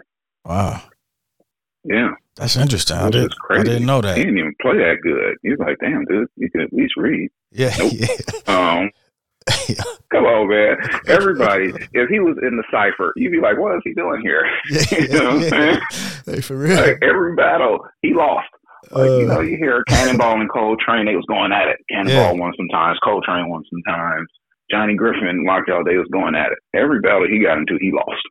Wow. 0.45 0.81
Yeah, 1.87 2.09
That's 2.35 2.57
interesting. 2.57 2.97
I, 2.97 3.09
did, 3.11 3.31
crazy. 3.37 3.61
I 3.61 3.63
didn't 3.63 3.85
know 3.85 4.01
that. 4.01 4.17
He 4.17 4.23
didn't 4.23 4.39
even 4.39 4.55
play 4.59 4.77
that 4.77 4.97
good. 5.03 5.35
You're 5.43 5.57
like, 5.57 5.77
damn, 5.79 6.03
dude, 6.05 6.27
you 6.35 6.49
can 6.49 6.61
at 6.61 6.73
least 6.73 6.93
read. 6.97 7.29
Yeah. 7.51 7.75
Nope. 7.77 7.93
Um, 8.47 8.89
come 10.11 10.25
on, 10.25 10.49
man. 10.49 10.77
Everybody, 11.07 11.71
if 11.93 12.09
he 12.09 12.19
was 12.19 12.37
in 12.41 12.57
the 12.57 12.63
cipher, 12.71 13.13
you'd 13.15 13.31
be 13.31 13.39
like, 13.39 13.59
what 13.59 13.75
is 13.75 13.81
he 13.83 13.93
doing 13.93 14.21
here? 14.21 14.43
yeah. 14.71 14.81
you 14.91 15.07
know 15.09 15.35
what 15.35 15.43
I'm 15.43 15.49
saying? 15.49 15.79
Hey, 16.25 16.41
for 16.41 16.57
real. 16.57 16.75
Like, 16.77 16.97
every 17.03 17.35
battle, 17.35 17.85
he 18.01 18.13
lost. 18.15 18.47
Like, 18.91 19.09
you 19.09 19.27
know, 19.27 19.37
Uh, 19.37 19.41
you 19.41 19.57
hear 19.57 19.83
Cannonball 19.87 20.41
and 20.41 20.49
Coltrane, 20.49 21.05
they 21.05 21.15
was 21.15 21.25
going 21.27 21.51
at 21.51 21.67
it. 21.67 21.77
Cannonball 21.91 22.37
won 22.37 22.53
sometimes, 22.57 22.97
Coltrane 23.03 23.49
won 23.49 23.63
sometimes. 23.69 24.27
Johnny 24.71 24.95
Griffin, 24.95 25.43
Lockjaw, 25.45 25.83
they 25.83 25.97
was 25.97 26.07
going 26.11 26.35
at 26.35 26.51
it. 26.51 26.57
Every 26.73 26.99
battle 26.99 27.27
he 27.29 27.39
got 27.43 27.57
into, 27.57 27.77
he 27.79 27.91
lost. 27.91 28.21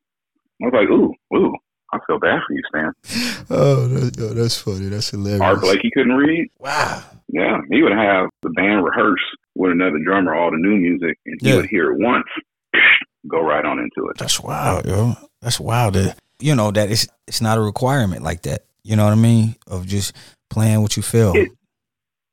I 0.62 0.66
was 0.66 0.72
like, 0.74 0.88
ooh, 0.88 1.12
ooh, 1.36 1.54
I 1.92 1.98
feel 2.06 2.18
bad 2.18 2.40
for 2.46 2.54
you, 2.54 2.62
Stan. 2.68 3.44
oh, 3.50 3.86
that, 3.88 4.16
yo, 4.18 4.28
that's 4.34 4.58
funny. 4.60 4.86
That's 4.88 5.10
hilarious. 5.10 5.40
Art 5.40 5.60
Blakey 5.60 5.90
couldn't 5.94 6.16
read. 6.16 6.48
Wow. 6.58 7.02
Yeah, 7.28 7.58
he 7.70 7.82
would 7.82 7.92
have 7.92 8.28
the 8.42 8.50
band 8.50 8.84
rehearse 8.84 9.20
with 9.54 9.72
another 9.72 9.98
drummer 10.04 10.34
all 10.34 10.50
the 10.50 10.56
new 10.56 10.76
music, 10.76 11.18
and 11.26 11.38
he 11.40 11.48
Yeah. 11.50 11.56
would 11.56 11.66
hear 11.66 11.92
it 11.92 11.98
once, 12.00 12.26
go 13.28 13.40
right 13.40 13.64
on 13.64 13.78
into 13.78 14.08
it. 14.10 14.18
That's 14.18 14.40
wild, 14.40 14.86
yo. 14.86 15.14
That's 15.40 15.60
wild. 15.60 15.94
That, 15.94 16.18
you 16.40 16.54
know 16.54 16.70
that 16.72 16.90
it's 16.90 17.06
it's 17.28 17.40
not 17.40 17.58
a 17.58 17.60
requirement 17.60 18.22
like 18.22 18.42
that. 18.42 18.64
You 18.82 18.96
know 18.96 19.04
what 19.04 19.12
I 19.12 19.16
mean? 19.16 19.54
Of 19.66 19.86
just 19.86 20.14
playing 20.50 20.82
what 20.82 20.96
you 20.96 21.02
feel. 21.02 21.32
It- 21.34 21.50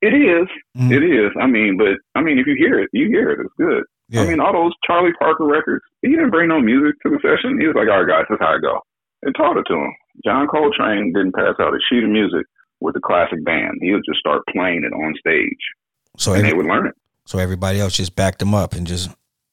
It 0.02 0.14
is. 0.16 0.48
Mhm. 0.76 0.92
It 0.92 1.04
is. 1.04 1.32
I 1.40 1.46
mean, 1.46 1.78
but 1.78 1.98
I 2.16 2.22
mean, 2.24 2.40
if 2.40 2.48
you 2.48 2.56
hear 2.58 2.80
it, 2.80 2.90
you 2.92 3.08
hear 3.08 3.30
it. 3.32 3.40
It's 3.42 3.54
good. 3.58 3.84
Yeah. 4.12 4.22
I 4.22 4.28
mean, 4.28 4.40
all 4.40 4.52
those 4.54 4.74
Charlie 4.86 5.14
Parker 5.18 5.46
records. 5.46 5.84
He 6.04 6.10
didn't 6.10 6.30
bring 6.32 6.50
no 6.50 6.60
music 6.62 7.00
to 7.04 7.10
the 7.10 7.18
session. 7.24 7.60
He 7.60 7.66
was 7.66 7.76
like, 7.76 7.88
"All 7.90 8.04
right, 8.04 8.08
guys, 8.08 8.26
this 8.30 8.36
is 8.36 8.42
how 8.42 8.56
it 8.56 8.62
go," 8.62 8.80
and 9.24 9.34
taught 9.36 9.58
it 9.58 9.64
to 9.68 9.74
him. 9.74 9.94
John 10.26 10.48
Coltrane 10.48 11.14
didn't 11.16 11.34
pass 11.34 11.56
out 11.60 11.74
a 11.74 11.80
sheet 11.90 12.04
of 12.04 12.10
music 12.10 12.46
with 12.82 12.94
the 12.94 13.00
classic 13.00 13.44
band. 13.46 13.80
He 13.82 13.92
would 13.94 14.04
just 14.06 14.20
start 14.20 14.42
playing 14.52 14.84
it 14.84 14.94
on 14.94 15.16
stage, 15.20 15.64
so 16.18 16.34
and 16.34 16.46
they 16.46 16.54
would 16.54 16.66
learn 16.68 16.88
it. 16.88 16.96
so 17.26 17.40
everybody 17.40 17.80
else 17.80 17.96
just 17.96 18.16
backed 18.16 18.42
him 18.42 18.54
up 18.54 18.74
and 18.74 18.86
just 18.86 19.10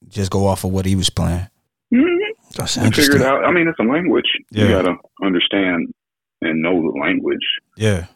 just 0.08 0.30
go 0.30 0.46
off 0.46 0.64
of 0.64 0.72
what 0.72 0.86
he 0.86 0.96
was 0.96 1.08
playing. 1.10 1.46
Mm-hmm. 1.94 2.32
That's 2.56 2.76
And 2.76 2.94
figure 2.94 3.14
interesting. 3.14 3.20
it 3.20 3.26
out. 3.26 3.44
I 3.44 3.52
mean, 3.52 3.68
it's 3.68 3.78
a 3.78 3.82
language. 3.84 4.26
Yeah. 4.50 4.64
You 4.64 4.68
gotta 4.70 4.94
understand 5.22 5.92
and 6.42 6.62
know 6.62 6.72
the 6.82 6.98
language. 7.00 7.46
Yeah. 7.76 8.06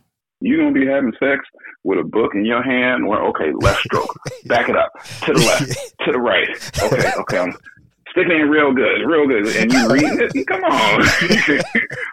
You 0.45 0.57
gonna 0.59 0.73
be 0.73 0.87
having 0.87 1.13
sex 1.21 1.41
with 1.85 1.99
a 1.99 2.05
book 2.05 2.33
in 2.35 2.45
your 2.45 2.63
hand? 2.63 3.07
Well, 3.07 3.21
okay, 3.29 3.53
left 3.61 3.81
stroke, 3.81 4.13
back 4.47 4.69
it 4.69 4.77
up 4.77 4.91
to 5.27 5.33
the 5.33 5.39
left, 5.41 5.95
to 6.05 6.13
the 6.13 6.19
right. 6.19 6.49
Okay, 6.83 7.11
okay, 7.21 7.39
I'm 7.39 7.53
sticking 8.11 8.33
in 8.41 8.49
real 8.49 8.73
good, 8.73 9.03
real 9.07 9.27
good, 9.29 9.47
and 9.57 9.73
you 9.73 9.89
reading 9.89 10.19
it? 10.21 10.47
Come 10.49 10.65
on. 10.65 11.03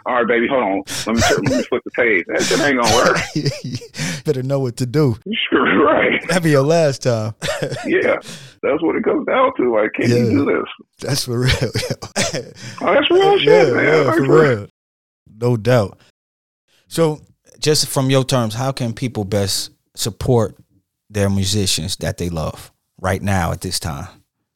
All 0.05 0.15
right, 0.15 0.27
baby, 0.27 0.47
hold 0.47 0.63
on. 0.63 0.83
Let 1.07 1.15
me 1.15 1.21
let 1.49 1.57
me 1.57 1.63
flip 1.63 1.81
the 1.85 1.91
page. 1.91 2.25
That 2.27 2.43
shit 2.43 2.59
ain't 2.61 2.79
gonna 2.79 2.95
work. 2.95 4.23
Better 4.25 4.43
know 4.43 4.59
what 4.59 4.77
to 4.77 4.85
do. 4.85 5.17
Sure, 5.49 5.83
right? 5.85 6.21
That'd 6.27 6.43
be 6.43 6.51
your 6.51 6.61
last 6.63 7.01
time. 7.03 7.33
Yeah, 7.85 8.15
that's 8.61 8.81
what 8.81 8.95
it 8.95 9.03
comes 9.03 9.25
down 9.25 9.51
to. 9.57 9.75
Like, 9.75 9.93
can 9.93 10.09
Yeah. 10.09 10.17
you 10.17 10.29
do 10.29 10.45
this? 10.45 10.65
That's 10.99 11.25
for 11.25 11.39
real. 11.39 11.51
Oh, 12.81 12.93
that's 12.93 13.09
real 13.09 13.39
shit, 13.39 13.67
yeah, 13.69 13.73
man. 13.73 13.85
yeah, 14.05 14.11
for 14.13 14.21
real. 14.21 14.67
No 15.41 15.57
doubt. 15.57 15.97
So, 16.87 17.21
just 17.59 17.87
from 17.87 18.09
your 18.09 18.23
terms, 18.23 18.53
how 18.53 18.71
can 18.71 18.93
people 18.93 19.25
best 19.25 19.71
support 19.95 20.55
their 21.09 21.29
musicians 21.29 21.95
that 21.97 22.17
they 22.17 22.29
love 22.29 22.71
right 23.01 23.21
now 23.21 23.51
at 23.51 23.61
this 23.61 23.79
time? 23.79 24.07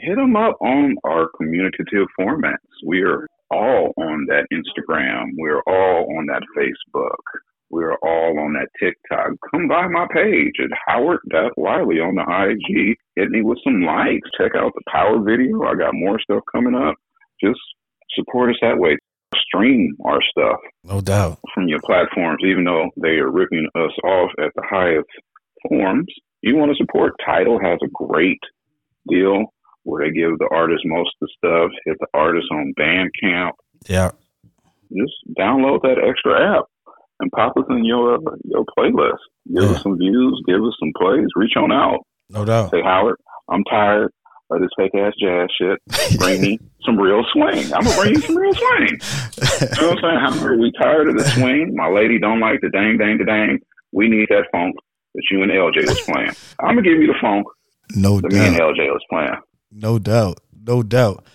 hit 0.03 0.17
them 0.17 0.35
up 0.35 0.57
on 0.61 0.95
our 1.05 1.29
communicative 1.37 2.07
formats. 2.19 2.57
We 2.85 3.01
are 3.03 3.27
all 3.49 3.93
on 3.97 4.27
that 4.27 4.47
Instagram. 4.51 5.31
We're 5.37 5.61
all 5.65 6.17
on 6.17 6.25
that 6.27 6.43
Facebook. 6.57 7.23
We're 7.69 7.95
all 8.03 8.37
on 8.39 8.53
that 8.53 8.69
TikTok. 8.79 9.31
Come 9.51 9.67
by 9.67 9.87
my 9.87 10.05
page 10.13 10.53
at 10.59 10.69
Howard.Wiley 10.85 11.99
on 11.99 12.15
the 12.15 12.25
IG. 12.27 12.97
Hit 13.15 13.29
me 13.29 13.41
with 13.41 13.57
some 13.63 13.81
likes. 13.81 14.29
Check 14.37 14.51
out 14.55 14.73
the 14.75 14.91
power 14.91 15.23
video. 15.23 15.63
I 15.63 15.75
got 15.75 15.93
more 15.93 16.19
stuff 16.19 16.43
coming 16.53 16.75
up. 16.75 16.95
Just 17.41 17.59
support 18.15 18.51
us 18.51 18.57
that 18.61 18.77
way. 18.77 18.97
Stream 19.53 19.95
our 20.05 20.19
stuff 20.31 20.57
No 20.83 21.01
doubt. 21.01 21.39
from 21.53 21.67
your 21.67 21.79
platforms, 21.85 22.39
even 22.45 22.63
though 22.63 22.89
they 23.01 23.17
are 23.19 23.29
ripping 23.29 23.67
us 23.75 23.91
off 24.03 24.31
at 24.39 24.51
the 24.55 24.63
highest 24.69 25.07
forms. 25.69 26.07
You 26.41 26.55
want 26.57 26.71
to 26.71 26.77
support 26.77 27.13
Tidal 27.25 27.59
has 27.59 27.79
a 27.83 27.87
great 27.93 28.39
deal 29.09 29.45
where 29.83 30.05
they 30.05 30.11
give 30.13 30.37
the 30.39 30.49
artist 30.51 30.81
most 30.85 31.11
of 31.21 31.27
the 31.27 31.33
stuff. 31.37 31.71
Hit 31.85 31.97
the 31.99 32.07
artist 32.13 32.47
on 32.51 32.73
Bandcamp. 32.79 33.51
Yeah. 33.87 34.11
Just 34.95 35.13
download 35.39 35.81
that 35.83 35.97
extra 36.03 36.57
app 36.57 36.65
and 37.19 37.31
pop 37.31 37.53
us 37.57 37.63
in 37.69 37.85
your 37.85 38.19
your 38.43 38.65
playlist. 38.77 39.17
Give 39.53 39.63
Yeah. 39.63 39.69
us 39.71 39.83
some 39.83 39.97
views. 39.97 40.41
Give 40.47 40.63
us 40.63 40.75
some 40.79 40.91
plays. 40.99 41.27
Reach 41.35 41.55
on 41.57 41.71
out. 41.71 41.99
No 42.29 42.43
doubt. 42.45 42.71
Say 42.71 42.81
Howard, 42.81 43.17
I'm 43.49 43.63
tired 43.65 44.11
of 44.51 44.61
this 44.61 44.69
fake 44.77 44.91
ass 44.95 45.13
jazz 45.19 45.49
shit. 45.57 46.19
Bring 46.19 46.41
me 46.41 46.59
some 46.85 46.97
real 46.97 47.23
swing. 47.33 47.73
I'm 47.73 47.83
gonna 47.83 47.95
bring 47.95 48.15
you 48.15 48.21
some 48.21 48.37
real 48.37 48.53
swing. 48.53 48.99
You 49.75 49.81
know 49.81 49.89
what 49.89 50.03
I'm 50.03 50.31
saying? 50.31 50.41
Howard, 50.41 50.59
we 50.59 50.71
tired 50.79 51.09
of 51.09 51.17
the 51.17 51.25
swing. 51.25 51.73
My 51.75 51.89
lady 51.89 52.19
don't 52.19 52.39
like 52.39 52.61
the 52.61 52.69
dang 52.69 52.97
dang 52.97 53.17
the 53.17 53.25
dang. 53.25 53.59
We 53.91 54.09
need 54.09 54.27
that 54.29 54.45
funk 54.51 54.75
that 55.15 55.23
you 55.31 55.43
and 55.43 55.51
LJ 55.51 55.87
was 55.87 56.01
playing. 56.01 56.31
I'm 56.59 56.75
gonna 56.75 56.81
give 56.81 56.99
you 56.99 57.07
the 57.07 57.19
funk 57.21 57.47
No 57.95 58.19
that 58.21 58.31
me 58.31 58.39
and. 58.39 58.55
LJ 58.55 58.87
was 58.91 59.03
playing. 59.09 59.35
No 59.71 59.99
doubt. 59.99 60.39
No 60.65 60.83
doubt. 60.83 61.25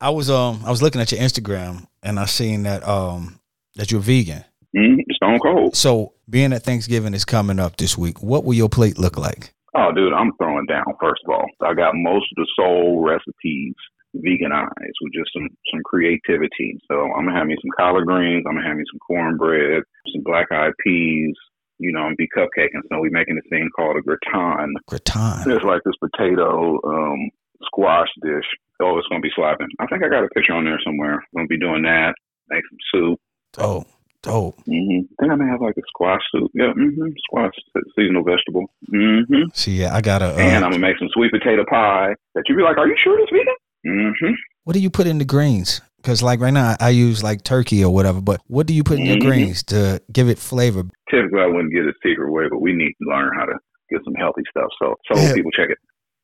I 0.00 0.10
was 0.10 0.30
um 0.30 0.62
I 0.64 0.70
was 0.70 0.82
looking 0.82 1.00
at 1.00 1.12
your 1.12 1.20
Instagram 1.20 1.86
and 2.02 2.18
I 2.18 2.26
seen 2.26 2.64
that 2.64 2.86
um 2.86 3.40
that 3.76 3.90
you're 3.90 4.00
vegan. 4.00 4.44
Mm, 4.76 4.98
stone 5.14 5.38
cold. 5.38 5.76
So 5.76 6.12
being 6.28 6.50
that 6.50 6.62
Thanksgiving 6.64 7.14
is 7.14 7.24
coming 7.24 7.58
up 7.58 7.76
this 7.76 7.96
week, 7.96 8.22
what 8.22 8.44
will 8.44 8.54
your 8.54 8.68
plate 8.68 8.98
look 8.98 9.16
like? 9.16 9.54
Oh, 9.76 9.92
dude, 9.92 10.12
I'm 10.12 10.32
throwing 10.38 10.64
down. 10.66 10.86
First 11.00 11.20
of 11.26 11.34
all, 11.34 11.44
I 11.60 11.74
got 11.74 11.92
most 11.94 12.26
of 12.32 12.36
the 12.36 12.48
soul 12.56 13.04
recipes 13.04 13.74
veganized 14.16 14.96
with 15.02 15.12
just 15.12 15.28
some 15.34 15.48
some 15.70 15.82
creativity. 15.84 16.78
So 16.88 17.12
I'm 17.12 17.26
gonna 17.26 17.36
have 17.36 17.46
me 17.46 17.56
some 17.60 17.76
collard 17.76 18.06
greens. 18.06 18.44
I'm 18.48 18.56
gonna 18.56 18.66
have 18.66 18.76
me 18.76 18.84
some 18.90 19.00
cornbread, 19.06 19.82
some 20.12 20.22
black 20.24 20.50
eyed 20.50 20.72
peas. 20.82 21.34
You 21.78 21.92
know, 21.92 22.06
and 22.06 22.16
be 22.16 22.26
cupcaking. 22.34 22.80
So 22.88 23.00
we 23.00 23.10
making 23.10 23.34
this 23.34 23.44
thing 23.50 23.68
called 23.76 23.98
a 23.98 24.00
gratin. 24.00 24.76
Gratin. 24.88 25.52
It's 25.52 25.62
like 25.62 25.82
this 25.84 25.94
potato 26.00 26.80
um, 26.88 27.28
squash 27.66 28.08
dish. 28.22 28.48
Oh, 28.80 28.96
it's 28.96 29.08
gonna 29.08 29.20
be 29.20 29.28
slapping. 29.36 29.68
I 29.78 29.86
think 29.86 30.02
I 30.02 30.08
got 30.08 30.24
a 30.24 30.28
picture 30.28 30.54
on 30.54 30.64
there 30.64 30.80
somewhere. 30.82 31.16
I'm 31.16 31.36
gonna 31.36 31.48
be 31.48 31.58
doing 31.58 31.82
that. 31.82 32.14
Make 32.48 32.62
some 32.70 32.78
soup. 32.90 33.20
Dope. 33.52 33.88
Dope. 34.26 34.56
hmm 34.66 35.06
I 35.20 35.26
think 35.28 35.38
may 35.38 35.48
have 35.48 35.60
like 35.62 35.76
a 35.78 35.86
squash 35.88 36.20
soup. 36.32 36.50
Yeah, 36.54 36.72
hmm 36.74 37.08
squash 37.26 37.54
seasonal 37.96 38.24
vegetable. 38.24 38.66
hmm 38.90 39.44
See, 39.54 39.76
yeah, 39.82 39.94
I 39.94 40.00
gotta. 40.00 40.26
And 40.36 40.62
Uh, 40.62 40.66
I'm 40.66 40.72
gonna 40.72 40.78
make 40.80 40.98
some 40.98 41.08
sweet 41.14 41.30
potato 41.32 41.64
pie 41.70 42.12
that 42.34 42.44
you 42.48 42.56
be 42.56 42.62
like, 42.62 42.76
"Are 42.78 42.88
you 42.88 42.96
sure 43.02 43.18
it's 43.20 43.30
vegan?" 43.32 43.54
hmm 43.86 44.34
what 44.64 44.74
do 44.74 44.80
you 44.80 44.90
put 44.90 45.06
in 45.06 45.18
the 45.18 45.24
greens? 45.24 45.80
Because 45.98 46.22
like 46.22 46.40
right 46.40 46.52
now, 46.52 46.74
I 46.80 46.90
use 46.90 47.22
like 47.22 47.44
turkey 47.44 47.84
or 47.84 47.94
whatever. 47.94 48.20
But 48.20 48.40
what 48.48 48.66
do 48.66 48.74
you 48.74 48.82
put 48.82 48.98
in 48.98 49.06
your 49.06 49.16
Mhm. 49.16 49.26
greens 49.28 49.62
to 49.72 50.00
give 50.12 50.28
it 50.28 50.38
flavor? 50.38 50.82
Typically, 51.10 51.40
I 51.40 51.46
wouldn't 51.46 51.72
give 51.72 51.84
it 51.86 51.94
a 51.94 51.98
secret 52.08 52.28
away, 52.28 52.46
but 52.50 52.60
we 52.60 52.72
need 52.72 52.92
to 53.00 53.04
learn 53.08 53.30
how 53.38 53.44
to 53.44 53.54
get 53.90 54.00
some 54.04 54.14
healthy 54.14 54.42
stuff. 54.50 54.70
So, 54.80 54.96
so 55.08 55.20
Yeah. 55.22 55.34
people 55.34 55.52
check 55.52 55.70
it. 55.70 55.78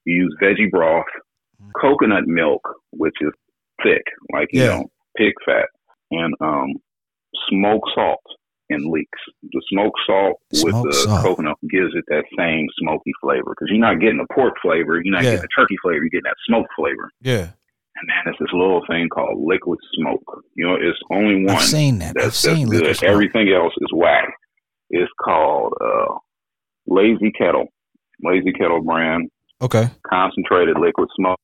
You 0.05 0.15
use 0.25 0.37
veggie 0.43 0.71
broth, 0.71 1.07
coconut 1.81 2.27
milk, 2.27 2.63
which 2.91 3.15
is 3.21 3.33
thick, 3.83 4.03
like 4.33 4.49
you 4.53 4.63
Yeah. 4.63 4.69
know, 4.79 4.85
pig 5.17 5.35
fat, 5.47 5.69
and 6.11 6.35
um, 6.41 6.69
smoked 7.49 7.89
salt 7.95 8.21
and 8.71 8.91
leeks. 8.91 9.19
The 9.43 9.63
smoke 9.71 9.93
salt 10.07 10.41
with 10.51 10.61
Smoked 10.73 10.91
the 10.91 10.97
salt. 11.05 11.23
coconut 11.23 11.57
gives 11.71 11.95
it 11.95 12.05
that 12.09 12.25
same 12.39 12.67
smoky 12.79 13.13
flavor 13.21 13.51
because 13.51 13.69
you're 13.71 13.79
not 13.79 14.01
getting 14.01 14.19
the 14.19 14.27
pork 14.35 14.55
flavor, 14.63 15.01
you're 15.03 15.13
not 15.13 15.25
Yeah. 15.25 15.33
getting 15.33 15.43
the 15.43 15.49
turkey 15.57 15.77
flavor, 15.83 15.99
you're 15.99 16.09
getting 16.09 16.25
that 16.25 16.37
smoke 16.47 16.67
flavor. 16.77 17.11
Yeah, 17.21 17.49
And 17.97 18.09
then 18.09 18.33
it's 18.33 18.39
this 18.39 18.53
little 18.53 18.83
thing 18.89 19.09
called 19.11 19.43
liquid 19.45 19.79
smoke. 19.95 20.23
You 20.55 20.67
know, 20.67 20.75
it's 20.75 20.99
only 21.11 21.45
one 21.45 21.57
I've 21.57 21.63
seen 21.65 21.99
that. 21.99 22.09
I've 22.17 22.23
that's, 22.25 22.37
seen 22.39 22.61
that's 22.69 22.71
liquid 22.71 22.87
good. 22.87 22.97
smoke. 22.97 23.11
Everything 23.11 23.53
else 23.53 23.75
is 23.81 23.93
whack. 23.93 24.33
It's 24.91 25.13
called 25.23 25.75
uh, 25.81 26.15
Lazy 26.87 27.31
Kettle. 27.33 27.67
Lazy 28.23 28.53
Kettle 28.53 28.83
brand 28.83 29.29
Okay. 29.61 29.89
concentrated 30.09 30.79
liquid 30.79 31.09
smoke. 31.17 31.39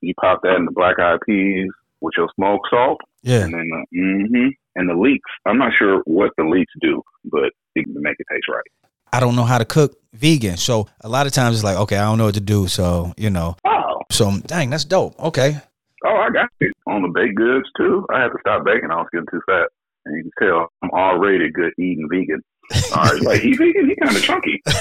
You 0.00 0.14
pop 0.20 0.40
that 0.42 0.56
in 0.56 0.64
the 0.64 0.72
black 0.72 0.98
eyed 0.98 1.20
peas 1.26 1.70
with 2.00 2.14
your 2.16 2.28
smoke 2.34 2.62
salt, 2.68 3.00
Yeah. 3.22 3.44
and 3.44 3.54
then 3.54 3.68
the, 3.70 3.84
hmm 4.32 4.48
and 4.76 4.88
the 4.88 4.94
leeks. 4.94 5.30
I'm 5.46 5.58
not 5.58 5.72
sure 5.78 6.02
what 6.04 6.30
the 6.36 6.44
leeks 6.44 6.72
do, 6.80 7.02
but 7.24 7.50
it 7.74 7.84
can 7.84 7.94
make 8.02 8.16
it 8.18 8.26
taste 8.30 8.46
right. 8.48 8.64
I 9.12 9.20
don't 9.20 9.36
know 9.36 9.44
how 9.44 9.58
to 9.58 9.64
cook 9.64 9.96
vegan, 10.14 10.56
so 10.56 10.88
a 11.02 11.08
lot 11.08 11.26
of 11.26 11.32
times 11.32 11.56
it's 11.56 11.64
like, 11.64 11.76
okay, 11.76 11.96
I 11.98 12.04
don't 12.04 12.18
know 12.18 12.26
what 12.26 12.34
to 12.34 12.40
do. 12.40 12.66
So 12.68 13.12
you 13.16 13.30
know, 13.30 13.56
Oh, 13.64 14.00
so 14.10 14.30
dang, 14.46 14.70
that's 14.70 14.84
dope. 14.84 15.18
Okay. 15.20 15.58
oh, 16.04 16.16
I 16.16 16.30
got 16.30 16.48
it 16.60 16.72
on 16.86 17.02
the 17.02 17.08
baked 17.08 17.34
goods 17.36 17.68
too. 17.76 18.06
I 18.12 18.20
had 18.22 18.28
to 18.28 18.38
stop 18.40 18.64
baking. 18.64 18.90
I 18.90 18.96
was 18.96 19.06
getting 19.12 19.26
too 19.30 19.40
fat, 19.46 19.68
and 20.06 20.16
you 20.16 20.22
can 20.22 20.48
tell 20.48 20.68
I'm 20.82 20.90
already 20.90 21.50
good 21.50 21.72
eating 21.78 22.08
vegan. 22.10 22.42
All 22.96 23.02
right, 23.04 23.20
like 23.22 23.40
he 23.42 23.54
vegan, 23.54 23.88
he 23.90 23.96
kind 23.96 24.16
of 24.16 24.22
chunky. 24.22 24.62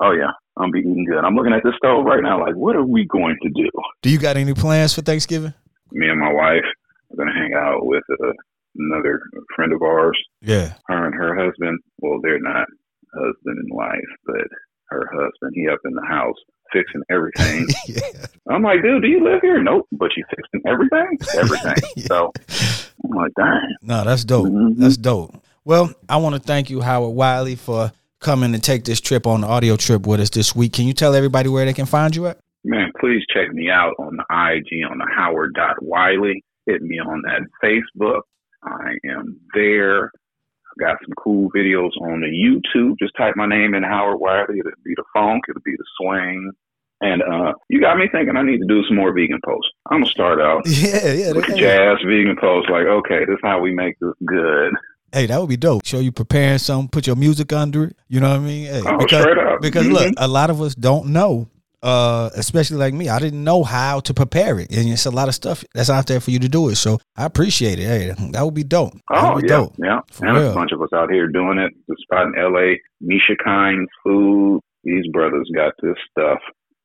Oh 0.00 0.10
yeah, 0.10 0.30
I'm 0.56 0.72
be 0.72 0.80
eating 0.80 1.04
good. 1.04 1.24
I'm 1.24 1.36
looking 1.36 1.52
at 1.52 1.62
this 1.62 1.74
stove 1.76 2.04
right 2.04 2.22
now. 2.24 2.40
Like, 2.40 2.56
what 2.56 2.74
are 2.74 2.84
we 2.84 3.04
going 3.06 3.36
to 3.40 3.48
do? 3.50 3.68
Do 4.00 4.10
you 4.10 4.18
got 4.18 4.36
any 4.36 4.52
plans 4.52 4.92
for 4.92 5.00
Thanksgiving? 5.02 5.54
Me 5.92 6.08
and 6.08 6.18
my 6.18 6.32
wife 6.32 6.64
are 7.12 7.16
gonna 7.16 7.32
hang 7.32 7.54
out 7.54 7.86
with 7.86 8.02
uh, 8.10 8.32
another 8.76 9.20
friend 9.54 9.72
of 9.72 9.82
ours. 9.82 10.18
Yeah. 10.40 10.74
Her 10.88 11.06
and 11.06 11.14
her 11.14 11.34
husband. 11.34 11.78
Well, 12.00 12.20
they're 12.22 12.40
not 12.40 12.66
husband 13.14 13.58
and 13.58 13.68
wife, 13.72 14.00
but 14.26 14.46
her 14.90 15.08
husband. 15.12 15.52
He 15.54 15.68
up 15.68 15.80
in 15.84 15.92
the 15.94 16.06
house 16.06 16.36
fixing 16.72 17.02
everything. 17.10 17.66
yeah. 17.86 18.26
I'm 18.50 18.62
like, 18.62 18.82
dude, 18.82 19.02
do 19.02 19.08
you 19.08 19.22
live 19.22 19.40
here? 19.42 19.62
Nope, 19.62 19.86
but 19.92 20.10
you 20.16 20.24
fixing 20.30 20.62
everything, 20.66 21.18
everything. 21.38 21.74
Yeah. 21.96 22.06
So 22.06 22.32
I'm 23.04 23.10
like, 23.10 23.32
dang. 23.36 23.74
No, 23.82 24.04
that's 24.04 24.24
dope. 24.24 24.46
Mhm. 24.46 24.76
That's 24.76 24.96
dope. 24.96 25.34
Well, 25.64 25.92
I 26.08 26.16
want 26.16 26.34
to 26.34 26.40
thank 26.40 26.70
you, 26.70 26.80
Howard 26.80 27.14
Wiley, 27.14 27.54
for 27.56 27.92
coming 28.20 28.54
and 28.54 28.62
take 28.62 28.84
this 28.84 29.00
trip 29.00 29.26
on 29.26 29.42
the 29.42 29.46
audio 29.46 29.76
trip 29.76 30.06
with 30.06 30.20
us 30.20 30.30
this 30.30 30.54
week. 30.56 30.72
Can 30.72 30.86
you 30.86 30.92
tell 30.94 31.14
everybody 31.14 31.48
where 31.48 31.64
they 31.64 31.72
can 31.72 31.86
find 31.86 32.14
you 32.16 32.26
at? 32.28 32.38
Man, 32.64 32.90
please 33.00 33.22
check 33.34 33.52
me 33.52 33.68
out 33.68 33.94
on 33.98 34.16
the 34.16 34.22
IG 34.30 34.84
on 34.90 34.98
the 34.98 35.06
Howard.Wiley. 35.14 36.44
Hit 36.66 36.82
me 36.82 36.98
on 36.98 37.22
that 37.22 37.42
Facebook. 37.62 38.20
I 38.64 38.94
am 39.08 39.38
there. 39.54 40.06
I've 40.06 40.80
got 40.80 40.96
some 41.02 41.12
cool 41.22 41.50
videos 41.50 41.90
on 42.00 42.20
the 42.20 42.28
YouTube. 42.28 42.94
Just 42.98 43.14
type 43.16 43.34
my 43.36 43.46
name 43.46 43.74
in 43.74 43.82
Howard 43.82 44.20
Wiley. 44.20 44.58
It'll 44.58 44.72
be 44.84 44.94
the 44.96 45.04
funk. 45.14 45.44
It'll 45.48 45.60
be 45.64 45.76
the 45.76 45.84
swing. 46.00 46.50
And 47.02 47.20
uh, 47.22 47.52
you 47.68 47.80
got 47.80 47.98
me 47.98 48.08
thinking 48.12 48.36
I 48.36 48.42
need 48.42 48.58
to 48.58 48.66
do 48.66 48.82
some 48.86 48.96
more 48.96 49.12
vegan 49.12 49.40
posts. 49.44 49.68
I'm 49.90 50.00
gonna 50.02 50.10
start 50.10 50.40
out 50.40 50.62
Yeah, 50.66 51.12
yeah. 51.12 51.32
with 51.32 51.46
jazz 51.56 51.98
vegan 52.06 52.36
posts. 52.40 52.70
Like, 52.70 52.86
okay, 52.86 53.20
this 53.26 53.34
is 53.34 53.40
how 53.42 53.60
we 53.60 53.72
make 53.74 53.96
this 54.00 54.12
good. 54.24 54.72
Hey, 55.12 55.26
that 55.26 55.38
would 55.40 55.48
be 55.50 55.56
dope. 55.58 55.84
Show 55.84 55.98
you 55.98 56.12
preparing 56.12 56.58
something, 56.58 56.88
put 56.88 57.06
your 57.06 57.16
music 57.16 57.52
under 57.52 57.84
it. 57.84 57.96
You 58.08 58.20
know 58.20 58.30
what 58.30 58.36
I 58.36 58.44
mean? 58.44 58.64
Hey, 58.66 58.82
Oh, 58.86 58.96
because 58.98 59.20
straight 59.20 59.36
up. 59.36 59.60
because 59.60 59.86
Mhm. 59.86 59.92
look, 59.92 60.14
a 60.16 60.28
lot 60.28 60.48
of 60.48 60.62
us 60.62 60.74
don't 60.74 61.08
know. 61.08 61.48
Uh, 61.82 62.30
especially 62.36 62.76
like 62.76 62.94
me, 62.94 63.08
I 63.08 63.18
didn't 63.18 63.42
know 63.42 63.64
how 63.64 64.00
to 64.00 64.14
prepare 64.14 64.58
it, 64.60 64.70
and 64.70 64.88
it's 64.88 65.06
a 65.06 65.10
lot 65.10 65.28
of 65.28 65.34
stuff 65.34 65.64
that's 65.74 65.90
out 65.90 66.06
there 66.06 66.20
for 66.20 66.30
you 66.30 66.38
to 66.38 66.48
do 66.48 66.68
it. 66.68 66.76
So 66.76 66.98
I 67.16 67.24
appreciate 67.24 67.78
it. 67.80 67.84
Hey, 67.84 68.14
that 68.30 68.44
would 68.44 68.54
be 68.54 68.62
dope. 68.64 68.92
That 68.94 69.00
Oh 69.10 69.34
would 69.34 69.42
be 69.42 69.48
yeah, 69.48 69.56
dope. 69.56 69.74
yeah. 69.78 70.00
For 70.12 70.26
and 70.26 70.36
real. 70.36 70.50
a 70.52 70.54
bunch 70.54 70.70
of 70.72 70.80
us 70.80 70.90
out 70.94 71.10
here 71.10 71.26
doing 71.28 71.58
it. 71.58 71.72
The 71.88 71.96
spot 72.02 72.26
in 72.26 72.34
L.A. 72.38 72.80
Misha 73.00 73.34
Kind 73.42 73.88
Food. 74.04 74.60
These 74.84 75.06
brothers 75.12 75.48
got 75.54 75.72
this 75.82 75.96
stuff 76.10 76.38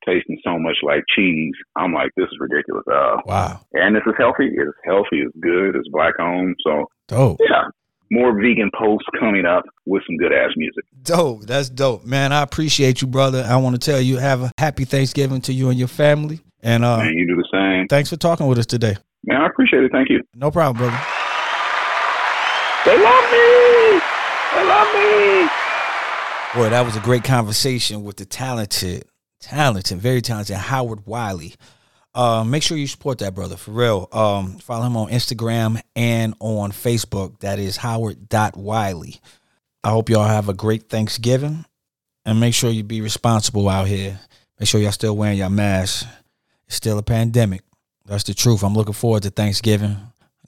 tasting 0.05 0.39
so 0.43 0.57
much 0.57 0.77
like 0.83 1.03
cheese. 1.15 1.53
I'm 1.75 1.93
like, 1.93 2.09
this 2.15 2.25
is 2.31 2.37
ridiculous. 2.39 2.83
Uh, 2.91 3.17
Wow, 3.25 3.59
and 3.73 3.95
this 3.95 4.03
is 4.07 4.13
healthy. 4.17 4.49
It's 4.51 4.77
healthy. 4.85 5.19
It's 5.21 5.35
good. 5.41 5.75
It's 5.75 5.87
black 5.89 6.13
owned. 6.19 6.55
So 6.65 6.85
dope. 7.07 7.39
yeah, 7.49 7.63
more 8.11 8.33
vegan 8.39 8.71
posts 8.77 9.07
coming 9.19 9.45
up 9.45 9.65
with 9.85 10.03
some 10.07 10.17
good 10.17 10.33
ass 10.33 10.51
music. 10.55 10.83
Dope. 11.03 11.43
That's 11.43 11.69
dope, 11.69 12.05
man. 12.05 12.31
I 12.31 12.41
appreciate 12.41 13.01
you, 13.01 13.07
brother. 13.07 13.45
I 13.47 13.57
want 13.57 13.79
to 13.79 13.91
tell 13.91 14.01
you, 14.01 14.17
have 14.17 14.41
a 14.41 14.51
happy 14.57 14.85
Thanksgiving 14.85 15.41
to 15.41 15.53
you 15.53 15.69
and 15.69 15.77
your 15.77 15.87
family. 15.87 16.39
And 16.63 16.83
uh, 16.83 16.99
and 17.01 17.17
you 17.17 17.27
do 17.27 17.35
the 17.35 17.47
same. 17.51 17.87
thanks 17.87 18.09
for 18.09 18.17
talking 18.17 18.47
with 18.47 18.57
us 18.57 18.65
today. 18.65 18.97
Man, 19.23 19.41
I 19.41 19.47
appreciate 19.47 19.83
it. 19.83 19.91
Thank 19.91 20.09
you. 20.09 20.21
No 20.35 20.51
problem, 20.51 20.77
brother. 20.77 20.99
They 22.85 22.97
love 23.03 23.23
me. 23.31 23.99
They 24.55 24.63
love 24.65 24.87
me. 24.93 25.49
Boy, 26.55 26.69
that 26.69 26.83
was 26.85 26.95
a 26.95 27.01
great 27.01 27.23
conversation 27.23 28.03
with 28.03 28.17
the 28.17 28.25
talented, 28.25 29.03
talented, 29.41 29.99
very 29.99 30.21
talented 30.21 30.55
Howard 30.55 31.05
Wiley. 31.05 31.55
Uh, 32.13 32.43
make 32.43 32.63
sure 32.63 32.77
you 32.77 32.87
support 32.87 33.19
that 33.19 33.35
brother 33.35 33.57
for 33.57 33.71
real. 33.71 34.07
Um, 34.11 34.57
follow 34.57 34.85
him 34.85 34.97
on 34.97 35.09
Instagram 35.09 35.81
and 35.95 36.33
on 36.39 36.71
Facebook. 36.71 37.39
That 37.41 37.59
is 37.59 37.77
Howard.Wiley. 37.77 39.21
I 39.83 39.89
hope 39.89 40.09
y'all 40.09 40.27
have 40.27 40.49
a 40.49 40.53
great 40.53 40.89
Thanksgiving 40.89 41.65
and 42.25 42.39
make 42.39 42.53
sure 42.53 42.71
you 42.71 42.83
be 42.83 43.01
responsible 43.01 43.69
out 43.69 43.87
here. 43.87 44.19
Make 44.59 44.67
sure 44.67 44.81
y'all 44.81 44.91
still 44.91 45.15
wearing 45.15 45.37
your 45.37 45.49
masks. 45.49 46.05
It's 46.65 46.75
still 46.75 46.97
a 46.97 47.03
pandemic. 47.03 47.61
That's 48.05 48.23
the 48.23 48.33
truth. 48.33 48.63
I'm 48.63 48.73
looking 48.73 48.93
forward 48.93 49.23
to 49.23 49.29
Thanksgiving. 49.29 49.95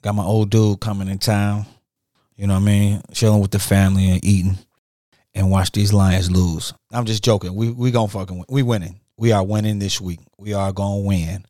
Got 0.02 0.14
my 0.14 0.24
old 0.24 0.50
dude 0.50 0.80
coming 0.80 1.08
in 1.08 1.18
town. 1.18 1.66
You 2.34 2.46
know 2.46 2.54
what 2.54 2.62
I 2.62 2.66
mean? 2.66 3.02
Chilling 3.12 3.40
with 3.40 3.50
the 3.50 3.58
family 3.58 4.10
and 4.10 4.24
eating 4.24 4.58
and 5.34 5.50
watch 5.50 5.72
these 5.72 5.92
Lions 5.92 6.30
lose. 6.30 6.72
I'm 6.90 7.04
just 7.04 7.22
joking. 7.22 7.54
We 7.54 7.70
we 7.70 7.90
gonna 7.90 8.08
fucking 8.08 8.36
win. 8.38 8.46
We 8.48 8.62
winning. 8.62 9.00
We 9.16 9.32
are 9.32 9.44
winning 9.44 9.78
this 9.78 10.00
week. 10.00 10.20
We 10.38 10.54
are 10.54 10.72
gonna 10.72 11.02
win. 11.02 11.44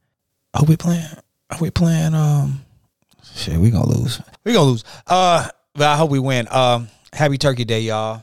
Are 0.54 0.64
we 0.64 0.76
playing? 0.76 1.06
Are 1.50 1.58
we 1.60 1.70
playing? 1.70 2.14
Um, 2.14 2.64
shit, 3.34 3.56
we 3.56 3.70
gonna 3.70 3.88
lose. 3.88 4.20
We 4.44 4.52
gonna 4.52 4.70
lose. 4.70 4.84
Uh, 5.06 5.48
but 5.74 5.86
I 5.88 5.96
hope 5.96 6.10
we 6.10 6.18
win. 6.18 6.48
Um, 6.50 6.88
happy 7.12 7.38
Turkey 7.38 7.64
Day, 7.64 7.80
y'all, 7.80 8.22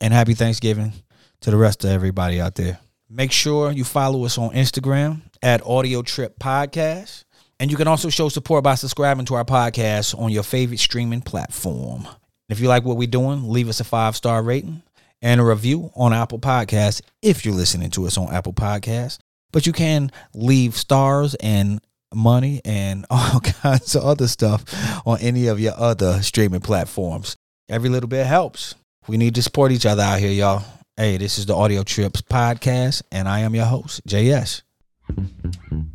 and 0.00 0.12
happy 0.12 0.34
Thanksgiving 0.34 0.92
to 1.40 1.50
the 1.50 1.56
rest 1.56 1.84
of 1.84 1.90
everybody 1.90 2.40
out 2.40 2.54
there. 2.54 2.78
Make 3.08 3.32
sure 3.32 3.72
you 3.72 3.84
follow 3.84 4.24
us 4.24 4.38
on 4.38 4.50
Instagram 4.50 5.22
at 5.42 5.64
Audio 5.66 6.02
Trip 6.02 6.38
Podcast. 6.38 7.24
And 7.58 7.70
you 7.70 7.76
can 7.76 7.88
also 7.88 8.08
show 8.08 8.28
support 8.30 8.64
by 8.64 8.74
subscribing 8.74 9.26
to 9.26 9.34
our 9.34 9.44
podcast 9.44 10.18
on 10.18 10.30
your 10.30 10.42
favorite 10.42 10.78
streaming 10.78 11.20
platform. 11.20 12.08
If 12.48 12.58
you 12.58 12.68
like 12.68 12.84
what 12.84 12.96
we're 12.96 13.06
doing, 13.06 13.48
leave 13.50 13.68
us 13.68 13.80
a 13.80 13.84
five 13.84 14.16
star 14.16 14.42
rating 14.42 14.82
and 15.20 15.40
a 15.40 15.44
review 15.44 15.90
on 15.94 16.12
Apple 16.12 16.38
Podcasts 16.38 17.02
if 17.20 17.44
you're 17.44 17.54
listening 17.54 17.90
to 17.90 18.06
us 18.06 18.16
on 18.16 18.32
Apple 18.32 18.54
Podcasts. 18.54 19.18
But 19.52 19.66
you 19.66 19.72
can 19.72 20.10
leave 20.34 20.76
stars 20.76 21.34
and 21.36 21.80
money 22.14 22.60
and 22.64 23.06
all 23.10 23.40
kinds 23.40 23.94
of 23.94 24.04
other 24.04 24.28
stuff 24.28 24.64
on 25.06 25.18
any 25.20 25.46
of 25.46 25.60
your 25.60 25.74
other 25.76 26.22
streaming 26.22 26.60
platforms. 26.60 27.36
Every 27.68 27.88
little 27.88 28.08
bit 28.08 28.26
helps. 28.26 28.74
We 29.08 29.16
need 29.16 29.34
to 29.36 29.42
support 29.42 29.72
each 29.72 29.86
other 29.86 30.02
out 30.02 30.20
here, 30.20 30.32
y'all. 30.32 30.64
Hey, 30.96 31.16
this 31.16 31.38
is 31.38 31.46
the 31.46 31.56
Audio 31.56 31.82
Trips 31.82 32.20
Podcast, 32.20 33.02
and 33.10 33.28
I 33.28 33.40
am 33.40 33.54
your 33.54 33.64
host, 33.64 34.06
JS. 34.06 34.62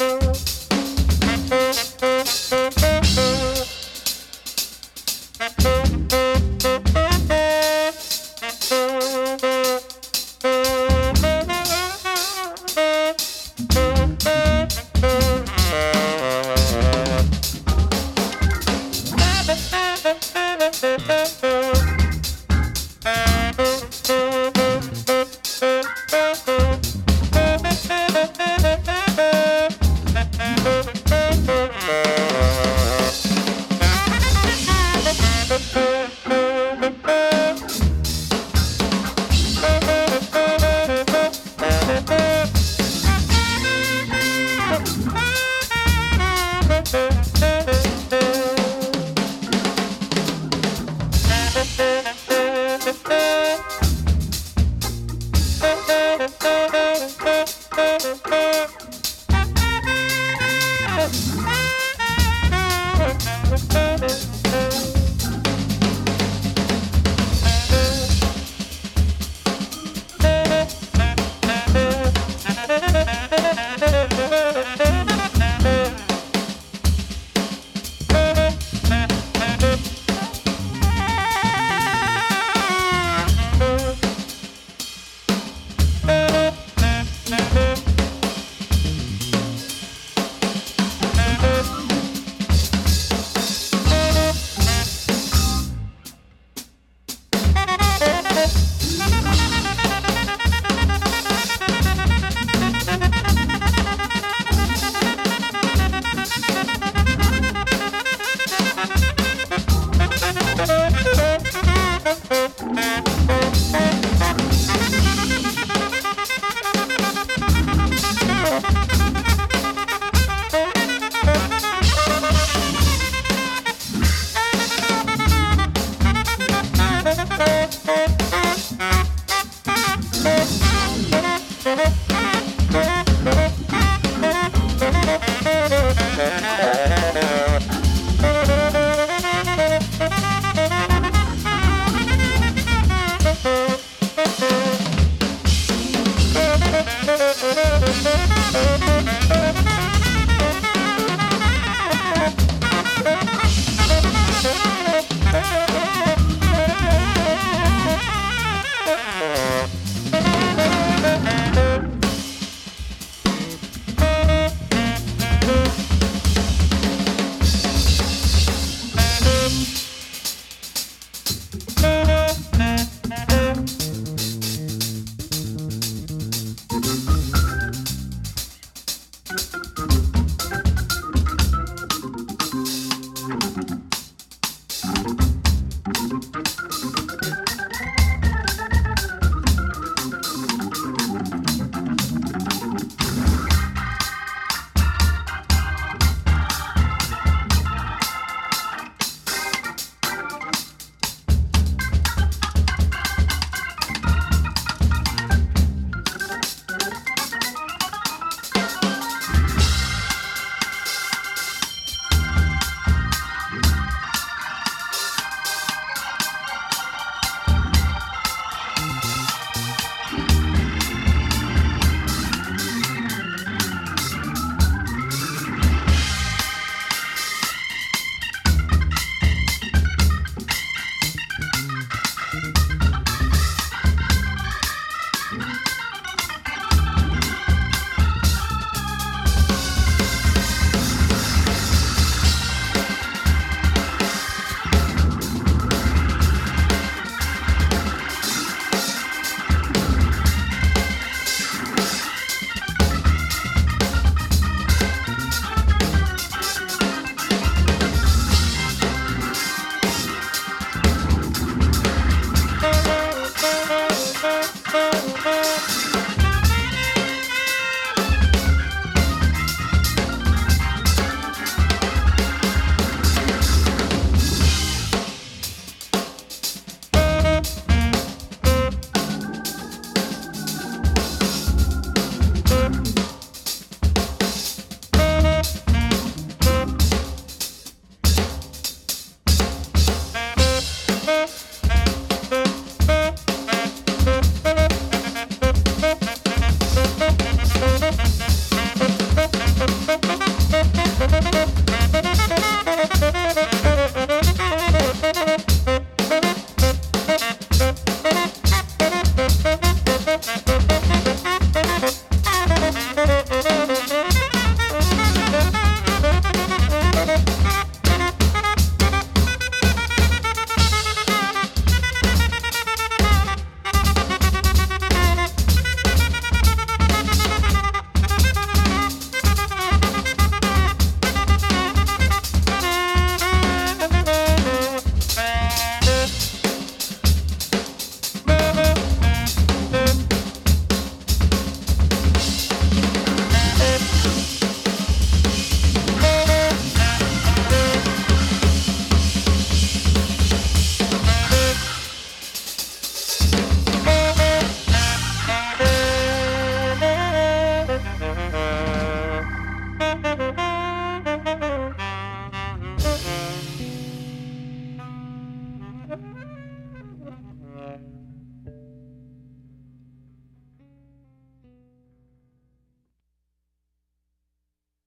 you. 0.00 0.17